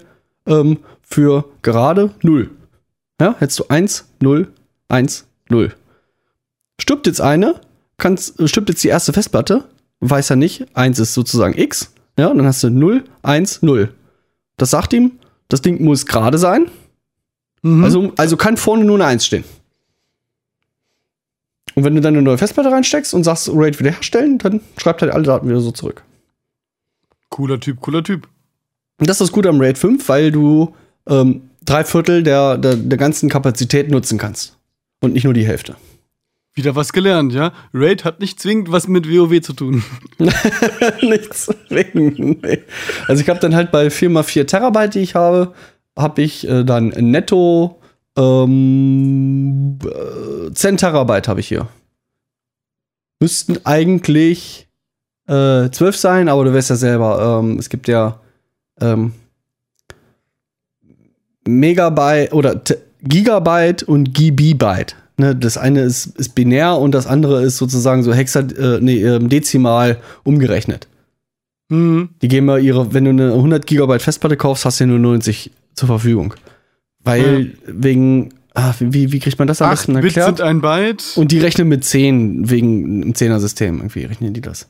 ähm, 0.46 0.78
für 1.02 1.44
gerade 1.62 2.10
0. 2.22 2.50
Ja, 3.20 3.34
hättest 3.38 3.60
du 3.60 3.64
1, 3.68 4.06
0, 4.20 4.48
1, 4.88 5.26
0. 5.48 5.72
Stirbt 6.80 7.06
jetzt 7.06 7.20
eine, 7.20 7.54
kannst, 7.98 8.48
stirbt 8.48 8.68
jetzt 8.68 8.82
die 8.84 8.88
erste 8.88 9.12
Festplatte, 9.12 9.64
weiß 10.00 10.30
er 10.30 10.36
nicht, 10.36 10.66
1 10.74 10.98
ist 10.98 11.14
sozusagen 11.14 11.58
x, 11.58 11.92
ja, 12.18 12.28
und 12.28 12.38
dann 12.38 12.46
hast 12.46 12.62
du 12.62 12.70
0, 12.70 13.04
1, 13.22 13.62
0. 13.62 13.92
Das 14.56 14.70
sagt 14.70 14.92
ihm, 14.92 15.12
das 15.48 15.62
Ding 15.62 15.82
muss 15.82 16.06
gerade 16.06 16.38
sein, 16.38 16.66
Mhm. 17.62 17.82
also, 17.84 18.12
also 18.16 18.36
kann 18.36 18.56
vorne 18.56 18.84
nur 18.84 18.96
eine 18.96 19.06
1 19.06 19.26
stehen. 19.26 19.44
Und 21.74 21.84
wenn 21.84 21.94
du 21.94 22.00
dann 22.00 22.14
eine 22.14 22.22
neue 22.22 22.38
Festplatte 22.38 22.70
reinsteckst 22.70 23.12
und 23.12 23.24
sagst, 23.24 23.50
RAID 23.52 23.78
wiederherstellen, 23.80 24.38
dann 24.38 24.60
schreibt 24.78 25.02
er 25.02 25.12
alle 25.12 25.24
Daten 25.24 25.48
wieder 25.48 25.60
so 25.60 25.72
zurück. 25.72 26.02
cooler 27.28 27.60
Typ, 27.60 27.80
cooler 27.80 28.02
Typ. 28.02 28.28
Und 28.98 29.10
das 29.10 29.20
ist 29.20 29.32
Gute 29.32 29.48
am 29.50 29.60
RAID 29.60 29.76
5, 29.76 30.08
weil 30.08 30.32
du 30.32 30.74
ähm, 31.06 31.50
drei 31.64 31.84
Viertel 31.84 32.22
der, 32.22 32.56
der, 32.56 32.76
der 32.76 32.98
ganzen 32.98 33.28
Kapazität 33.28 33.90
nutzen 33.90 34.16
kannst. 34.16 34.56
Und 35.00 35.12
nicht 35.12 35.24
nur 35.24 35.34
die 35.34 35.46
Hälfte. 35.46 35.76
Wieder 36.56 36.74
was 36.74 36.94
gelernt, 36.94 37.34
ja? 37.34 37.52
Raid 37.74 38.04
hat 38.04 38.18
nicht 38.18 38.40
zwingend 38.40 38.72
was 38.72 38.88
mit 38.88 39.08
WoW 39.08 39.40
zu 39.42 39.52
tun. 39.52 39.84
Nichts 41.02 41.48
wegen. 41.68 42.40
Nee. 42.42 42.62
Also 43.06 43.22
ich 43.22 43.28
habe 43.28 43.38
dann 43.40 43.54
halt 43.54 43.70
bei 43.70 43.88
4x4 43.88 44.46
Terabyte, 44.46 44.94
die 44.94 45.00
ich 45.00 45.14
habe, 45.14 45.52
habe 45.98 46.22
ich 46.22 46.48
äh, 46.48 46.64
dann 46.64 46.88
netto 46.88 47.78
ähm, 48.16 49.78
äh, 49.84 50.50
10 50.50 50.78
Terabyte 50.78 51.28
habe 51.28 51.40
ich 51.40 51.48
hier. 51.48 51.68
Müssten 53.20 53.58
eigentlich 53.64 54.66
äh, 55.28 55.68
12 55.70 55.96
sein, 55.96 56.28
aber 56.30 56.44
du 56.44 56.54
weißt 56.54 56.70
ja 56.70 56.76
selber, 56.76 57.40
ähm, 57.42 57.58
es 57.58 57.68
gibt 57.68 57.86
ja 57.86 58.20
ähm, 58.80 59.12
Megabyte 61.46 62.32
oder 62.32 62.64
T 62.64 62.76
Gigabyte 63.02 63.82
und 63.82 64.14
Gibibyte. 64.14 64.96
Ne, 65.18 65.34
das 65.34 65.56
eine 65.56 65.80
ist, 65.80 66.18
ist 66.18 66.34
binär 66.34 66.76
und 66.76 66.92
das 66.92 67.06
andere 67.06 67.42
ist 67.42 67.56
sozusagen 67.56 68.02
so 68.02 68.12
hexa, 68.12 68.40
äh, 68.40 68.80
nee, 68.80 69.02
ähm, 69.02 69.30
dezimal 69.30 69.98
umgerechnet. 70.24 70.88
Mhm. 71.70 72.10
Die 72.20 72.28
geben 72.28 72.48
ja 72.48 72.58
ihre, 72.58 72.92
wenn 72.92 73.04
du 73.04 73.10
eine 73.10 73.32
100 73.32 73.66
Gigabyte 73.66 74.02
Festplatte 74.02 74.36
kaufst, 74.36 74.66
hast 74.66 74.78
du 74.78 74.84
ja 74.84 74.88
nur 74.88 74.98
90 74.98 75.50
zur 75.74 75.86
Verfügung. 75.86 76.34
Weil 77.02 77.54
wegen, 77.66 78.34
ah, 78.54 78.74
wie, 78.78 79.12
wie 79.12 79.18
kriegt 79.18 79.38
man 79.38 79.48
das 79.48 79.62
am 79.62 79.68
8 79.70 79.72
besten 79.72 79.94
Bit 79.94 80.04
erklärt? 80.04 80.36
sind 80.36 80.40
ein 80.42 80.60
Byte. 80.60 81.16
Und 81.16 81.32
die 81.32 81.38
rechnen 81.38 81.68
mit 81.68 81.84
10 81.84 82.50
wegen 82.50 83.02
einem 83.02 83.12
10er-System. 83.12 83.76
Irgendwie 83.76 84.04
rechnen 84.04 84.34
die 84.34 84.40
das. 84.40 84.68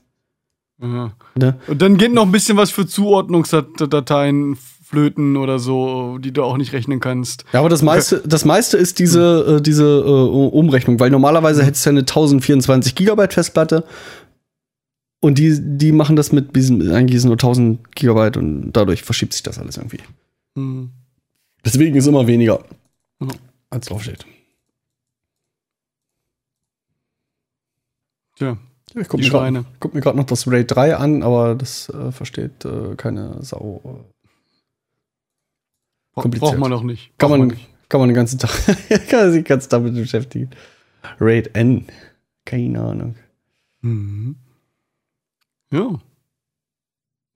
Aha. 0.81 1.13
Ne? 1.35 1.57
Und 1.67 1.83
dann 1.83 1.97
geht 1.97 2.13
noch 2.13 2.25
ein 2.25 2.33
bisschen 2.33 2.57
was 2.57 2.71
für 2.71 2.87
Zuordnungsdateien 2.87 4.57
flöten 4.87 5.37
oder 5.37 5.59
so, 5.59 6.19
die 6.19 6.33
du 6.33 6.45
auch 6.45 6.57
nicht 6.57 6.73
rechnen 6.73 7.01
kannst. 7.01 7.45
Ja, 7.53 7.59
aber 7.59 7.69
das 7.69 7.83
meiste, 7.83 8.23
das 8.25 8.45
meiste 8.45 8.77
ist 8.77 9.01
diese, 9.01 9.57
äh, 9.59 9.61
diese 9.61 9.83
äh, 9.85 10.09
Umrechnung, 10.11 11.01
weil 11.01 11.11
normalerweise 11.11 11.65
hättest 11.65 11.85
du 11.85 11.91
ja 11.91 11.93
eine 11.95 12.01
1024 12.01 12.95
Gigabyte 12.95 13.35
Festplatte 13.35 13.85
und 15.21 15.39
die, 15.39 15.59
die 15.61 15.91
machen 15.91 16.15
das 16.15 16.31
mit 16.31 16.55
diesen, 16.55 16.93
eigentlich 16.93 17.21
sind 17.21 17.29
nur 17.31 17.35
1000 17.37 17.97
Gigabyte 17.97 18.37
und 18.37 18.73
dadurch 18.73 19.03
verschiebt 19.03 19.33
sich 19.33 19.43
das 19.43 19.59
alles 19.59 19.77
irgendwie. 19.77 19.99
Hm. 20.55 20.91
Deswegen 21.65 21.97
ist 21.97 22.07
immer 22.07 22.29
weniger, 22.29 22.61
Ja. 23.21 23.29
als 23.71 23.87
draufsteht. 23.87 24.25
Tja, 28.37 28.57
Ich 28.95 29.09
guck 29.09 29.19
mir, 29.95 30.01
gerade 30.01 30.17
noch 30.17 30.27
das 30.27 30.47
RAID 30.47 30.71
3 30.71 30.97
an, 30.97 31.23
aber 31.25 31.57
das 31.57 31.89
äh, 31.89 32.13
versteht 32.13 32.65
äh, 32.65 32.95
keine 32.97 33.43
Sau. 33.43 34.05
Kompliziert. 36.23 36.51
braucht 36.53 36.61
man 36.61 36.73
auch 36.73 36.83
nicht. 36.83 37.17
Kann 37.19 37.29
Braucht 37.31 37.39
man, 37.39 37.49
nicht. 37.49 37.69
kann 37.89 38.01
man 38.01 38.09
den 38.09 38.15
ganzen 38.15 38.39
Tag, 38.39 38.51
kann 39.09 39.21
man 39.21 39.33
sich 39.33 39.43
den 39.43 39.49
ganzen 39.49 39.71
Tag 39.71 39.83
mit 39.83 39.95
beschäftigen. 39.95 40.51
RAID 41.21 41.55
N. 41.55 41.87
Keine 42.45 42.81
Ahnung. 42.83 43.17
Mhm. 43.83 44.37
Ja. 45.71 46.01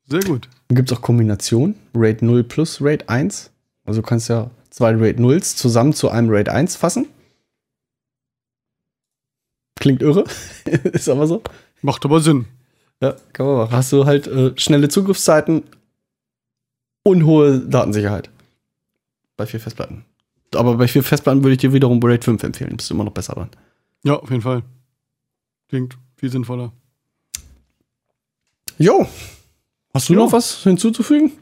Sehr 0.06 0.20
gut. 0.22 0.48
Dann 0.68 0.76
gibt 0.76 0.90
es 0.90 0.96
auch 0.96 1.02
Kombinationen. 1.02 1.76
RAID 1.94 2.22
0 2.22 2.42
plus 2.44 2.80
RAID 2.80 3.08
1. 3.08 3.50
Also 3.84 4.00
du 4.02 4.06
kannst 4.06 4.28
ja 4.28 4.50
zwei 4.70 4.92
RAID 4.92 5.18
0s 5.18 5.56
zusammen 5.56 5.92
zu 5.92 6.08
einem 6.10 6.30
RAID 6.30 6.48
1 6.48 6.76
fassen. 6.76 7.06
Klingt 9.78 10.02
irre. 10.02 10.24
Ist 10.64 11.08
aber 11.08 11.26
so. 11.26 11.42
Macht 11.82 12.04
aber 12.04 12.20
Sinn. 12.20 12.46
Ja, 13.02 13.14
kann 13.32 13.46
man 13.46 13.56
machen. 13.56 13.72
Hast 13.72 13.92
du 13.92 14.04
halt 14.04 14.26
äh, 14.26 14.52
schnelle 14.56 14.88
Zugriffszeiten 14.88 15.62
und 17.02 17.24
hohe 17.24 17.60
Datensicherheit. 17.60 18.30
Bei 19.40 19.46
vier 19.46 19.58
Festplatten. 19.58 20.04
Aber 20.54 20.74
bei 20.76 20.86
vier 20.86 21.02
Festplatten 21.02 21.42
würde 21.42 21.52
ich 21.54 21.60
dir 21.60 21.72
wiederum 21.72 21.98
RAID 22.02 22.24
5 22.24 22.42
empfehlen. 22.42 22.76
Bist 22.76 22.90
du 22.90 22.94
immer 22.94 23.04
noch 23.04 23.12
besser 23.12 23.32
dran. 23.32 23.48
Ja, 24.02 24.16
auf 24.16 24.28
jeden 24.28 24.42
Fall. 24.42 24.62
Klingt 25.70 25.96
viel 26.14 26.30
sinnvoller. 26.30 26.72
Jo. 28.76 29.08
Hast 29.94 30.10
du 30.10 30.12
Jo. 30.12 30.24
noch 30.26 30.32
was 30.32 30.62
hinzuzufügen? 30.62 31.32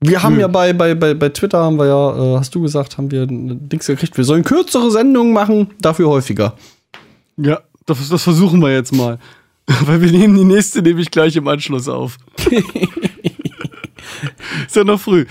Wir 0.00 0.22
haben 0.22 0.34
Nö. 0.34 0.42
ja 0.42 0.48
bei, 0.48 0.74
bei, 0.74 0.94
bei, 0.94 1.14
bei 1.14 1.30
Twitter 1.30 1.62
haben 1.62 1.78
wir 1.78 1.86
ja, 1.86 2.34
äh, 2.34 2.38
hast 2.38 2.54
du 2.54 2.60
gesagt, 2.60 2.98
haben 2.98 3.10
wir 3.10 3.26
Dings 3.26 3.86
gekriegt. 3.86 4.14
Wir 4.18 4.24
sollen 4.24 4.44
kürzere 4.44 4.90
Sendungen 4.90 5.32
machen, 5.32 5.70
dafür 5.80 6.10
häufiger. 6.10 6.58
Ja, 7.38 7.62
das, 7.86 8.06
das 8.06 8.22
versuchen 8.22 8.60
wir 8.60 8.70
jetzt 8.70 8.92
mal. 8.92 9.18
Weil 9.86 10.02
wir 10.02 10.12
nehmen 10.12 10.36
die 10.36 10.44
nächste 10.44 10.82
nämlich 10.82 11.10
gleich 11.10 11.36
im 11.36 11.48
Anschluss 11.48 11.88
auf. 11.88 12.18
Ist 14.66 14.76
ja 14.76 14.84
noch 14.84 15.00
früh. 15.00 15.24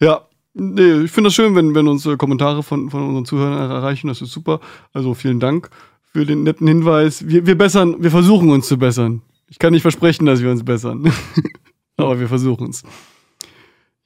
Ja, 0.00 0.26
nee, 0.54 1.02
ich 1.02 1.10
finde 1.10 1.28
das 1.28 1.34
schön, 1.34 1.54
wenn, 1.54 1.74
wenn 1.74 1.88
uns 1.88 2.06
äh, 2.06 2.16
Kommentare 2.16 2.62
von, 2.62 2.90
von 2.90 3.06
unseren 3.08 3.24
Zuhörern 3.24 3.70
erreichen. 3.70 4.08
Das 4.08 4.22
ist 4.22 4.32
super. 4.32 4.60
Also 4.92 5.14
vielen 5.14 5.40
Dank 5.40 5.70
für 6.12 6.26
den 6.26 6.42
netten 6.42 6.66
Hinweis. 6.66 7.28
Wir, 7.28 7.46
wir 7.46 7.56
bessern, 7.56 7.96
wir 8.02 8.10
versuchen 8.10 8.50
uns 8.50 8.66
zu 8.66 8.78
bessern. 8.78 9.22
Ich 9.48 9.58
kann 9.58 9.72
nicht 9.72 9.82
versprechen, 9.82 10.26
dass 10.26 10.42
wir 10.42 10.50
uns 10.50 10.64
bessern. 10.64 11.12
Aber 11.96 12.18
wir 12.18 12.28
versuchen 12.28 12.70
es. 12.70 12.82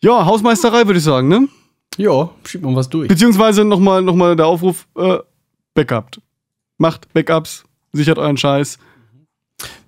Ja, 0.00 0.24
Hausmeisterei 0.26 0.86
würde 0.86 0.98
ich 0.98 1.04
sagen, 1.04 1.28
ne? 1.28 1.48
Ja, 1.96 2.30
schiebt 2.44 2.64
mal 2.64 2.74
was 2.74 2.88
durch. 2.88 3.08
Beziehungsweise 3.08 3.64
nochmal 3.64 4.02
noch 4.02 4.16
mal 4.16 4.34
der 4.36 4.46
Aufruf, 4.46 4.86
äh, 4.96 5.18
Backup. 5.74 6.18
Macht 6.76 7.12
Backups, 7.12 7.64
sichert 7.92 8.18
euren 8.18 8.36
Scheiß. 8.36 8.78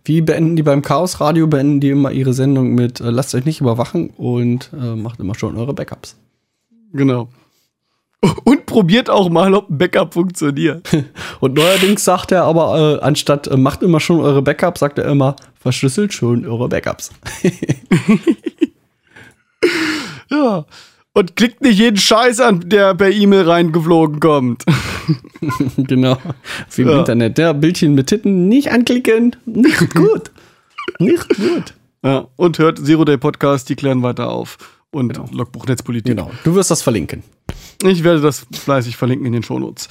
Wie 0.05 0.21
beenden 0.21 0.57
die 0.57 0.63
beim 0.63 0.83
Chaos 0.83 1.21
Radio? 1.21 1.47
Beenden 1.47 1.81
die 1.81 1.91
immer 1.91 2.13
ihre 2.13 2.33
Sendung 2.33 2.75
mit 2.75 3.01
äh, 3.01 3.11
Lasst 3.11 3.35
euch 3.35 3.45
nicht 3.45 3.61
überwachen 3.61 4.11
und 4.11 4.71
äh, 4.73 4.95
macht 4.95 5.19
immer 5.21 5.35
schon 5.35 5.57
eure 5.57 5.75
Backups. 5.75 6.17
Genau. 6.93 7.29
Und 8.45 8.67
probiert 8.67 9.11
auch 9.11 9.29
mal, 9.29 9.55
ob 9.55 9.69
ein 9.69 9.79
Backup 9.79 10.15
funktioniert. 10.15 10.89
Und 11.41 11.55
neuerdings 11.55 12.05
sagt 12.05 12.33
er 12.33 12.45
aber, 12.45 12.99
äh, 12.99 13.05
anstatt 13.05 13.47
äh, 13.47 13.57
macht 13.57 13.83
immer 13.83 14.01
schon 14.01 14.21
eure 14.21 14.43
Backups, 14.43 14.81
sagt 14.81 14.99
er 14.99 15.07
immer, 15.07 15.37
verschlüsselt 15.55 16.13
schon 16.13 16.47
eure 16.47 16.69
Backups. 16.69 17.11
ja. 20.31 20.65
Und 21.17 21.35
klickt 21.35 21.63
nicht 21.63 21.79
jeden 21.79 21.97
Scheiß 21.97 22.41
an, 22.41 22.69
der 22.69 22.95
per 22.95 23.11
E-Mail 23.11 23.49
reingeflogen 23.49 24.21
kommt. 24.21 24.65
genau. 25.79 26.19
Wie 26.75 26.83
im 26.83 26.89
Ja. 26.91 26.99
Internet. 26.99 27.39
Der 27.39 27.55
Bildchen 27.55 27.95
mit 27.95 28.09
Titten 28.09 28.49
nicht 28.49 28.71
anklicken. 28.71 29.35
Nicht 29.47 29.95
gut. 29.95 30.31
nicht 30.99 31.27
gut. 31.31 31.73
Ja. 32.05 32.29
Und 32.37 32.59
hört 32.59 32.85
Zero 32.85 33.07
Day 33.07 33.17
Podcast, 33.17 33.71
die 33.71 33.77
klären 33.77 34.03
weiter 34.03 34.29
auf. 34.29 34.59
Und 34.91 35.19
Logbuch 35.33 35.67
Netzpolitik. 35.67 36.15
Genau. 36.15 36.31
Du 36.45 36.55
wirst 36.55 36.71
das 36.71 36.83
verlinken. 36.83 37.23
Ich 37.83 38.05
werde 38.05 38.21
das 38.21 38.47
fleißig 38.53 38.99
verlinken 38.99 39.27
in 39.27 39.33
den 39.33 39.43
Shownotes. 39.43 39.89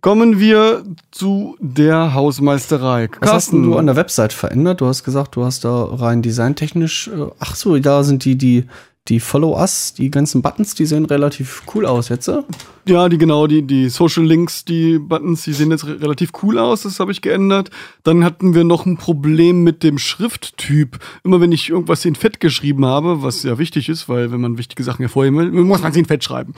Kommen 0.00 0.40
wir 0.40 0.82
zu 1.12 1.56
der 1.60 2.12
Hausmeisterei. 2.12 3.08
Was 3.20 3.30
hast 3.32 3.52
du 3.52 3.76
an 3.76 3.86
der 3.86 3.94
Website 3.94 4.32
verändert? 4.32 4.80
Du 4.80 4.86
hast 4.86 5.04
gesagt, 5.04 5.36
du 5.36 5.44
hast 5.44 5.64
da 5.64 5.84
rein 5.84 6.22
designtechnisch. 6.22 7.06
Äh, 7.06 7.26
ach 7.38 7.54
so, 7.54 7.78
da 7.78 8.02
sind 8.02 8.24
die, 8.24 8.36
die, 8.36 8.64
die 9.08 9.20
Follow 9.20 9.58
Us, 9.58 9.94
die 9.94 10.10
ganzen 10.10 10.42
Buttons, 10.42 10.74
die 10.74 10.86
sehen 10.86 11.04
relativ 11.04 11.62
cool 11.74 11.86
aus 11.86 12.08
jetzt. 12.08 12.30
Ja, 12.88 13.08
die 13.08 13.18
genau, 13.18 13.46
die, 13.46 13.62
die 13.62 13.88
Social 13.88 14.24
Links, 14.24 14.64
die 14.64 14.98
Buttons, 14.98 15.42
die 15.44 15.52
sehen 15.52 15.70
jetzt 15.70 15.86
re 15.86 16.00
relativ 16.00 16.30
cool 16.42 16.58
aus, 16.58 16.82
das 16.82 17.00
habe 17.00 17.12
ich 17.12 17.20
geändert. 17.22 17.70
Dann 18.04 18.24
hatten 18.24 18.54
wir 18.54 18.64
noch 18.64 18.86
ein 18.86 18.96
Problem 18.96 19.62
mit 19.64 19.82
dem 19.82 19.98
Schrifttyp. 19.98 20.98
Immer 21.24 21.40
wenn 21.40 21.52
ich 21.52 21.68
irgendwas 21.70 22.04
in 22.04 22.14
Fett 22.14 22.38
geschrieben 22.40 22.84
habe, 22.84 23.22
was 23.22 23.42
ja 23.42 23.58
wichtig 23.58 23.88
ist, 23.88 24.08
weil 24.08 24.30
wenn 24.32 24.40
man 24.40 24.58
wichtige 24.58 24.82
Sachen 24.82 25.02
hervorheben 25.02 25.38
will, 25.38 25.50
muss 25.64 25.82
man 25.82 25.92
sie 25.92 26.00
in 26.00 26.06
Fett 26.06 26.22
schreiben. 26.24 26.54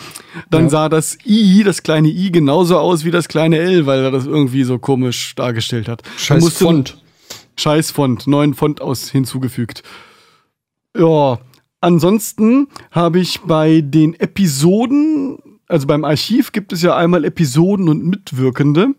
Dann 0.51 0.65
Ja. 0.65 0.69
sah 0.71 0.89
das 0.89 1.19
I, 1.27 1.63
das 1.65 1.83
kleine 1.83 2.09
I, 2.09 2.31
genauso 2.31 2.79
aus 2.79 3.05
wie 3.05 3.11
das 3.11 3.29
kleine 3.29 3.59
L, 3.59 3.87
weil 3.87 4.01
er 4.01 4.11
das 4.11 4.27
irgendwie 4.27 4.65
so 4.65 4.79
komisch 4.79 5.35
dargestellt 5.35 5.89
hat. 5.89 6.03
Man 6.29 6.41
musste- 6.41 6.85
Scheiß 7.57 7.91
Font, 7.91 8.27
neuen 8.29 8.55
Font 8.55 8.81
aus 8.81 9.11
hinzugefügt. 9.11 9.83
Ja, 10.97 11.39
ansonsten 11.81 12.69
habe 12.91 13.21
ich 13.21 13.41
bei 13.43 13.81
den 13.81 14.14
Episoden, 14.14 15.38
also 15.69 15.87
beim 15.87 16.05
Archiv 16.05 16.53
gibt 16.53 16.73
es 16.73 16.83
ja 16.83 16.97
einmal 16.97 17.25
Episoden 17.25 17.88
und 17.88 18.05
Mitwirkende. 18.05 18.95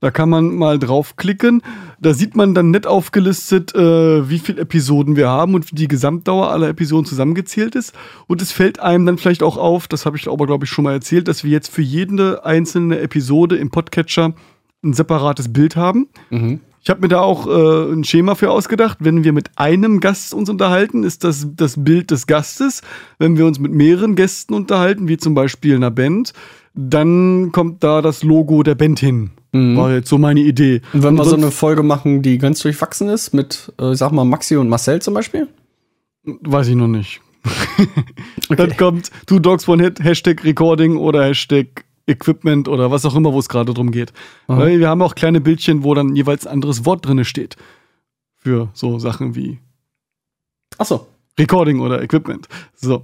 Da 0.00 0.10
kann 0.10 0.28
man 0.28 0.56
mal 0.56 0.80
draufklicken. 0.80 1.62
Da 2.00 2.12
sieht 2.12 2.34
man 2.34 2.54
dann 2.54 2.72
nett 2.72 2.88
aufgelistet, 2.88 3.72
äh, 3.76 4.28
wie 4.28 4.40
viele 4.40 4.62
Episoden 4.62 5.14
wir 5.14 5.28
haben 5.28 5.54
und 5.54 5.70
wie 5.70 5.76
die 5.76 5.86
Gesamtdauer 5.86 6.50
aller 6.50 6.68
Episoden 6.68 7.06
zusammengezählt 7.06 7.76
ist. 7.76 7.94
Und 8.26 8.42
es 8.42 8.50
fällt 8.50 8.80
einem 8.80 9.06
dann 9.06 9.16
vielleicht 9.16 9.44
auch 9.44 9.56
auf, 9.56 9.86
das 9.86 10.04
habe 10.04 10.16
ich 10.16 10.28
aber, 10.28 10.46
glaube 10.46 10.64
ich, 10.64 10.70
schon 10.72 10.82
mal 10.82 10.92
erzählt, 10.92 11.28
dass 11.28 11.44
wir 11.44 11.52
jetzt 11.52 11.70
für 11.70 11.82
jede 11.82 12.44
einzelne 12.44 12.98
Episode 12.98 13.56
im 13.56 13.70
Podcatcher 13.70 14.34
ein 14.82 14.92
separates 14.92 15.52
Bild 15.52 15.76
haben. 15.76 16.08
Ich 16.82 16.90
habe 16.90 17.00
mir 17.00 17.08
da 17.08 17.20
auch 17.20 17.46
äh, 17.46 17.92
ein 17.92 18.02
Schema 18.02 18.34
für 18.34 18.50
ausgedacht. 18.50 18.98
Wenn 19.00 19.22
wir 19.22 19.32
mit 19.32 19.50
einem 19.56 20.00
Gast 20.00 20.34
uns 20.34 20.50
unterhalten, 20.50 21.04
ist 21.04 21.22
das 21.22 21.46
das 21.54 21.82
Bild 21.84 22.10
des 22.10 22.26
Gastes. 22.26 22.82
Wenn 23.18 23.38
wir 23.38 23.46
uns 23.46 23.60
mit 23.60 23.72
mehreren 23.72 24.16
Gästen 24.16 24.52
unterhalten, 24.52 25.06
wie 25.06 25.16
zum 25.16 25.34
Beispiel 25.34 25.76
einer 25.76 25.92
Band, 25.92 26.32
dann 26.74 27.52
kommt 27.52 27.84
da 27.84 28.02
das 28.02 28.24
Logo 28.24 28.64
der 28.64 28.74
Band 28.74 28.98
hin. 28.98 29.30
War 29.52 29.92
jetzt 29.92 30.08
so 30.08 30.16
meine 30.16 30.40
Idee. 30.40 30.80
Und 30.94 31.02
wenn 31.02 31.14
wir 31.14 31.24
so 31.24 31.36
eine 31.36 31.50
Folge 31.50 31.82
machen, 31.82 32.22
die 32.22 32.38
ganz 32.38 32.60
durchwachsen 32.60 33.08
ist, 33.10 33.34
mit, 33.34 33.72
äh, 33.78 33.92
ich 33.92 33.98
sag 33.98 34.10
mal, 34.10 34.24
Maxi 34.24 34.56
und 34.56 34.68
Marcel 34.68 35.02
zum 35.02 35.12
Beispiel? 35.12 35.46
Weiß 36.24 36.68
ich 36.68 36.74
noch 36.74 36.88
nicht. 36.88 37.20
Dann 38.48 38.76
kommt 38.76 39.10
Two 39.26 39.40
Dogs 39.40 39.68
One 39.68 39.82
Hit, 39.82 40.02
Hashtag 40.02 40.42
Recording 40.42 40.96
oder 40.96 41.24
Hashtag 41.24 41.84
Equipment 42.06 42.68
oder 42.68 42.90
was 42.90 43.04
auch 43.04 43.14
immer, 43.14 43.32
wo 43.32 43.38
es 43.38 43.48
gerade 43.48 43.74
drum 43.74 43.90
geht. 43.90 44.12
Weil 44.46 44.80
wir 44.80 44.88
haben 44.88 45.02
auch 45.02 45.14
kleine 45.14 45.40
Bildchen, 45.40 45.84
wo 45.84 45.94
dann 45.94 46.16
jeweils 46.16 46.46
ein 46.46 46.54
anderes 46.54 46.84
Wort 46.84 47.06
drin 47.06 47.24
steht. 47.24 47.56
Für 48.36 48.70
so 48.74 48.98
Sachen 48.98 49.34
wie 49.34 49.60
Achso. 50.78 51.06
Recording 51.38 51.80
oder 51.80 52.02
Equipment. 52.02 52.48
So. 52.74 53.02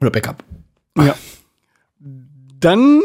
Oder 0.00 0.10
Backup. 0.10 0.42
Ja. 0.96 1.14
Dann 2.60 3.00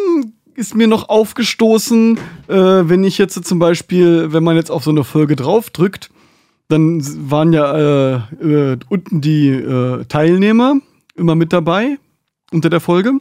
ist 0.55 0.75
mir 0.75 0.87
noch 0.87 1.09
aufgestoßen, 1.09 2.17
äh, 2.47 2.53
wenn 2.55 3.03
ich 3.03 3.17
jetzt 3.17 3.43
zum 3.45 3.59
Beispiel, 3.59 4.33
wenn 4.33 4.43
man 4.43 4.55
jetzt 4.55 4.71
auf 4.71 4.83
so 4.83 4.89
eine 4.89 5.03
Folge 5.03 5.35
draufdrückt, 5.35 6.09
dann 6.67 7.01
waren 7.29 7.53
ja 7.53 7.77
äh, 7.77 8.15
äh, 8.41 8.77
unten 8.89 9.21
die 9.21 9.49
äh, 9.49 10.05
Teilnehmer 10.05 10.77
immer 11.15 11.35
mit 11.35 11.53
dabei 11.53 11.97
unter 12.51 12.69
der 12.69 12.79
Folge 12.79 13.19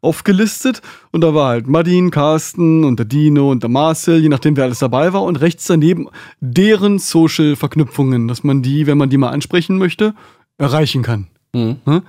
aufgelistet 0.00 0.82
und 1.10 1.22
da 1.22 1.34
war 1.34 1.48
halt 1.48 1.66
Madin, 1.66 2.10
Carsten 2.10 2.84
und 2.84 2.98
der 2.98 3.06
Dino 3.06 3.50
und 3.50 3.62
der 3.62 3.70
Marcel, 3.70 4.20
je 4.20 4.28
nachdem 4.28 4.56
wer 4.56 4.64
alles 4.64 4.78
dabei 4.78 5.12
war 5.12 5.22
und 5.22 5.40
rechts 5.40 5.66
daneben 5.66 6.08
deren 6.40 6.98
Social 6.98 7.56
Verknüpfungen, 7.56 8.28
dass 8.28 8.44
man 8.44 8.62
die, 8.62 8.86
wenn 8.86 8.98
man 8.98 9.10
die 9.10 9.16
mal 9.16 9.30
ansprechen 9.30 9.78
möchte, 9.78 10.14
erreichen 10.58 11.02
kann. 11.02 11.28
Mhm. 11.52 11.76
Ne? 11.84 12.02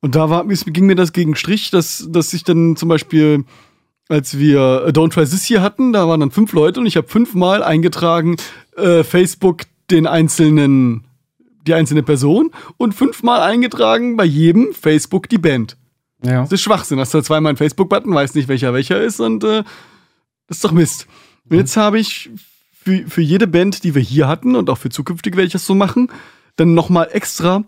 Und 0.00 0.16
da 0.16 0.28
war, 0.28 0.48
es 0.50 0.64
ging 0.66 0.86
mir 0.86 0.96
das 0.96 1.12
gegen 1.12 1.36
Strich, 1.36 1.70
dass, 1.70 2.06
dass 2.10 2.32
ich 2.32 2.42
dann 2.42 2.76
zum 2.76 2.88
Beispiel, 2.88 3.44
als 4.08 4.36
wir 4.36 4.84
äh, 4.86 4.90
Don't 4.90 5.12
Try 5.12 5.24
This 5.24 5.44
hier 5.44 5.62
hatten, 5.62 5.92
da 5.92 6.08
waren 6.08 6.20
dann 6.20 6.32
fünf 6.32 6.52
Leute 6.52 6.80
und 6.80 6.86
ich 6.86 6.96
habe 6.96 7.06
fünfmal 7.06 7.62
eingetragen, 7.62 8.36
äh, 8.76 9.04
Facebook 9.04 9.62
den 9.90 10.08
einzelnen, 10.08 11.04
die 11.66 11.74
einzelne 11.74 12.02
Person 12.02 12.50
und 12.76 12.94
fünfmal 12.94 13.40
eingetragen 13.40 14.16
bei 14.16 14.24
jedem 14.24 14.72
Facebook 14.72 15.28
die 15.28 15.38
Band. 15.38 15.76
Ja. 16.24 16.42
Das 16.42 16.52
ist 16.52 16.62
Schwachsinn. 16.62 16.98
Hast 16.98 17.14
du 17.14 17.20
zweimal 17.22 17.50
einen 17.50 17.56
Facebook-Button, 17.56 18.14
weißt 18.14 18.34
nicht, 18.34 18.48
welcher 18.48 18.72
welcher 18.72 19.00
ist 19.00 19.20
und 19.20 19.42
äh, 19.44 19.64
das 20.46 20.58
ist 20.58 20.64
doch 20.64 20.72
Mist. 20.72 21.06
Und 21.48 21.56
jetzt 21.56 21.76
habe 21.76 21.98
ich 21.98 22.30
für, 22.72 23.04
für 23.08 23.22
jede 23.22 23.46
Band, 23.46 23.84
die 23.84 23.94
wir 23.94 24.02
hier 24.02 24.28
hatten 24.28 24.56
und 24.56 24.70
auch 24.70 24.78
für 24.78 24.90
zukünftig 24.90 25.34
werde 25.36 25.46
ich 25.46 25.52
das 25.52 25.66
so 25.66 25.74
machen, 25.74 26.10
dann 26.56 26.74
nochmal 26.74 27.08
extra 27.12 27.64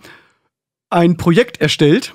ein 0.91 1.17
Projekt 1.17 1.61
erstellt. 1.61 2.15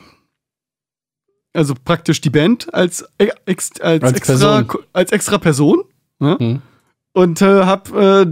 Also 1.54 1.74
praktisch 1.84 2.22
die 2.22 2.30
Band 2.30 2.74
als, 2.74 3.06
e- 3.18 3.30
ex, 3.46 3.80
als, 3.82 4.04
Als 4.04 4.14
extra, 4.18 4.62
Person. 4.62 4.84
als 4.94 5.12
extra 5.12 5.38
Person. 5.40 5.84
Ne? 6.20 6.38
Hm. 6.40 6.62
Und 7.14 7.42
äh, 7.42 7.64
hab, 7.66 7.92
äh, 7.94 8.26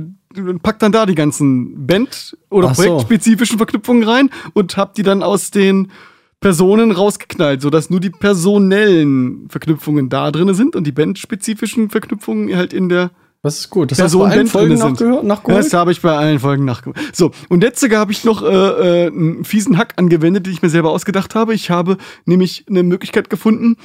pack 0.62 0.80
dann 0.80 0.92
da 0.92 1.06
die 1.06 1.16
ganzen 1.16 1.88
Band- 1.88 2.38
oder 2.50 2.70
Ach 2.70 2.76
so. 2.76 2.84
projektspezifischen 2.84 3.58
Verknüpfungen 3.58 4.04
rein 4.04 4.30
und 4.54 4.78
hab 4.78 4.94
die 4.94 5.04
dann 5.04 5.24
aus 5.24 5.50
den 5.52 5.92
Personen 6.40 6.92
rausgeknallt, 6.92 7.62
sodass 7.62 7.90
nur 7.90 8.00
die 8.00 8.12
personellen 8.12 9.48
Verknüpfungen 9.50 10.10
da 10.10 10.32
drin 10.32 10.54
sind 10.54 10.76
und 10.76 10.86
die 10.86 10.92
bandspezifischen 10.92 11.90
Verknüpfungen 11.90 12.56
halt 12.56 12.74
in 12.74 12.90
der 12.90 13.12
Das 13.42 13.60
ist 13.60 13.70
gut. 13.70 13.92
Das 13.92 13.98
Personen 13.98 14.32
hast 14.32 14.54
du 14.54 14.54
bei 14.54 14.60
allen 14.60 14.76
Band 14.76 14.80
Folgen 14.80 14.92
nachgehört, 14.92 15.24
nachgeholt? 15.24 15.66
Das 15.66 15.74
habe 15.74 15.92
ich 15.92 16.02
bei 16.02 16.16
allen 16.16 16.40
Folgen 16.40 16.66
nachgeholt. 16.66 16.98
So, 17.12 17.32
und 17.50 17.62
letzte 17.64 17.90
habe 17.98 18.12
ich 18.12 18.24
noch 18.24 18.44
äh, 18.44 18.48
äh, 18.48 19.08
einen 19.08 19.46
fiesen 19.46 19.78
Hack 19.78 19.94
angewendet, 19.98 20.46
den 20.46 20.54
ich 20.54 20.62
mir 20.62 20.70
selber 20.70 20.92
ausgedacht 20.92 21.34
habe. 21.34 21.56
Ich 21.56 21.72
habe 21.72 21.98
nämlich 22.26 22.66
eine 22.70 22.84
Möglichkeit 22.84 23.30
gefunden, 23.32 23.78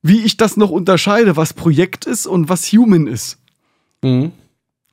wie 0.00 0.20
ich 0.20 0.36
das 0.36 0.56
noch 0.56 0.70
unterscheide, 0.70 1.36
was 1.36 1.52
Projekt 1.52 2.06
ist 2.06 2.26
und 2.26 2.48
was 2.48 2.66
Human 2.72 3.08
ist. 3.08 3.38
Mhm. 4.02 4.30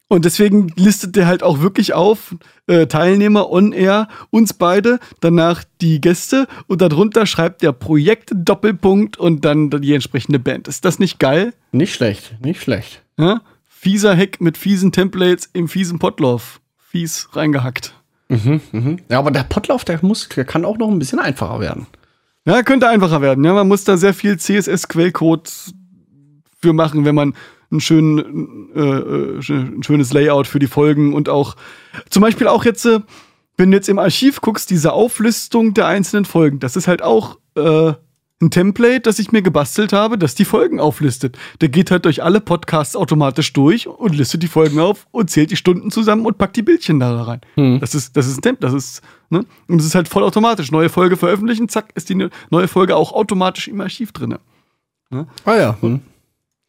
Und 0.07 0.25
deswegen 0.25 0.67
listet 0.75 1.15
der 1.15 1.25
halt 1.25 1.41
auch 1.41 1.61
wirklich 1.61 1.93
auf, 1.93 2.35
äh, 2.67 2.85
Teilnehmer 2.85 3.49
on 3.49 3.71
air, 3.71 4.07
uns 4.29 4.53
beide, 4.53 4.99
danach 5.19 5.63
die 5.81 5.99
Gäste 5.99 6.47
und 6.67 6.81
darunter 6.81 7.25
schreibt 7.25 7.63
der 7.63 7.71
Projekt 7.71 8.31
Doppelpunkt 8.35 9.17
und 9.17 9.45
dann 9.45 9.69
die 9.71 9.93
entsprechende 9.93 10.37
Band. 10.37 10.67
Ist 10.67 10.85
das 10.85 10.99
nicht 10.99 11.19
geil? 11.19 11.53
Nicht 11.71 11.95
schlecht, 11.95 12.35
nicht 12.41 12.61
schlecht. 12.61 13.01
Ja? 13.17 13.41
Fieser 13.67 14.15
Hack 14.15 14.41
mit 14.41 14.57
fiesen 14.57 14.91
Templates 14.91 15.49
im 15.53 15.67
fiesen 15.67 15.97
Potlauf. 15.97 16.61
Fies 16.77 17.29
reingehackt. 17.33 17.95
Ja, 19.09 19.19
aber 19.19 19.31
der 19.31 19.43
Potlauf, 19.43 19.85
der 19.85 19.99
muss, 20.03 20.29
der 20.29 20.45
kann 20.45 20.65
auch 20.65 20.77
noch 20.77 20.89
ein 20.89 20.97
bisschen 20.97 21.19
einfacher 21.19 21.59
werden. 21.59 21.87
Ja, 22.45 22.63
könnte 22.63 22.87
einfacher 22.87 23.21
werden. 23.21 23.43
Ja, 23.43 23.53
man 23.53 23.67
muss 23.67 23.83
da 23.83 23.97
sehr 23.97 24.13
viel 24.13 24.37
CSS-Quellcode 24.37 25.51
für 26.61 26.73
machen, 26.73 27.05
wenn 27.05 27.15
man 27.15 27.33
einen 27.71 27.81
schönen, 27.81 28.69
äh, 28.75 28.79
äh, 28.79 29.53
ein 29.53 29.83
schönes 29.83 30.13
Layout 30.13 30.47
für 30.47 30.59
die 30.59 30.67
Folgen 30.67 31.13
und 31.13 31.29
auch 31.29 31.55
zum 32.09 32.21
Beispiel 32.21 32.47
auch 32.47 32.65
jetzt, 32.65 32.85
äh, 32.85 32.99
wenn 33.57 33.71
du 33.71 33.77
jetzt 33.77 33.89
im 33.89 33.99
Archiv 33.99 34.41
guckst, 34.41 34.69
diese 34.69 34.93
Auflistung 34.93 35.73
der 35.73 35.87
einzelnen 35.87 36.25
Folgen, 36.25 36.59
das 36.59 36.75
ist 36.75 36.87
halt 36.87 37.01
auch 37.01 37.37
äh, 37.55 37.93
ein 38.41 38.51
Template, 38.51 38.99
das 38.99 39.17
ich 39.19 39.31
mir 39.31 39.41
gebastelt 39.41 39.93
habe, 39.93 40.17
das 40.17 40.35
die 40.35 40.43
Folgen 40.43 40.81
auflistet. 40.81 41.37
Der 41.61 41.69
geht 41.69 41.89
halt 41.89 42.03
durch 42.03 42.21
alle 42.21 42.41
Podcasts 42.41 42.97
automatisch 42.97 43.53
durch 43.53 43.87
und 43.87 44.13
listet 44.13 44.43
die 44.43 44.47
Folgen 44.49 44.79
auf 44.79 45.07
und 45.11 45.29
zählt 45.29 45.51
die 45.51 45.55
Stunden 45.55 45.89
zusammen 45.89 46.25
und 46.25 46.37
packt 46.37 46.57
die 46.57 46.61
Bildchen 46.61 46.99
da 46.99 47.21
rein. 47.23 47.39
Das 47.79 47.95
ist, 47.95 48.17
das 48.17 48.27
ist 48.27 48.37
ein 48.37 48.41
Template, 48.41 48.73
das 48.73 48.83
ist, 48.83 49.01
ne? 49.29 49.45
Und 49.69 49.77
das 49.77 49.85
ist 49.85 49.95
halt 49.95 50.09
vollautomatisch. 50.09 50.69
Neue 50.69 50.89
Folge 50.89 51.15
veröffentlichen, 51.15 51.69
zack, 51.69 51.91
ist 51.95 52.09
die 52.09 52.15
ne- 52.15 52.29
neue 52.49 52.67
Folge 52.67 52.97
auch 52.97 53.13
automatisch 53.13 53.69
im 53.69 53.79
Archiv 53.79 54.11
drin. 54.11 54.37
Ah 55.45 55.55
ja. 55.55 55.77
Hm. 55.79 56.01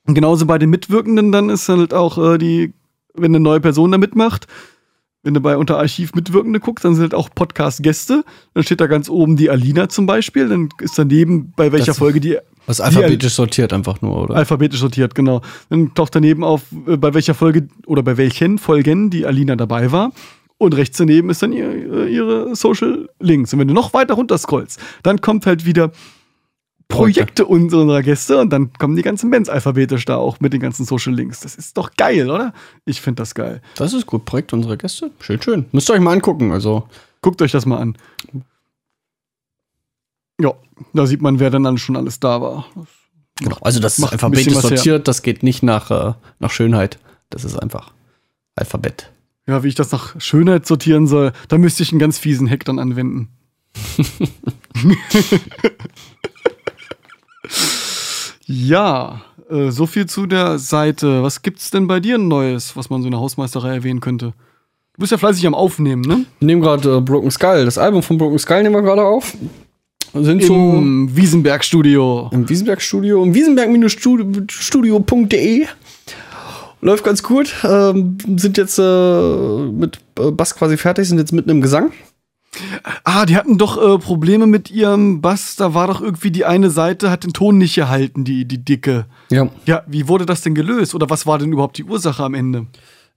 Und 0.07 0.15
genauso 0.15 0.47
bei 0.47 0.59
den 0.59 0.71
Mitwirkenden 0.71 1.33
dann 1.33 1.49
ist 1.51 1.69
halt 1.69 1.93
auch 1.93 2.17
äh, 2.19 2.39
die, 2.39 2.73
wenn 3.15 3.33
eine 3.35 3.41
neue 3.41 3.61
Person 3.61 3.93
da 3.93 3.99
mitmacht, 3.99 4.47
wenn 5.23 5.35
du 5.35 5.41
bei 5.41 5.57
unter 5.57 5.79
Archiv 5.79 6.15
Mitwirkende 6.15 6.61
guckst, 6.61 6.85
dann 6.85 6.95
sind 6.95 7.03
halt 7.03 7.15
auch 7.15 7.29
Podcast-Gäste. 7.35 8.25
Dann 8.55 8.63
steht 8.63 8.81
da 8.81 8.87
ganz 8.87 9.09
oben 9.09 9.37
die 9.37 9.51
Alina 9.51 9.89
zum 9.89 10.07
Beispiel. 10.07 10.49
Dann 10.49 10.69
ist 10.81 10.97
daneben, 10.97 11.53
bei 11.57 11.73
welcher 11.73 11.87
Das- 11.87 11.99
Folge 11.99 12.21
die 12.21 12.39
ist 12.69 12.81
alphabetisch 12.81 13.35
sortiert 13.35 13.73
einfach 13.73 14.01
nur, 14.03 14.23
oder? 14.25 14.35
alphabetisch 14.37 14.81
sortiert, 14.81 15.15
genau. 15.15 15.41
Dann 15.69 15.95
taucht 15.95 16.15
daneben 16.17 16.43
auf, 16.45 16.63
äh, 16.89 16.97
bei 16.97 17.15
welcher 17.15 17.35
Folge 17.35 17.69
oder 17.87 18.03
bei 18.03 18.17
welchen 18.17 18.59
Folgen 18.59 19.11
die 19.11 19.25
Alina 19.27 19.55
dabei 19.57 19.91
war. 19.93 20.13
Und 20.59 20.77
rechts 20.77 20.97
daneben 20.97 21.29
ist 21.31 21.43
dann 21.43 21.53
ihr, 21.53 21.69
äh, 21.71 22.09
ihre 22.13 22.55
Social 22.57 23.09
Links. 23.21 23.53
Und 23.53 23.59
wenn 23.61 23.69
du 23.69 23.75
noch 23.75 23.95
weiter 23.95 24.15
runter 24.15 24.39
scrollst, 24.39 24.81
dann 25.03 25.21
kommt 25.21 25.45
halt 25.47 25.65
wieder 25.67 25.91
Projekte 26.89 27.45
unserer 27.47 28.03
Gäste 28.03 28.39
und 28.39 28.51
dann 28.51 28.73
kommen 28.73 28.97
die 28.97 29.03
ganzen 29.03 29.31
Bands 29.31 29.49
alphabetisch 29.49 30.05
da 30.05 30.17
auch 30.17 30.41
mit 30.41 30.53
den 30.53 30.61
ganzen 30.61 30.85
Social 30.85 31.15
Links. 31.15 31.41
Das 31.41 31.57
ist 31.57 31.77
doch 31.77 31.91
geil, 31.97 32.31
oder? 32.31 32.53
Ich 32.85 33.01
finde 33.01 33.23
das 33.23 33.35
geil. 33.35 33.61
Das 33.75 33.93
ist 33.93 34.07
gut. 34.07 34.25
Projekt 34.25 34.53
unserer 34.53 34.77
Gäste. 34.77 35.11
Schön, 35.21 35.43
schön. 35.43 35.67
Müsst 35.73 35.91
ihr 35.91 35.95
euch 35.95 36.01
mal 36.01 36.13
angucken. 36.13 36.53
Also, 36.53 36.89
Guckt 37.23 37.43
euch 37.43 37.51
das 37.51 37.67
mal 37.67 37.79
an. 37.79 37.97
Ja, 40.41 40.53
da 40.93 41.07
sieht 41.07 41.23
man, 41.23 41.41
wer 41.41 41.51
dann, 41.51 41.65
dann 41.65 41.77
schon 41.77 41.97
alles 41.97 42.21
da 42.21 42.41
war. 42.41 42.67
genau. 43.41 43.57
Also, 43.63 43.81
das 43.81 43.99
ist 43.99 44.05
alphabetisch 44.05 44.55
her. 44.55 44.61
sortiert. 44.61 45.09
Das 45.09 45.23
geht 45.23 45.43
nicht 45.43 45.65
nach, 45.65 45.91
äh, 45.91 46.15
nach 46.39 46.51
Schönheit. 46.53 47.01
Das 47.31 47.45
ist 47.45 47.57
einfach 47.57 47.93
Alphabet. 48.55 49.11
Ja, 49.49 49.65
wie 49.65 49.69
ich 49.69 49.75
das 49.75 49.91
nach 49.91 50.21
Schönheit 50.21 50.67
sortieren 50.67 51.09
soll, 51.09 51.33
da 51.49 51.59
müsste 51.59 51.83
ich 51.83 51.91
einen 51.91 51.99
ganz 51.99 52.19
fiesen 52.19 52.49
Hack 52.49 52.65
dann 52.65 52.79
anwenden. 52.79 53.29
ja, 58.47 59.21
äh, 59.51 59.71
so 59.71 59.87
viel 59.87 60.07
zu 60.07 60.27
der 60.27 60.59
Seite. 60.59 61.23
Was 61.23 61.43
gibt's 61.43 61.71
denn 61.71 61.87
bei 61.87 62.01
dir 62.01 62.19
Neues, 62.19 62.77
was 62.77 62.91
man 62.91 63.03
so 63.03 63.07
in 63.07 63.13
der 63.13 63.21
Hausmeisterei 63.21 63.75
erwähnen 63.75 64.01
könnte? 64.01 64.33
Du 64.95 65.01
bist 65.01 65.13
ja 65.13 65.19
fleißig 65.19 65.47
am 65.47 65.55
Aufnehmen, 65.55 66.03
ne? 66.03 66.25
Wir 66.39 66.47
nehmen 66.47 66.63
gerade 66.63 66.97
äh, 66.97 67.01
Broken 67.01 67.31
Skull. 67.31 67.65
Das 67.65 67.79
Album 67.79 68.03
von 68.03 68.19
Broken 68.19 68.39
Skull 68.39 68.63
nehmen 68.63 68.75
wir 68.75 68.83
gerade 68.83 69.05
auf. 69.05 69.37
Sind 70.15 70.43
so 70.43 70.55
Im 70.55 71.15
Wiesenberg-Studio. 71.15 72.31
im 72.33 72.49
Wiesenberg-Studio, 72.49 73.23
im 73.23 73.35
wiesenberg-studio.de. 73.35 75.67
Läuft 76.81 77.05
ganz 77.05 77.23
gut. 77.23 77.55
Ähm, 77.65 78.17
sind 78.37 78.57
jetzt 78.57 78.79
äh, 78.79 78.83
mit 78.83 79.99
äh, 80.19 80.31
Bass 80.31 80.55
quasi 80.55 80.79
fertig, 80.79 81.07
sind 81.09 81.19
jetzt 81.19 81.33
mitten 81.33 81.51
im 81.51 81.61
Gesang. 81.61 81.93
Ah, 83.05 83.27
die 83.27 83.37
hatten 83.37 83.59
doch 83.59 83.77
äh, 83.77 83.99
Probleme 83.99 84.47
mit 84.47 84.71
ihrem 84.71 85.21
Bass. 85.21 85.57
Da 85.57 85.75
war 85.75 85.87
doch 85.87 86.01
irgendwie 86.01 86.31
die 86.31 86.45
eine 86.45 86.71
Seite, 86.71 87.11
hat 87.11 87.25
den 87.25 87.33
Ton 87.33 87.59
nicht 87.59 87.75
gehalten, 87.75 88.25
die, 88.25 88.45
die 88.47 88.65
dicke. 88.65 89.07
Ja. 89.31 89.49
Ja, 89.67 89.83
wie 89.87 90.09
wurde 90.09 90.27
das 90.27 90.43
denn 90.43 90.55
gelöst? 90.55 90.95
Oder 90.95 91.11
was 91.11 91.27
war 91.27 91.39
denn 91.39 91.53
überhaupt 91.53 91.79
die 91.79 91.85
Ursache 91.85 92.23
am 92.23 92.35
Ende? 92.35 92.67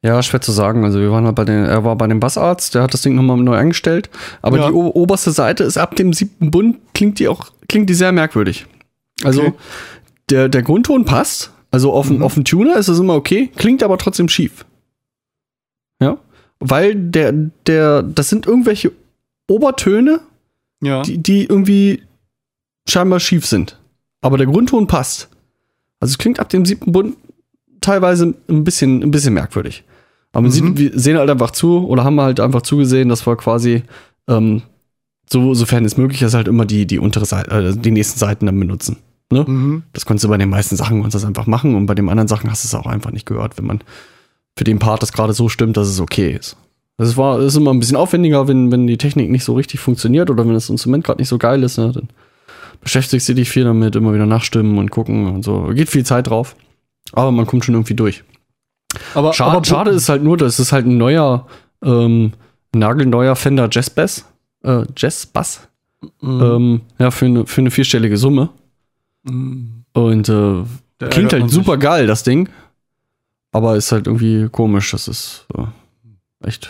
Ja, 0.02 0.22
schwer 0.24 0.40
zu 0.42 0.52
sagen. 0.52 0.86
Also 0.86 1.00
wir 1.00 1.12
waren 1.12 1.26
halt 1.26 1.36
bei 1.36 1.46
den, 1.46 1.66
er 1.66 1.84
war 1.84 1.96
bei 1.98 2.08
dem 2.08 2.20
Bassarzt, 2.20 2.74
der 2.76 2.84
hat 2.84 2.94
das 2.94 3.02
Ding 3.02 3.16
nochmal 3.16 3.38
neu 3.38 3.56
eingestellt. 3.56 4.10
Aber 4.42 4.58
Ja. 4.58 4.68
die 4.68 4.74
oberste 4.74 5.32
Seite 5.32 5.64
ist 5.66 5.78
ab 5.78 5.96
dem 5.96 6.14
siebten 6.14 6.52
Bund, 6.52 6.78
klingt 6.94 7.20
die 7.20 7.28
auch, 7.28 7.52
klingt 7.68 7.90
die 7.90 7.94
sehr 7.94 8.12
merkwürdig. 8.12 8.66
Also 9.24 9.42
Okay. 9.42 9.54
der, 10.30 10.50
der 10.50 10.62
Grundton 10.64 11.04
passt. 11.06 11.52
Also 11.72 11.92
auf, 11.94 12.08
dem 12.08 12.24
auf 12.24 12.34
dem 12.34 12.46
Tuner 12.46 12.78
ist 12.78 12.88
es 12.88 12.98
immer 13.00 13.14
okay, 13.16 13.52
klingt 13.56 13.84
aber 13.84 13.98
trotzdem 13.98 14.28
schief. 14.30 14.66
Ja. 16.02 16.18
Weil 16.60 16.96
der, 16.96 17.32
der, 17.68 18.02
das 18.04 18.30
sind 18.30 18.48
irgendwelche 18.48 18.92
Obertöne, 19.50 20.22
Ja. 20.82 21.02
die, 21.02 21.18
die 21.18 21.46
irgendwie 21.46 22.04
scheinbar 22.88 23.20
schief 23.20 23.46
sind. 23.46 23.78
Aber 24.22 24.38
der 24.38 24.48
Grundton 24.48 24.88
passt. 24.88 25.30
Also 26.00 26.14
es 26.14 26.18
klingt 26.18 26.40
ab 26.40 26.50
dem 26.50 26.66
siebten 26.66 26.92
Bund 26.92 27.18
teilweise 27.82 28.34
ein 28.50 28.64
bisschen, 28.64 29.04
ein 29.04 29.12
bisschen 29.12 29.34
merkwürdig. 29.34 29.84
Aber 30.32 30.48
Mhm. 30.48 30.52
sieht, 30.52 30.78
wir 30.78 31.00
sehen 31.00 31.18
halt 31.18 31.30
einfach 31.30 31.52
zu 31.52 31.86
oder 31.88 32.04
haben 32.04 32.20
halt 32.22 32.40
einfach 32.40 32.62
zugesehen, 32.62 33.10
dass 33.10 33.26
wir 33.26 33.36
quasi, 33.36 33.84
ähm, 34.28 34.62
so, 35.32 35.54
sofern 35.54 35.86
es 35.86 35.98
möglich 35.98 36.22
ist, 36.22 36.34
halt 36.34 36.48
immer 36.48 36.66
die, 36.66 36.86
die 36.88 37.00
untere 37.00 37.26
Seite, 37.26 37.52
äh, 37.52 37.76
die 37.78 37.92
nächsten 37.92 38.20
Seiten 38.20 38.46
dann 38.46 38.60
benutzen. 38.60 38.98
Ne? 39.32 39.44
Mhm. 39.48 39.84
Das 39.94 40.06
konntest 40.06 40.24
du 40.26 40.30
bei 40.30 40.38
den 40.38 40.50
meisten 40.50 40.76
Sachen 40.76 41.02
konntest 41.02 41.16
das 41.24 41.26
einfach 41.26 41.46
machen 41.46 41.76
und 41.76 41.86
bei 41.86 41.94
den 41.96 42.10
anderen 42.10 42.28
Sachen 42.28 42.50
hast 42.50 42.64
du 42.64 42.68
es 42.68 42.74
auch 42.76 42.88
einfach 42.88 43.12
nicht 43.12 43.26
gehört, 43.28 43.58
wenn 43.58 43.66
man 43.66 43.82
für 44.58 44.64
den 44.64 44.80
Part 44.80 45.02
das 45.04 45.14
gerade 45.14 45.34
so 45.34 45.48
stimmt, 45.50 45.78
dass 45.78 45.88
es 45.88 46.00
okay 46.00 46.32
ist. 46.34 46.58
Das 47.00 47.18
war, 47.18 47.38
das 47.38 47.48
ist 47.48 47.56
immer 47.56 47.72
ein 47.74 47.80
bisschen 47.80 47.96
aufwendiger, 47.98 48.48
wenn, 48.48 48.72
wenn 48.72 48.86
die 48.86 48.98
Technik 48.98 49.32
nicht 49.32 49.44
so 49.44 49.54
richtig 49.56 49.80
funktioniert 49.80 50.30
oder 50.30 50.46
wenn 50.46 50.54
das 50.54 50.70
Instrument 50.70 51.04
gerade 51.04 51.20
nicht 51.20 51.30
so 51.30 51.38
geil 51.38 51.64
ist, 51.64 51.78
ne, 51.78 51.92
dann 51.92 52.10
beschäftigst 52.82 53.28
du 53.28 53.34
dich 53.34 53.50
viel 53.50 53.64
damit, 53.64 53.96
immer 53.96 54.14
wieder 54.14 54.26
nachstimmen 54.26 54.78
und 54.78 54.92
gucken 54.92 55.28
und 55.28 55.44
so. 55.44 55.72
Geht 55.74 55.90
viel 55.90 56.06
Zeit 56.06 56.28
drauf. 56.28 56.56
Aber 57.14 57.32
man 57.32 57.48
kommt 57.48 57.66
schon 57.66 57.76
irgendwie 57.76 57.96
durch. 57.96 58.24
Aber, 59.16 59.34
Schade, 59.34 59.58
aber 59.58 59.66
schade 59.66 59.92
ist 59.92 60.10
halt 60.10 60.24
nur, 60.24 60.38
dass 60.38 60.60
es 60.60 60.72
halt 60.72 60.86
ein 60.86 60.98
neuer, 60.98 61.48
ähm, 61.84 62.34
nagelneuer 62.76 63.36
Fender 63.36 63.68
Jazz 63.72 63.90
Bass, 63.90 64.26
äh, 64.64 64.84
Jazz 64.96 65.26
Bass, 65.26 65.68
Mhm. 66.22 66.42
ähm, 66.42 66.82
ja, 66.98 67.12
für 67.12 67.26
eine, 67.26 67.46
für 67.46 67.62
eine 67.62 67.72
vierstellige 67.72 68.16
Summe. 68.18 68.50
Mhm. 69.24 69.84
Und 69.94 70.30
äh, 70.30 70.64
klingt 71.10 71.34
halt 71.34 71.50
super 71.50 71.78
geil, 71.78 72.08
das 72.08 72.24
Ding. 72.24 72.48
Aber 73.52 73.76
ist 73.76 73.92
halt 73.92 74.08
irgendwie 74.08 74.48
komisch. 74.50 74.92
Das 74.92 75.08
ist 75.08 75.46
äh, 75.58 76.48
echt. 76.48 76.70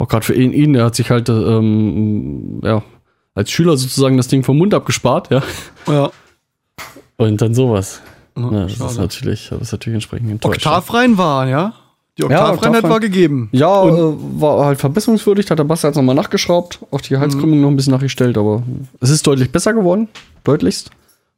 Auch 0.00 0.08
gerade 0.08 0.24
für 0.24 0.34
ihn, 0.34 0.52
ihn, 0.52 0.72
der 0.72 0.84
hat 0.86 0.94
sich 0.96 1.10
halt 1.10 1.28
äh, 1.28 1.32
ähm, 1.32 2.60
ja, 2.64 2.82
als 3.34 3.50
Schüler 3.50 3.76
sozusagen 3.76 4.16
das 4.16 4.28
Ding 4.28 4.42
vom 4.42 4.58
Mund 4.58 4.74
abgespart, 4.74 5.30
ja. 5.30 5.42
Ja. 5.86 6.10
Und 7.16 7.40
dann 7.42 7.54
sowas. 7.54 8.00
Ja, 8.36 8.50
Ja, 8.50 8.62
das 8.66 8.92
ist 8.92 8.98
natürlich, 8.98 9.48
das 9.50 9.60
ist 9.60 9.72
natürlich 9.72 9.94
entsprechend 9.96 10.30
enttäuscht. 10.30 10.56
Oktavrein 10.66 11.18
war, 11.18 11.46
ja? 11.48 11.74
Die 12.18 12.22
Ja, 12.22 12.28
Oktavreinheit 12.50 12.84
Oktavrein- 12.84 12.90
war 12.90 13.00
gegeben. 13.00 13.48
Ja, 13.52 13.84
äh, 13.86 14.14
war 14.40 14.64
halt 14.64 14.80
verbesserungswürdig, 14.80 15.50
hat 15.50 15.58
der 15.58 15.64
Basti 15.64 15.86
jetzt 15.86 15.96
nochmal 15.96 16.14
nachgeschraubt, 16.14 16.78
auch 16.90 17.00
die 17.00 17.16
Halskrümmung 17.18 17.60
noch 17.60 17.68
ein 17.68 17.76
bisschen 17.76 17.92
nachgestellt, 17.92 18.36
aber 18.38 18.62
es 19.00 19.10
ist 19.10 19.26
deutlich 19.26 19.52
besser 19.52 19.72
geworden, 19.74 20.08
deutlichst. 20.44 20.90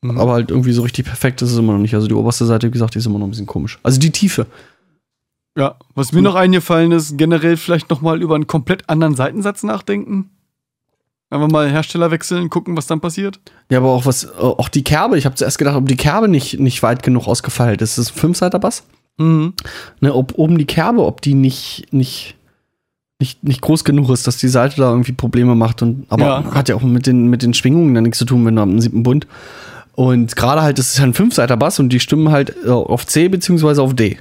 Aber 0.05 0.33
halt 0.33 0.51
irgendwie 0.51 0.73
so 0.73 0.83
richtig 0.83 1.05
perfekt 1.07 1.43
ist 1.43 1.53
es 1.53 1.59
immer 1.59 1.75
noch 1.75 1.79
nicht. 1.79 1.95
Also 1.95 2.09
die 2.09 2.15
oberste 2.15 2.45
Seite, 2.45 2.67
wie 2.67 2.73
gesagt, 2.73 2.95
die 2.95 2.99
ist 2.99 3.07
immer 3.07 3.21
noch 3.21 3.27
ein 3.27 3.31
bisschen 3.31 3.47
komisch. 3.47 3.79
Also 3.85 4.01
die 4.01 4.11
Tiefe. 4.11 4.47
Ja, 5.57 5.77
was 5.95 6.13
mir 6.13 6.23
noch 6.23 6.35
eingefallen 6.35 6.93
ist, 6.93 7.19
generell 7.19 7.57
vielleicht 7.57 7.91
noch 7.91 8.01
mal 8.01 8.23
über 8.23 8.35
einen 8.35 8.47
komplett 8.47 8.89
anderen 8.89 9.15
Seitensatz 9.15 9.63
nachdenken. 9.63 10.31
Einfach 11.29 11.49
mal 11.49 11.71
Hersteller 11.71 12.11
wechseln, 12.11 12.51
gucken, 12.51 12.77
was 12.77 12.87
dann 12.87 13.01
passiert. 13.01 13.41
Ja, 13.71 13.79
aber 13.79 13.89
auch 13.91 14.05
was, 14.07 14.25
äh, 14.25 14.29
auch 14.39 14.69
die 14.69 14.85
Kerbe, 14.85 15.17
ich 15.19 15.25
habe 15.25 15.35
zuerst 15.35 15.59
gedacht, 15.59 15.77
ob 15.77 15.87
die 15.89 15.97
Kerbe 15.97 16.29
nicht, 16.29 16.59
nicht 16.61 16.83
weit 16.83 17.03
genug 17.03 17.27
ausgefeilt 17.27 17.81
ist. 17.83 17.97
Das 17.99 18.07
ist 18.09 18.17
ein 18.17 18.21
Fünfseiter-Bass. 18.21 18.85
Mhm. 19.19 19.55
Ne, 20.01 20.15
ob 20.15 20.39
oben 20.39 20.59
die 20.59 20.67
Kerbe, 20.67 21.03
ob 21.05 21.21
die 21.23 21.35
nicht, 21.35 21.87
nicht, 21.93 22.37
nicht, 23.19 23.45
nicht 23.45 23.61
groß 23.63 23.85
genug 23.85 24.11
ist, 24.11 24.27
dass 24.27 24.37
die 24.39 24.49
Seite 24.49 24.77
da 24.77 24.91
irgendwie 24.91 25.13
Probleme 25.13 25.55
macht. 25.55 25.81
Und, 25.83 26.07
aber 26.11 26.25
Ja. 26.25 26.55
hat 26.55 26.69
ja 26.69 26.77
auch 26.77 26.83
mit 26.83 27.07
den, 27.07 27.29
mit 27.29 27.43
den 27.43 27.55
Schwingungen 27.55 27.95
dann 27.95 28.05
nichts 28.05 28.19
zu 28.19 28.25
tun, 28.27 28.45
wenn 28.45 28.57
du 28.57 28.63
am 28.63 28.79
siebten 28.81 29.03
Bund. 29.03 29.27
Und 29.95 30.35
gerade 30.37 30.63
halt, 30.63 30.79
das 30.79 30.89
ist 30.93 30.99
ja 30.99 31.05
ein 31.05 31.15
Fünfseiter-Bass 31.15 31.79
und 31.79 31.91
die 31.91 32.01
stimmen 32.01 32.31
halt 32.31 32.55
äh, 32.65 32.71
auf 32.71 33.07
C 33.07 33.29
beziehungsweise 33.29 33.83
auf 33.83 33.95
D. 33.95 34.19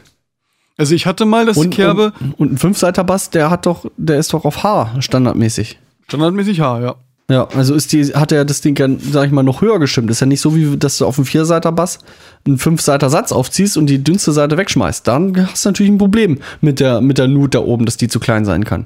Also 0.78 0.95
ich 0.95 1.05
hatte 1.05 1.26
mal 1.26 1.45
das 1.45 1.57
Und, 1.57 1.72
Kerbe, 1.72 2.13
und, 2.19 2.39
und 2.39 2.53
ein 2.53 2.57
Fünfseiter-Bass, 2.57 3.30
der 3.30 3.49
hat 3.49 3.65
doch, 3.65 3.86
der 3.97 4.17
ist 4.17 4.34
doch 4.34 4.45
auf 4.45 4.63
H 4.63 4.95
standardmäßig. 4.99 5.80
standardmäßig 6.07 6.61
H, 6.61 6.82
ja. 6.82 6.95
Ja, 7.30 7.47
also 7.55 7.76
ist 7.76 7.93
die, 7.93 8.03
hat 8.07 8.34
er 8.34 8.43
das 8.43 8.59
Ding 8.59 8.78
ja, 8.78 8.88
sag 8.99 9.28
ich 9.28 9.32
mal, 9.32 9.43
noch 9.43 9.61
höher 9.61 9.80
gestimmt. 9.80 10.11
Ist 10.11 10.19
ja 10.19 10.28
nicht 10.28 10.41
so, 10.41 10.53
wie 10.53 10.76
dass 10.76 10.97
du 10.97 11.05
auf 11.05 11.17
einem 11.17 11.26
Vierseiter-Bass 11.26 11.99
einen 12.45 12.57
Fünfseiter-Satz 12.57 13.32
aufziehst 13.32 13.78
und 13.78 13.88
die 13.88 14.03
dünnste 14.03 14.34
Seite 14.34 14.57
wegschmeißt. 14.57 15.07
Dann 15.07 15.47
hast 15.49 15.63
du 15.63 15.69
natürlich 15.69 15.91
ein 15.91 15.97
Problem 15.97 16.39
mit 16.59 16.82
der, 16.82 16.99
mit 16.99 17.17
der 17.17 17.30
Nut 17.30 17.55
da 17.55 17.59
oben, 17.59 17.86
dass 17.86 17.95
die 17.95 18.09
zu 18.09 18.19
klein 18.19 18.43
sein 18.43 18.65
kann. 18.65 18.86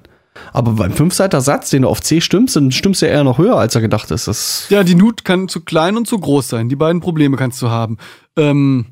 Aber 0.53 0.73
beim 0.73 0.91
Fünfseiter-Satz, 0.91 1.71
den 1.71 1.83
du 1.83 1.87
auf 1.87 2.01
C 2.01 2.21
stimmst, 2.21 2.55
dann 2.55 2.71
stimmst 2.71 3.01
du 3.01 3.07
ja 3.07 3.13
eher 3.13 3.23
noch 3.23 3.39
höher, 3.39 3.57
als 3.57 3.73
er 3.73 3.81
gedacht 3.81 4.11
ist. 4.11 4.27
Das, 4.27 4.67
Ja, 4.69 4.83
die 4.83 4.95
Nut 4.95 5.25
kann 5.25 5.47
zu 5.47 5.61
klein 5.61 5.97
und 5.97 6.07
zu 6.07 6.19
groß 6.19 6.49
sein. 6.49 6.69
Die 6.69 6.75
beiden 6.75 7.01
Probleme 7.01 7.37
kannst 7.37 7.61
du 7.63 7.69
haben. 7.69 7.97
Ähm, 8.37 8.85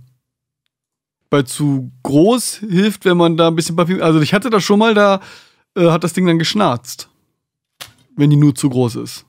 bei 1.34 1.42
zu 1.42 1.92
groß 2.04 2.58
hilft, 2.70 3.06
wenn 3.06 3.18
man 3.18 3.38
da 3.38 3.48
ein 3.48 3.56
bisschen 3.56 3.76
Papier. 3.76 4.06
Also 4.06 4.22
ich 4.22 4.36
hatte 4.36 4.52
das 4.52 4.64
schon 4.64 4.78
mal, 4.78 4.94
da 4.94 5.20
äh, 5.76 5.90
hat 5.90 6.04
das 6.04 6.14
Ding 6.14 6.28
dann 6.28 6.38
geschnarzt. 6.38 7.10
Wenn 8.16 8.30
die 8.30 8.36
Nut 8.36 8.60
zu 8.60 8.70
groß 8.70 8.98
ist. 8.98 9.26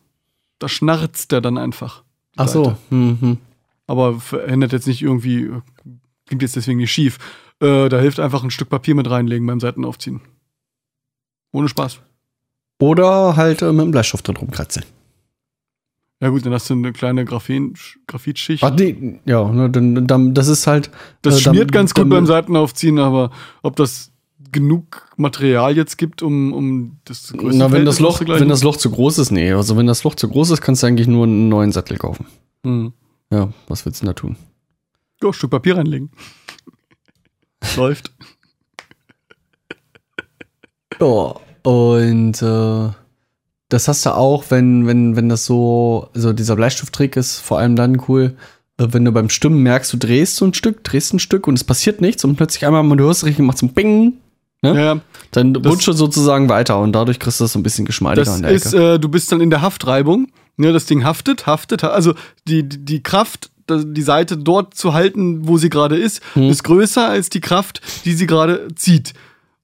Da 0.58 0.68
schnarzt 0.68 1.32
der 1.32 1.40
dann 1.40 1.56
einfach. 1.56 2.04
ach 2.36 2.48
so. 2.48 2.76
Mhm. 2.90 3.38
Aber 3.86 4.20
verändert 4.20 4.72
jetzt 4.72 4.86
nicht 4.86 5.00
irgendwie, 5.00 5.50
klingt 6.26 6.42
jetzt 6.42 6.56
deswegen 6.56 6.76
nicht 6.76 6.92
schief. 6.92 7.16
Äh, 7.60 7.88
da 7.88 7.98
hilft 7.98 8.20
einfach 8.20 8.44
ein 8.44 8.50
Stück 8.50 8.68
Papier 8.68 8.94
mit 8.94 9.08
reinlegen 9.08 9.46
beim 9.46 9.60
Seitenaufziehen. 9.60 10.20
Ohne 11.52 11.70
Spaß. 11.70 12.00
Oder 12.80 13.36
halt 13.36 13.62
äh, 13.62 13.72
mit 13.72 13.86
dem 13.86 13.92
Bleistift 13.92 14.28
drin 14.28 14.36
rumkratzeln. 14.36 14.84
Ja 16.20 16.28
gut, 16.30 16.46
dann 16.46 16.52
hast 16.52 16.70
du 16.70 16.74
eine 16.74 16.92
kleine 16.92 17.24
Graphen, 17.24 17.74
Graphitschicht. 18.06 18.62
Ach, 18.62 18.74
nee, 18.74 19.20
ja, 19.26 19.46
ne, 19.50 19.68
dann, 19.68 20.06
dann, 20.06 20.32
das 20.34 20.48
ist 20.48 20.66
halt. 20.66 20.90
Das 21.22 21.36
äh, 21.36 21.40
schmiert 21.40 21.70
dann- 21.70 21.74
ganz 21.74 21.94
gut 21.94 22.02
dann- 22.02 22.10
beim 22.10 22.26
Seitenaufziehen, 22.26 22.98
aber 22.98 23.30
ob 23.62 23.76
das 23.76 24.10
genug 24.52 25.08
Material 25.16 25.76
jetzt 25.76 25.98
gibt, 25.98 26.22
um, 26.22 26.52
um 26.52 26.98
das 27.04 27.32
größte 27.32 27.58
Na, 27.58 27.64
wenn 27.66 27.78
Feld 27.78 27.88
das, 27.88 27.98
Loch, 27.98 28.20
wenn 28.24 28.48
das 28.48 28.62
Loch 28.62 28.76
zu 28.76 28.90
groß 28.90 29.18
ist, 29.18 29.32
nee. 29.32 29.52
Also, 29.52 29.76
wenn 29.76 29.86
das 29.88 30.04
Loch 30.04 30.14
zu 30.14 30.28
groß 30.28 30.50
ist, 30.50 30.60
kannst 30.60 30.82
du 30.82 30.86
eigentlich 30.86 31.08
nur 31.08 31.24
einen 31.24 31.48
neuen 31.48 31.72
Sattel 31.72 31.98
kaufen. 31.98 32.26
Hm. 32.62 32.92
Ja, 33.32 33.52
was 33.66 33.84
willst 33.84 34.00
du 34.00 34.06
denn 34.06 34.14
da 34.14 34.20
tun? 34.20 34.36
Ja, 35.22 35.32
Stück 35.32 35.50
Papier 35.50 35.76
reinlegen. 35.76 36.10
Läuft. 37.76 38.12
Ja, 41.00 41.34
und 41.64 42.40
äh, 42.42 42.90
das 43.74 43.88
hast 43.88 44.06
du 44.06 44.14
auch, 44.16 44.44
wenn, 44.48 44.86
wenn, 44.86 45.16
wenn 45.16 45.28
das 45.28 45.44
so, 45.44 46.08
also 46.14 46.32
dieser 46.32 46.56
Bleistifttrick 46.56 47.16
ist 47.16 47.38
vor 47.40 47.58
allem 47.58 47.76
dann 47.76 48.00
cool, 48.08 48.34
äh, 48.78 48.86
wenn 48.90 49.04
du 49.04 49.12
beim 49.12 49.28
Stimmen 49.28 49.62
merkst, 49.62 49.92
du 49.92 49.96
drehst 49.98 50.36
so 50.36 50.44
ein 50.46 50.54
Stück, 50.54 50.82
drehst 50.84 51.12
ein 51.12 51.18
Stück 51.18 51.46
und 51.46 51.54
es 51.54 51.64
passiert 51.64 52.00
nichts 52.00 52.24
und 52.24 52.36
plötzlich 52.36 52.66
einmal, 52.66 52.96
du 52.96 53.04
hörst 53.04 53.24
richtig, 53.24 53.44
macht 53.44 53.58
so 53.58 53.66
ein 53.66 53.74
Bing, 53.74 54.14
Ja, 54.62 54.74
ja. 54.74 55.00
dann 55.32 55.54
rutscht 55.56 55.86
du 55.88 55.92
sozusagen 55.92 56.48
weiter 56.48 56.78
und 56.80 56.92
dadurch 56.92 57.18
kriegst 57.18 57.40
du 57.40 57.44
das 57.44 57.52
so 57.52 57.58
ein 57.58 57.62
bisschen 57.62 57.84
geschmeidiger 57.84 58.24
Das 58.24 58.34
an 58.36 58.42
der 58.42 58.50
Ecke. 58.52 58.56
ist, 58.64 58.72
äh, 58.74 58.98
du 58.98 59.08
bist 59.08 59.30
dann 59.30 59.40
in 59.40 59.50
der 59.50 59.60
Haftreibung. 59.62 60.28
Ne, 60.56 60.72
das 60.72 60.86
Ding 60.86 61.02
haftet, 61.04 61.46
haftet. 61.46 61.82
ha- 61.82 61.88
Also 61.88 62.14
die, 62.46 62.62
die, 62.68 62.78
die 62.84 63.02
Kraft, 63.02 63.50
die 63.68 64.02
Seite 64.02 64.36
dort 64.36 64.74
zu 64.74 64.94
halten, 64.94 65.48
wo 65.48 65.58
sie 65.58 65.68
gerade 65.68 65.96
ist, 65.96 66.20
Hm. 66.34 66.44
ist 66.48 66.62
größer 66.62 67.08
als 67.08 67.28
die 67.28 67.40
Kraft, 67.40 67.80
die 68.04 68.12
sie 68.12 68.26
gerade 68.28 68.68
zieht. 68.76 69.14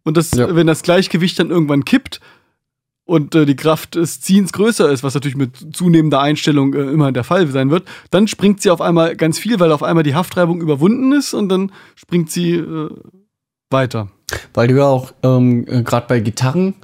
Und 0.02 0.16
das, 0.16 0.32
Ja. 0.32 0.52
wenn 0.56 0.66
das 0.66 0.82
Gleichgewicht 0.82 1.38
dann 1.38 1.50
irgendwann 1.50 1.84
kippt 1.84 2.20
und 3.10 3.34
äh, 3.34 3.44
die 3.44 3.56
Kraft 3.56 3.96
des 3.96 4.20
Ziehens 4.20 4.52
größer 4.52 4.88
ist, 4.88 5.02
was 5.02 5.14
natürlich 5.14 5.36
mit 5.36 5.74
zunehmender 5.74 6.20
Einstellung 6.20 6.74
äh, 6.74 6.82
immer 6.82 7.10
der 7.10 7.24
Fall 7.24 7.48
sein 7.48 7.70
wird, 7.72 7.88
dann 8.12 8.28
springt 8.28 8.62
sie 8.62 8.70
auf 8.70 8.80
einmal 8.80 9.16
ganz 9.16 9.36
viel, 9.36 9.58
weil 9.58 9.72
auf 9.72 9.82
einmal 9.82 10.04
die 10.04 10.14
Haftreibung 10.14 10.60
überwunden 10.60 11.10
ist 11.10 11.34
und 11.34 11.48
dann 11.48 11.72
springt 11.96 12.30
sie 12.30 12.54
äh, 12.54 12.90
weiter. 13.68 14.10
Weil 14.54 14.68
du 14.68 14.76
ja 14.76 14.84
auch 14.84 15.12
ähm, 15.24 15.64
gerade 15.64 16.06
bei 16.06 16.20
Gitarren, 16.20 16.74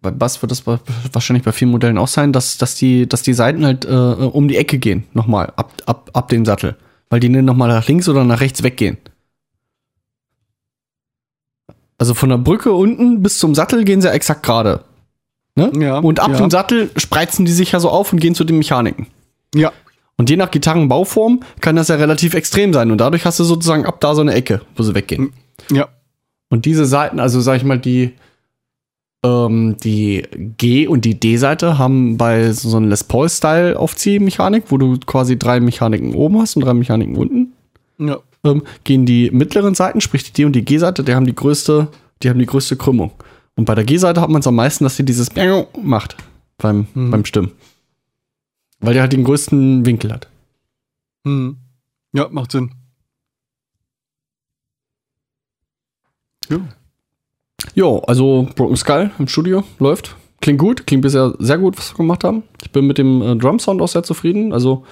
bei 0.00 0.10
Bass 0.10 0.42
wird 0.42 0.50
das 0.50 0.64
wahrscheinlich 0.66 1.44
bei 1.44 1.52
vielen 1.52 1.70
Modellen 1.70 1.96
auch 1.96 2.08
sein, 2.08 2.32
dass, 2.32 2.58
dass, 2.58 2.74
die, 2.74 3.08
dass 3.08 3.22
die 3.22 3.34
Seiten 3.34 3.64
halt 3.64 3.84
äh, 3.84 3.88
um 3.88 4.48
die 4.48 4.56
Ecke 4.56 4.78
gehen, 4.78 5.04
nochmal, 5.12 5.52
ab, 5.54 5.80
ab, 5.86 6.10
ab 6.12 6.28
dem 6.28 6.44
Sattel. 6.44 6.76
Weil 7.08 7.20
die 7.20 7.30
dann 7.30 7.44
nochmal 7.44 7.68
nach 7.68 7.86
links 7.86 8.08
oder 8.08 8.24
nach 8.24 8.40
rechts 8.40 8.64
weggehen. 8.64 8.98
Also 11.98 12.14
von 12.14 12.30
der 12.30 12.38
Brücke 12.38 12.72
unten 12.72 13.22
bis 13.22 13.38
zum 13.38 13.54
Sattel 13.54 13.84
gehen 13.84 14.02
sie 14.02 14.10
exakt 14.10 14.42
gerade. 14.42 14.82
Ne? 15.54 15.70
Ja, 15.78 15.98
und 15.98 16.20
ab 16.20 16.30
ja. 16.30 16.38
dem 16.38 16.50
Sattel 16.50 16.90
spreizen 16.96 17.44
die 17.44 17.52
sich 17.52 17.72
ja 17.72 17.80
so 17.80 17.90
auf 17.90 18.12
und 18.12 18.20
gehen 18.20 18.34
zu 18.34 18.44
den 18.44 18.58
Mechaniken. 18.58 19.06
Ja. 19.54 19.72
Und 20.16 20.30
je 20.30 20.36
nach 20.36 20.50
Gitarrenbauform 20.50 21.40
kann 21.60 21.76
das 21.76 21.88
ja 21.88 21.96
relativ 21.96 22.34
extrem 22.34 22.72
sein. 22.72 22.90
Und 22.90 22.98
dadurch 22.98 23.24
hast 23.24 23.38
du 23.38 23.44
sozusagen 23.44 23.84
ab 23.84 24.00
da 24.00 24.14
so 24.14 24.20
eine 24.20 24.34
Ecke, 24.34 24.62
wo 24.76 24.82
sie 24.82 24.94
weggehen. 24.94 25.32
Ja. 25.70 25.88
Und 26.48 26.64
diese 26.64 26.86
Seiten, 26.86 27.18
also 27.18 27.40
sag 27.40 27.56
ich 27.56 27.64
mal, 27.64 27.78
die, 27.78 28.12
ähm, 29.24 29.76
die 29.82 30.22
G- 30.58 30.86
und 30.86 31.04
die 31.04 31.18
D-Seite 31.18 31.78
haben 31.78 32.16
bei 32.16 32.52
so 32.52 32.76
einem 32.76 32.88
Les 32.88 33.04
Paul-Style 33.04 33.78
Aufziehmechanik, 33.78 34.64
wo 34.68 34.78
du 34.78 34.98
quasi 34.98 35.38
drei 35.38 35.60
Mechaniken 35.60 36.14
oben 36.14 36.40
hast 36.40 36.56
und 36.56 36.64
drei 36.64 36.74
Mechaniken 36.74 37.16
unten, 37.16 37.52
Ja. 37.98 38.18
ähm, 38.44 38.62
gehen 38.84 39.06
die 39.06 39.30
mittleren 39.30 39.74
Seiten, 39.74 40.00
sprich 40.00 40.24
die 40.24 40.32
D- 40.32 40.44
und 40.44 40.54
die 40.54 40.64
G-Seite, 40.64 41.04
die 41.04 41.14
haben 41.14 41.26
die 41.26 41.34
größte, 41.34 41.88
die 42.22 42.28
haben 42.30 42.38
die 42.38 42.46
größte 42.46 42.76
Krümmung. 42.76 43.12
Und 43.56 43.64
bei 43.66 43.74
der 43.74 43.84
G-Seite 43.84 44.20
hat 44.20 44.30
man 44.30 44.40
es 44.40 44.46
am 44.46 44.54
meisten, 44.54 44.84
dass 44.84 44.96
sie 44.96 45.04
dieses 45.04 45.28
macht 45.82 46.16
beim, 46.58 46.86
Mhm. 46.94 47.10
beim 47.10 47.24
Stimmen. 47.24 47.52
Weil 48.80 48.94
der 48.94 49.02
halt 49.02 49.12
den 49.12 49.24
größten 49.24 49.84
Winkel 49.86 50.12
hat. 50.12 50.28
Hm. 51.24 51.56
Ja, 52.12 52.28
macht 52.30 52.52
Sinn. 52.52 52.72
Ja. 56.48 56.58
Jo, 57.74 57.98
also 58.00 58.48
Broken 58.56 58.76
Skull 58.76 59.10
im 59.18 59.28
Studio 59.28 59.62
läuft. 59.78 60.16
Klingt 60.40 60.58
gut, 60.58 60.86
klingt 60.86 61.02
bisher 61.02 61.34
sehr 61.38 61.58
gut, 61.58 61.78
was 61.78 61.92
wir 61.92 61.98
gemacht 61.98 62.24
haben. 62.24 62.42
Ich 62.62 62.72
bin 62.72 62.86
mit 62.86 62.98
dem 62.98 63.22
äh, 63.22 63.36
Drum-Sound 63.36 63.80
auch 63.80 63.88
sehr 63.88 64.02
zufrieden. 64.02 64.52
Also 64.52 64.84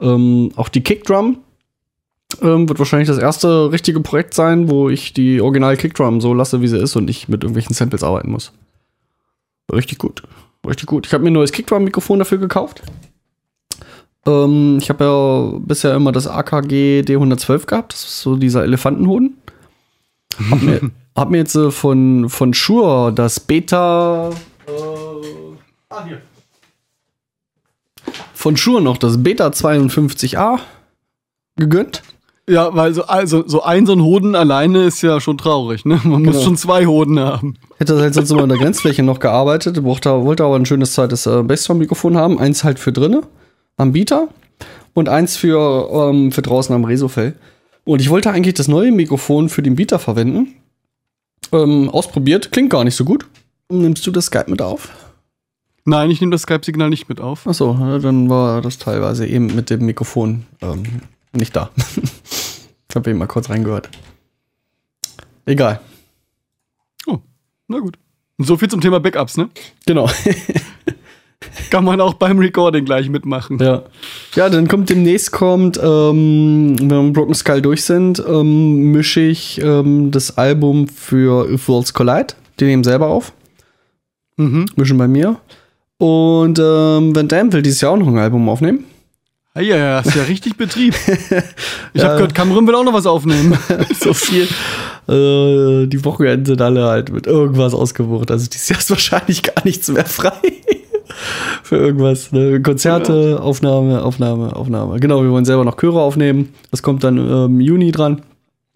ähm, 0.00 0.52
auch 0.56 0.68
die 0.68 0.82
Kickdrum 0.82 1.38
ähm, 2.40 2.68
wird 2.68 2.78
wahrscheinlich 2.78 3.08
das 3.08 3.18
erste 3.18 3.70
richtige 3.72 4.00
Projekt 4.00 4.34
sein, 4.34 4.70
wo 4.70 4.88
ich 4.88 5.12
die 5.12 5.40
original 5.40 5.76
Kickdrum 5.76 6.20
so 6.20 6.34
lasse, 6.34 6.62
wie 6.62 6.68
sie 6.68 6.78
ist 6.78 6.96
und 6.96 7.06
nicht 7.06 7.28
mit 7.28 7.42
irgendwelchen 7.42 7.74
Samples 7.74 8.02
arbeiten 8.02 8.30
muss. 8.30 8.52
Richtig 9.72 9.98
gut. 9.98 10.22
Richtig 10.66 10.86
gut. 10.86 11.06
Ich 11.06 11.12
habe 11.12 11.24
mir 11.24 11.30
ein 11.30 11.34
neues 11.34 11.52
Kickdrum-Mikrofon 11.52 12.18
dafür 12.18 12.38
gekauft. 12.38 12.82
Ähm, 14.26 14.78
ich 14.80 14.88
habe 14.88 15.04
ja 15.04 15.58
bisher 15.58 15.94
immer 15.94 16.12
das 16.12 16.26
AKG 16.26 17.00
D112 17.00 17.66
gehabt. 17.66 17.92
Das 17.92 18.04
ist 18.04 18.20
so 18.20 18.36
dieser 18.36 18.62
Elefantenhoden. 18.62 19.36
Hab 20.50 20.62
mir, 20.62 20.80
hab 21.16 21.30
mir 21.30 21.38
jetzt 21.38 21.56
äh, 21.56 21.70
von, 21.70 22.28
von 22.28 22.54
Shure 22.54 23.12
das 23.12 23.40
Beta. 23.40 24.30
Äh, 24.66 24.72
ah, 25.90 26.04
hier. 26.04 26.22
Von 28.34 28.56
Shure 28.56 28.82
noch 28.82 28.96
das 28.96 29.22
Beta 29.22 29.48
52A 29.48 30.60
gegönnt. 31.56 32.02
Ja, 32.52 32.74
weil 32.74 32.92
so, 32.92 33.04
also, 33.04 33.44
so 33.46 33.62
ein 33.62 33.86
so 33.86 33.94
ein 33.94 34.02
Hoden 34.02 34.34
alleine 34.34 34.84
ist 34.84 35.00
ja 35.00 35.20
schon 35.22 35.38
traurig, 35.38 35.86
ne? 35.86 35.98
Man 36.04 36.22
muss 36.22 36.34
Genau. 36.34 36.44
schon 36.44 36.56
zwei 36.58 36.84
Hoden 36.84 37.18
haben. 37.18 37.54
Hätte 37.78 37.98
halt 37.98 38.12
sonst 38.12 38.30
immer 38.30 38.42
in 38.42 38.50
der 38.50 38.58
Grenzfläche 38.58 39.02
noch 39.02 39.20
gearbeitet, 39.20 39.82
brauchte, 39.82 40.10
wollte 40.24 40.44
aber 40.44 40.56
ein 40.56 40.66
schönes 40.66 40.92
zweites 40.92 41.24
äh, 41.26 41.42
Bassdrum-Mikrofon 41.42 42.14
haben. 42.18 42.38
Eins 42.38 42.62
halt 42.62 42.78
für 42.78 42.92
drinne, 42.92 43.22
am 43.78 43.92
Bieter 43.92 44.28
und 44.92 45.08
eins 45.08 45.38
für, 45.38 45.88
ähm, 46.10 46.30
für 46.30 46.42
draußen 46.42 46.74
am 46.74 46.84
Resofell. 46.84 47.36
Und 47.84 48.02
ich 48.02 48.10
wollte 48.10 48.30
eigentlich 48.30 48.52
das 48.54 48.68
neue 48.68 48.92
Mikrofon 48.92 49.48
für 49.48 49.62
den 49.62 49.74
Bieter 49.76 49.98
verwenden. 49.98 50.54
Ähm, 51.52 51.88
ausprobiert, 51.88 52.52
klingt 52.52 52.68
gar 52.68 52.84
nicht 52.84 52.96
so 52.96 53.04
gut. 53.06 53.24
Nimmst 53.70 54.06
du 54.06 54.10
das 54.10 54.26
Skype 54.26 54.50
mit 54.50 54.60
auf? 54.60 54.90
Nein, 55.86 56.10
ich 56.10 56.20
nehme 56.20 56.32
das 56.32 56.42
Skype-Signal 56.42 56.90
nicht 56.90 57.08
mit 57.08 57.18
auf. 57.20 57.46
Achso, 57.46 57.74
dann 58.02 58.28
war 58.28 58.60
das 58.60 58.76
teilweise 58.76 59.26
eben 59.26 59.46
mit 59.56 59.70
dem 59.70 59.86
Mikrofon 59.86 60.44
ähm, 60.60 60.82
nicht 61.32 61.56
da. 61.56 61.70
ich 62.92 62.96
habe 62.96 63.08
eben 63.08 63.18
mal 63.18 63.26
kurz 63.26 63.48
reingehört. 63.48 63.88
Egal. 65.46 65.80
Na 67.72 67.78
gut. 67.78 67.98
Und 68.36 68.44
so 68.44 68.58
viel 68.58 68.68
zum 68.68 68.82
Thema 68.82 69.00
Backups, 69.00 69.38
ne? 69.38 69.48
Genau. 69.86 70.06
Kann 71.70 71.84
man 71.84 72.02
auch 72.02 72.12
beim 72.14 72.38
Recording 72.38 72.84
gleich 72.84 73.08
mitmachen. 73.08 73.58
ja. 73.58 73.82
Ja, 74.34 74.50
dann 74.50 74.68
kommt 74.68 74.90
demnächst 74.90 75.32
kommt, 75.32 75.78
ähm, 75.82 76.76
wenn 76.78 76.90
wir 76.90 77.02
mit 77.02 77.14
Broken 77.14 77.34
Skull 77.34 77.62
durch 77.62 77.82
sind, 77.82 78.22
ähm, 78.28 78.92
mische 78.92 79.20
ich 79.20 79.58
ähm, 79.62 80.10
das 80.10 80.36
Album 80.36 80.86
für 80.86 81.50
If 81.50 81.66
Worlds 81.68 81.94
Collide. 81.94 82.34
Die 82.60 82.66
nehmen 82.66 82.84
selber 82.84 83.06
auf. 83.06 83.32
Mhm. 84.36 84.66
Mischen 84.76 84.98
bei 84.98 85.08
mir. 85.08 85.38
Und 85.96 86.58
ähm, 86.58 87.16
Van 87.16 87.28
Damme 87.28 87.54
will 87.54 87.62
dieses 87.62 87.80
Jahr 87.80 87.92
auch 87.92 87.96
noch 87.96 88.08
ein 88.08 88.18
Album 88.18 88.50
aufnehmen. 88.50 88.84
Ah, 89.54 89.60
ja, 89.60 89.76
ja, 89.76 89.98
ist 90.00 90.14
ja 90.14 90.22
richtig 90.22 90.56
Betrieb. 90.56 90.94
Ich 91.94 92.00
Ja. 92.00 92.08
habe 92.08 92.14
gehört, 92.16 92.34
Cameron 92.34 92.66
will 92.66 92.74
auch 92.74 92.84
noch 92.84 92.94
was 92.94 93.04
aufnehmen. 93.06 93.58
so 94.00 94.14
viel. 94.14 94.44
Äh, 95.08 95.86
die 95.88 96.02
Wochenenden 96.04 96.46
sind 96.46 96.62
alle 96.62 96.84
halt 96.86 97.12
mit 97.12 97.26
irgendwas 97.26 97.74
ausgebucht. 97.74 98.30
Also 98.30 98.48
dieses 98.48 98.68
Jahr 98.70 98.78
ist 98.78 98.88
wahrscheinlich 98.88 99.42
gar 99.42 99.62
nichts 99.64 99.88
mehr 99.88 100.06
frei. 100.06 100.32
Für 101.62 101.76
irgendwas. 101.76 102.32
Ne? 102.32 102.62
Konzerte, 102.62 103.40
Aufnahme, 103.42 104.02
Aufnahme, 104.02 104.56
Aufnahme. 104.56 104.98
Genau, 105.00 105.22
wir 105.22 105.30
wollen 105.30 105.44
selber 105.44 105.64
noch 105.64 105.76
Chöre 105.76 106.00
aufnehmen. 106.00 106.54
Das 106.70 106.82
kommt 106.82 107.04
dann 107.04 107.18
im 107.18 107.60
Juni 107.60 107.92
dran. 107.92 108.22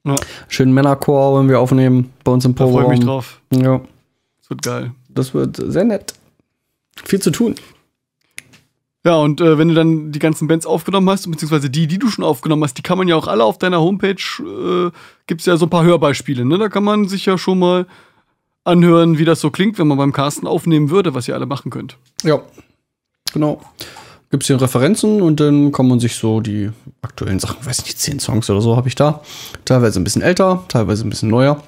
Ja, 0.05 0.15
Schönen 0.49 0.75
Männerchor 0.75 1.33
wollen 1.33 1.49
wir 1.49 1.59
aufnehmen 1.59 2.11
bei 2.23 2.33
uns 2.33 2.45
im 2.45 2.55
da 2.55 2.65
freue 2.65 2.73
ich 2.73 2.75
Programm. 2.81 2.91
mich 2.91 3.05
drauf. 3.07 3.41
Ja, 3.55 3.81
Das 4.41 4.51
wird 4.51 4.63
geil. 4.63 4.91
das 5.09 5.33
wird 5.35 5.57
sehr 5.57 5.85
nett. 5.85 6.13
Viel 7.05 7.21
zu 7.21 7.31
tun. 7.31 7.55
Ja, 9.07 9.15
und 9.19 9.41
äh, 9.41 9.57
wenn 9.57 9.69
du 9.69 9.75
dann 9.75 10.11
die 10.11 10.19
ganzen 10.19 10.49
Bands 10.49 10.67
aufgenommen 10.67 11.09
hast, 11.09 11.31
beziehungsweise 11.31 11.71
die, 11.71 11.87
die 11.87 12.01
du 12.01 12.09
schon 12.09 12.25
aufgenommen 12.25 12.65
hast, 12.65 12.77
die 12.77 12.83
kann 12.83 12.99
man 12.99 13.07
ja 13.07 13.15
auch 13.15 13.29
alle 13.29 13.45
auf 13.45 13.57
deiner 13.57 13.81
Homepage, 13.81 14.17
äh, 14.41 14.91
gibt 15.29 15.43
es 15.43 15.47
ja 15.47 15.57
so 15.57 15.67
ein 15.67 15.71
paar 15.71 15.85
Hörbeispiele, 15.85 16.45
ne? 16.45 16.59
Da 16.59 16.69
kann 16.69 16.83
man 16.83 17.07
sich 17.07 17.25
ja 17.25 17.39
schon 17.39 17.61
mal 17.61 17.87
anhören, 18.65 19.17
wie 19.17 19.25
das 19.25 19.41
so 19.41 19.53
klingt, 19.53 19.79
wenn 19.79 19.87
man 19.87 19.97
beim 19.97 20.13
Carsten 20.13 20.49
aufnehmen 20.49 20.91
würde, 20.91 21.15
was 21.15 21.29
ihr 21.29 21.37
alle 21.37 21.47
machen 21.47 21.71
könnt. 21.71 21.99
Ja, 22.25 22.41
genau. 23.33 23.61
Gibt 24.33 24.43
es 24.43 24.49
hier 24.49 24.61
Referenzen 24.61 25.23
und 25.23 25.39
dann 25.39 25.71
kann 25.71 25.87
man 25.87 26.01
sich 26.01 26.17
so 26.17 26.41
die 26.41 26.71
aktuellen 27.01 27.39
Sachen, 27.39 27.65
weiß 27.65 27.85
nicht, 27.85 28.01
zehn 28.01 28.19
Songs 28.19 28.51
oder 28.51 28.61
so 28.61 28.77
habe 28.77 28.89
ich 28.89 28.97
da. 28.97 29.23
Teilweise 29.65 30.01
ein 30.01 30.05
bisschen 30.05 30.23
älter, 30.23 30.65
teilweise 30.67 31.07
ein 31.07 31.11
bisschen 31.11 31.31
neuer. 31.31 31.63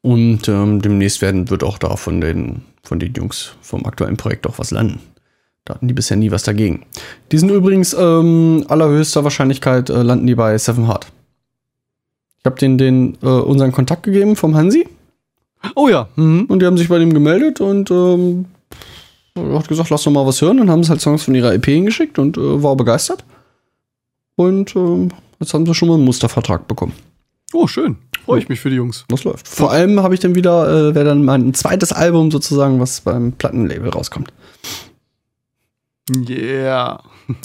Und 0.00 0.48
ähm, 0.48 0.80
demnächst 0.80 1.22
werden, 1.22 1.50
wird 1.50 1.64
auch 1.64 1.76
da 1.76 1.96
von 1.96 2.20
den, 2.20 2.62
von 2.84 3.00
den 3.00 3.14
Jungs 3.14 3.56
vom 3.62 3.84
aktuellen 3.84 4.16
Projekt 4.16 4.46
auch 4.46 4.60
was 4.60 4.70
landen. 4.70 5.00
Da 5.64 5.74
hatten 5.74 5.88
die 5.88 5.94
bisher 5.94 6.16
nie 6.16 6.30
was 6.30 6.42
dagegen. 6.42 6.84
Die 7.32 7.38
sind 7.38 7.50
übrigens 7.50 7.94
ähm, 7.98 8.64
allerhöchster 8.68 9.24
Wahrscheinlichkeit 9.24 9.88
äh, 9.88 10.02
landen 10.02 10.26
die 10.26 10.34
bei 10.34 10.56
Seven 10.58 10.86
Heart. 10.86 11.06
Ich 12.38 12.44
habe 12.44 12.58
denen 12.58 12.76
den, 12.76 13.18
äh, 13.22 13.26
unseren 13.26 13.72
Kontakt 13.72 14.02
gegeben 14.02 14.36
vom 14.36 14.54
Hansi. 14.54 14.86
Oh 15.74 15.88
ja. 15.88 16.08
Mhm. 16.16 16.44
Und 16.44 16.60
die 16.60 16.66
haben 16.66 16.76
sich 16.76 16.88
bei 16.88 16.98
dem 16.98 17.14
gemeldet 17.14 17.62
und 17.62 17.90
ähm, 17.90 18.44
hat 19.36 19.68
gesagt, 19.68 19.88
lass 19.88 20.02
doch 20.02 20.12
mal 20.12 20.26
was 20.26 20.42
hören. 20.42 20.58
Dann 20.58 20.70
haben 20.70 20.84
sie 20.84 20.90
halt 20.90 21.00
Songs 21.00 21.22
von 21.22 21.34
ihrer 21.34 21.54
EP 21.54 21.64
hingeschickt 21.64 22.18
und 22.18 22.36
äh, 22.36 22.62
war 22.62 22.76
begeistert. 22.76 23.24
Und 24.36 24.76
ähm, 24.76 25.08
jetzt 25.40 25.54
haben 25.54 25.64
sie 25.64 25.74
schon 25.74 25.88
mal 25.88 25.94
einen 25.94 26.04
Mustervertrag 26.04 26.68
bekommen. 26.68 26.92
Oh, 27.54 27.66
schön. 27.66 27.96
Freue 28.24 28.40
ich 28.40 28.48
mich 28.48 28.60
für 28.60 28.68
die 28.68 28.76
Jungs. 28.76 29.04
Das 29.08 29.24
läuft. 29.24 29.48
Vor 29.48 29.70
allem 29.70 30.00
habe 30.02 30.12
ich 30.12 30.20
dann 30.20 30.34
wieder, 30.34 30.90
äh, 30.90 30.94
wäre 30.94 31.04
dann 31.04 31.24
mein 31.24 31.54
zweites 31.54 31.92
Album 31.92 32.30
sozusagen, 32.30 32.80
was 32.80 33.00
beim 33.00 33.32
Plattenlabel 33.32 33.88
rauskommt. 33.88 34.32
Yeah. 36.10 37.02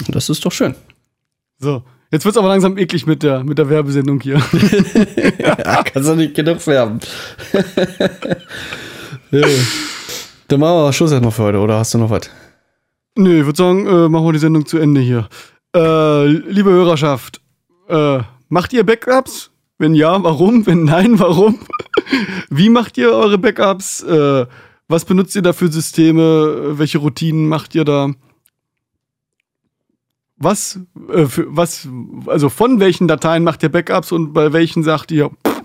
Das 0.07 0.29
ist 0.29 0.45
doch 0.45 0.51
schön. 0.51 0.75
So. 1.57 1.83
Jetzt 2.11 2.25
wird's 2.25 2.37
aber 2.37 2.47
langsam 2.47 2.77
eklig 2.77 3.05
mit 3.05 3.21
der, 3.21 3.43
mit 3.43 3.59
der 3.59 3.69
Werbesendung 3.69 4.19
hier. 4.19 4.37
ja, 5.39 5.83
kannst 5.83 6.09
du 6.09 6.15
nicht 6.15 6.33
genug 6.33 6.65
werben. 6.65 6.99
ja. 9.31 9.47
Dann 10.47 10.59
machen 10.59 10.75
wir 10.75 10.93
Schluss 10.93 11.11
erstmal 11.11 11.31
für 11.31 11.43
heute, 11.43 11.59
oder 11.59 11.77
hast 11.77 11.93
du 11.93 11.99
noch 11.99 12.09
was? 12.09 12.31
Nö, 13.15 13.39
ich 13.39 13.45
würde 13.45 13.57
sagen, 13.57 13.85
äh, 13.85 14.09
machen 14.09 14.25
wir 14.25 14.33
die 14.33 14.39
Sendung 14.39 14.65
zu 14.65 14.79
Ende 14.79 15.01
hier. 15.01 15.29
Äh, 15.75 16.25
liebe 16.25 16.71
Hörerschaft, 16.71 17.41
äh, 17.87 18.19
macht 18.47 18.73
ihr 18.73 18.83
Backups? 18.83 19.51
Wenn 19.77 19.93
ja, 19.93 20.23
warum? 20.23 20.65
Wenn 20.65 20.85
nein, 20.85 21.19
warum? 21.19 21.59
Wie 22.49 22.69
macht 22.69 22.97
ihr 22.97 23.11
eure 23.11 23.37
Backups? 23.37 24.01
Äh, 24.01 24.47
was 24.87 25.05
benutzt 25.05 25.35
ihr 25.35 25.43
da 25.43 25.53
für 25.53 25.71
Systeme? 25.71 26.79
Welche 26.79 26.97
Routinen 26.97 27.47
macht 27.47 27.75
ihr 27.75 27.85
da? 27.85 28.09
Was, 30.39 30.79
äh, 31.13 31.25
für, 31.25 31.45
was, 31.49 31.87
also 32.25 32.49
von 32.49 32.79
welchen 32.79 33.07
Dateien 33.07 33.43
macht 33.43 33.61
ihr 33.63 33.69
Backups 33.69 34.11
und 34.11 34.33
bei 34.33 34.53
welchen 34.53 34.83
sagt 34.83 35.11
ihr, 35.11 35.29
pff, 35.29 35.61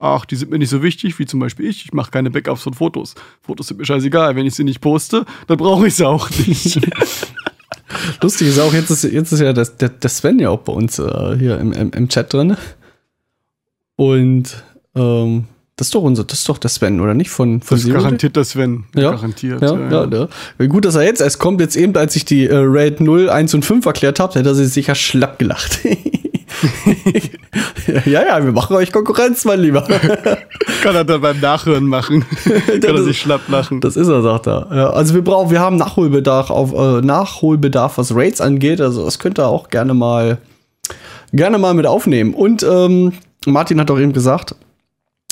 ach, 0.00 0.24
die 0.24 0.36
sind 0.36 0.50
mir 0.50 0.58
nicht 0.58 0.70
so 0.70 0.82
wichtig, 0.82 1.18
wie 1.18 1.26
zum 1.26 1.40
Beispiel 1.40 1.66
ich. 1.66 1.84
Ich 1.84 1.92
mache 1.92 2.10
keine 2.10 2.30
Backups 2.30 2.62
von 2.62 2.74
Fotos. 2.74 3.14
Fotos 3.42 3.68
sind 3.68 3.78
mir 3.78 3.86
scheißegal. 3.86 4.36
Wenn 4.36 4.46
ich 4.46 4.54
sie 4.54 4.64
nicht 4.64 4.80
poste, 4.80 5.24
dann 5.46 5.56
brauche 5.56 5.86
ich 5.86 5.94
sie 5.94 6.06
auch 6.06 6.30
nicht. 6.30 6.80
Lustig 8.22 8.48
ist 8.48 8.58
auch, 8.58 8.72
jetzt 8.72 8.90
ist, 8.90 9.04
jetzt 9.04 9.32
ist 9.32 9.40
ja 9.40 9.52
das, 9.52 9.76
der, 9.76 9.90
der 9.90 10.10
Sven 10.10 10.38
ja 10.38 10.50
auch 10.50 10.60
bei 10.60 10.72
uns 10.72 10.98
äh, 10.98 11.36
hier 11.38 11.58
im, 11.58 11.72
im, 11.72 11.90
im 11.92 12.08
Chat 12.08 12.32
drin. 12.32 12.56
Und 13.96 14.64
ähm, 14.94 15.44
das 15.76 15.88
ist 15.88 15.94
doch 15.94 16.02
unser, 16.02 16.22
das 16.22 16.38
ist 16.38 16.48
doch 16.48 16.58
der 16.58 16.70
Sven, 16.70 17.00
oder 17.00 17.14
nicht? 17.14 17.30
Von, 17.30 17.60
von 17.60 17.76
Das 17.76 17.84
ist 17.84 17.92
garantiert 17.92 18.36
der 18.36 18.44
Sven. 18.44 18.84
Ja. 18.94 19.10
Garantiert. 19.10 19.60
Ja, 19.60 19.76
ja, 19.76 20.04
ja. 20.06 20.28
Wie 20.56 20.68
Gut, 20.68 20.84
dass 20.84 20.94
er 20.94 21.02
jetzt 21.02 21.20
erst 21.20 21.40
kommt. 21.40 21.60
Jetzt 21.60 21.74
eben, 21.76 21.96
als 21.96 22.14
ich 22.14 22.24
die 22.24 22.46
äh, 22.46 22.54
Raid 22.54 23.00
0, 23.00 23.28
1 23.28 23.54
und 23.54 23.64
5 23.64 23.84
erklärt 23.84 24.20
habe, 24.20 24.34
hätte 24.34 24.50
er 24.50 24.54
sich 24.54 24.72
sicher 24.72 24.94
schlapp 24.94 25.40
gelacht. 25.40 25.80
ja, 28.06 28.22
ja, 28.22 28.44
wir 28.44 28.52
machen 28.52 28.76
euch 28.76 28.92
Konkurrenz, 28.92 29.44
mein 29.44 29.60
Lieber. 29.60 29.82
Kann 30.82 30.94
er 30.94 31.04
dann 31.04 31.20
beim 31.20 31.40
Nachhören 31.40 31.86
machen. 31.86 32.24
Kann 32.44 32.96
er 32.96 33.02
sich 33.02 33.18
schlapp 33.18 33.48
lachen. 33.48 33.80
Das 33.80 33.96
ist 33.96 34.06
er, 34.06 34.22
sagt 34.22 34.46
er. 34.46 34.68
Ja, 34.70 34.90
also 34.90 35.14
wir 35.14 35.22
brauchen, 35.22 35.50
wir 35.50 35.58
haben 35.58 35.76
Nachholbedarf 35.76 36.50
auf 36.50 36.72
äh, 36.72 37.04
Nachholbedarf, 37.04 37.98
was 37.98 38.14
Raids 38.14 38.40
angeht. 38.40 38.80
Also 38.80 39.04
das 39.04 39.18
könnt 39.18 39.40
ihr 39.40 39.48
auch 39.48 39.70
gerne 39.70 39.92
mal 39.92 40.38
gerne 41.32 41.58
mal 41.58 41.74
mit 41.74 41.86
aufnehmen. 41.86 42.32
Und 42.32 42.62
ähm, 42.62 43.12
Martin 43.44 43.80
hat 43.80 43.90
auch 43.90 43.98
eben 43.98 44.12
gesagt, 44.12 44.54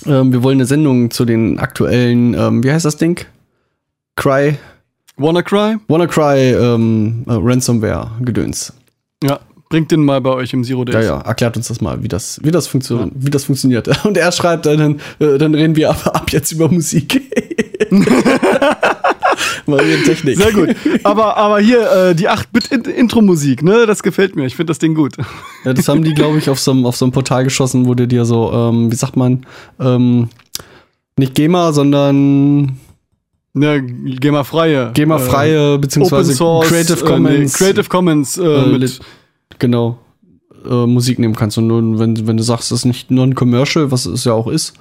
ähm, 0.07 0.33
wir 0.33 0.43
wollen 0.43 0.57
eine 0.59 0.67
Sendung 0.67 1.11
zu 1.11 1.25
den 1.25 1.59
aktuellen, 1.59 2.35
ähm, 2.35 2.63
wie 2.65 2.73
heißt 2.73 2.85
das 2.85 2.97
Ding? 2.97 3.25
Cry, 4.17 4.57
WannaCry? 5.17 5.77
WannaCry 5.89 6.53
ähm, 6.53 7.25
äh, 7.27 7.33
Ransomware 7.35 8.11
Gedöns. 8.21 8.73
Ja. 9.23 9.41
Bringt 9.71 9.91
den 9.91 10.05
mal 10.05 10.21
bei 10.21 10.31
euch 10.31 10.53
im 10.53 10.65
Zero 10.65 10.81
Ja, 10.81 10.93
Days. 10.93 11.07
ja, 11.07 11.21
erklärt 11.23 11.57
uns 11.57 11.69
das 11.69 11.81
mal, 11.81 12.03
wie 12.03 12.09
das, 12.09 12.39
wie 12.43 12.51
das, 12.51 12.67
funktio 12.67 13.11
wie 13.15 13.31
das 13.31 13.45
funktioniert. 13.45 13.89
Und 14.05 14.19
er 14.19 14.31
schreibt 14.31 14.67
dann, 14.67 15.01
äh, 15.19 15.39
dann 15.39 15.55
reden 15.55 15.77
wir 15.77 15.89
aber 15.91 16.15
ab 16.15 16.31
jetzt 16.31 16.53
über 16.53 16.69
Musik. 16.69 17.23
mal 19.67 19.81
über 19.85 20.03
Technik. 20.05 20.37
Sehr 20.37 20.53
gut. 20.53 20.75
Aber, 21.05 21.37
aber 21.37 21.61
hier, 21.61 21.91
äh, 21.91 22.15
die 22.15 22.29
8-Bit-Intro-Musik, 22.29 23.63
ne? 23.63 23.87
Das 23.87 24.03
gefällt 24.03 24.37
mir. 24.37 24.47
Ich 24.47 24.57
finde 24.57 24.71
das 24.71 24.79
Ding 24.79 24.95
gut. 24.95 25.17
Ja, 25.65 25.73
das 25.73 25.89
haben 25.89 26.03
die, 26.05 26.15
glaube 26.15 26.39
ich, 26.39 26.49
auf 26.51 26.59
so, 26.59 26.71
einem- 26.73 26.87
auf 26.87 26.99
Portal 26.99 27.45
geschossen, 27.45 27.87
wo 27.87 27.95
du 27.95 28.07
dir 28.07 28.25
so, 28.25 28.53
ähm, 28.53 28.91
wie 28.91 28.97
sagt 28.97 29.17
man, 29.17 29.47
ähm, 29.81 30.29
nicht 31.17 31.35
GEMA, 31.35 31.73
sondern 31.73 32.79
Ne, 33.55 33.83
GEMA-freie. 33.83 34.93
GEMA-freie, 34.95 35.75
äh, 35.75 35.79
beziehungsweise 35.79 36.31
Open 36.31 36.37
Source, 36.37 36.69
Creative 36.69 37.05
äh, 37.05 37.07
Commons. 37.07 37.39
nee, 37.61 37.65
Creative 37.65 37.89
Commons 37.89 38.39
äh, 38.39 38.43
äh, 38.45 38.79
mit. 38.79 39.01
genau, 39.59 39.99
äh, 40.67 40.87
Musik 40.87 41.19
nehmen 41.19 41.35
kannst. 41.37 41.59
Und 41.59 41.67
nur, 41.67 41.99
wenn, 41.99 42.27
wenn 42.27 42.39
du 42.39 42.43
sagst, 42.43 42.73
es 42.73 42.79
ist 42.79 42.85
nicht 42.87 43.11
non-commercial, 43.11 43.91
was 43.91 44.07
es 44.07 44.25
ja 44.25 44.33
auch 44.33 44.49
ist, 44.49 44.73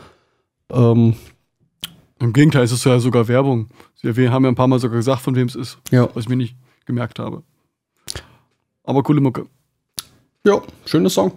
ähm, 0.71 1.15
Im 2.21 2.33
Gegenteil, 2.33 2.63
es 2.63 2.71
ist 2.71 2.85
ja 2.85 2.99
sogar 2.99 3.27
Werbung. 3.27 3.67
Wir 4.03 4.31
haben 4.31 4.43
ja 4.43 4.51
ein 4.51 4.55
paar 4.55 4.67
Mal 4.67 4.79
sogar 4.79 4.97
gesagt, 4.97 5.21
von 5.21 5.35
wem 5.35 5.47
es 5.47 5.55
ist, 5.55 5.79
ja. 5.89 6.07
was 6.13 6.25
ich 6.25 6.29
mir 6.29 6.35
nicht 6.35 6.55
gemerkt 6.85 7.17
habe. 7.17 7.41
Aber 8.83 9.01
coole 9.01 9.21
Mucke. 9.21 9.47
Ja, 10.45 10.61
schöner 10.85 11.09
Song. 11.09 11.31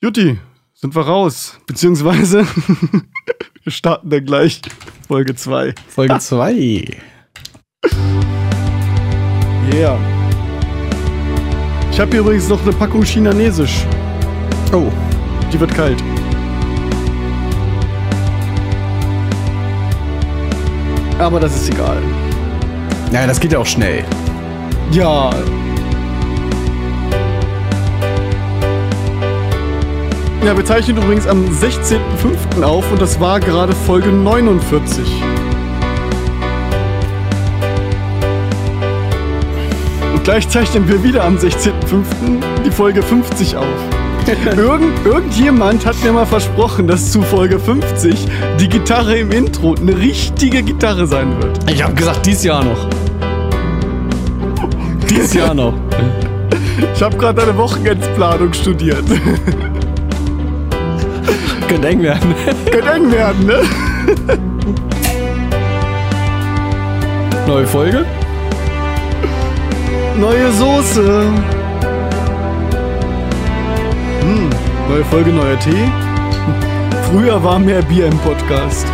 Jutti, 0.00 0.38
sind 0.74 0.94
wir 0.94 1.02
raus. 1.02 1.58
Beziehungsweise 1.66 2.46
wir 3.64 3.72
starten 3.72 4.10
dann 4.10 4.24
gleich 4.24 4.62
Folge 5.08 5.34
2. 5.34 5.74
Folge 5.88 6.18
2. 6.18 7.00
Yeah. 9.72 9.98
Ich 11.90 11.98
habe 11.98 12.10
hier 12.12 12.20
übrigens 12.20 12.48
noch 12.48 12.62
eine 12.62 12.72
Packung 12.72 13.02
Chinesisch. 13.02 13.86
Oh, 14.72 14.90
Die 15.52 15.58
wird 15.58 15.74
kalt. 15.74 16.02
Aber 21.22 21.38
das 21.38 21.54
ist 21.54 21.70
egal. 21.72 21.98
ja, 23.12 23.24
das 23.28 23.38
geht 23.38 23.52
ja 23.52 23.60
auch 23.60 23.66
schnell. 23.66 24.04
Ja. 24.90 25.30
Ja, 30.44 30.56
wir 30.56 30.64
zeichnen 30.64 30.96
übrigens 30.96 31.28
am 31.28 31.44
16.05. 31.44 32.64
auf 32.64 32.90
und 32.90 33.00
das 33.00 33.20
war 33.20 33.38
gerade 33.38 33.72
Folge 33.72 34.08
49. 34.08 35.06
Und 40.12 40.24
gleich 40.24 40.48
zeichnen 40.48 40.88
wir 40.88 41.04
wieder 41.04 41.22
am 41.22 41.36
16.05. 41.36 42.42
die 42.64 42.70
Folge 42.72 43.00
50 43.00 43.56
auf. 43.56 43.91
Irgend, 44.56 45.04
irgendjemand 45.04 45.84
hat 45.84 45.96
mir 46.04 46.12
mal 46.12 46.26
versprochen, 46.26 46.86
dass 46.86 47.10
zu 47.10 47.22
Folge 47.22 47.58
50 47.58 48.28
die 48.60 48.68
Gitarre 48.68 49.16
im 49.18 49.32
Intro 49.32 49.74
eine 49.74 49.98
richtige 49.98 50.62
Gitarre 50.62 51.06
sein 51.06 51.42
wird. 51.42 51.58
Ich 51.70 51.82
habe 51.82 51.94
gesagt, 51.94 52.24
dies 52.24 52.44
Jahr 52.44 52.62
noch. 52.64 52.86
Dies 55.10 55.34
Jahr 55.34 55.54
noch. 55.54 55.74
Ich 56.94 57.02
habe 57.02 57.16
gerade 57.16 57.42
eine 57.42 57.56
Wochenendsplanung 57.56 58.52
studiert. 58.52 59.04
Könnte 61.68 61.88
eng 61.88 62.02
werden. 62.02 62.34
Könnte 62.70 62.90
eng 62.90 63.10
werden, 63.10 63.46
ne? 63.46 63.58
Neue 67.46 67.66
Folge? 67.66 68.04
Neue 70.18 70.52
Soße. 70.52 71.24
Neue 74.92 75.04
Folge, 75.06 75.32
neuer 75.32 75.58
Tee. 75.58 75.90
Früher 77.08 77.42
war 77.42 77.58
mehr 77.58 77.80
Bier 77.80 78.08
im 78.08 78.18
Podcast. 78.18 78.86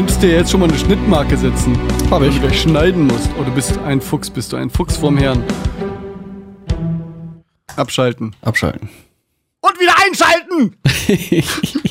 Könntest 0.00 0.22
dir 0.22 0.30
jetzt 0.30 0.50
schon 0.50 0.60
mal 0.60 0.68
eine 0.70 0.78
Schnittmarke 0.78 1.36
setzen. 1.36 1.78
Hab 2.10 2.22
Wenn 2.22 2.30
ich. 2.30 2.36
du 2.36 2.40
gleich 2.40 2.62
schneiden 2.62 3.06
musst. 3.06 3.28
Oh, 3.38 3.42
du 3.44 3.50
bist 3.50 3.76
ein 3.80 4.00
Fuchs, 4.00 4.30
bist 4.30 4.50
du 4.50 4.56
ein 4.56 4.70
Fuchs 4.70 4.96
vorm 4.96 5.18
Herrn. 5.18 5.44
Abschalten. 7.76 8.34
Abschalten. 8.40 8.88
Und 9.60 9.78
wieder 9.78 9.92
einschalten! 10.02 10.76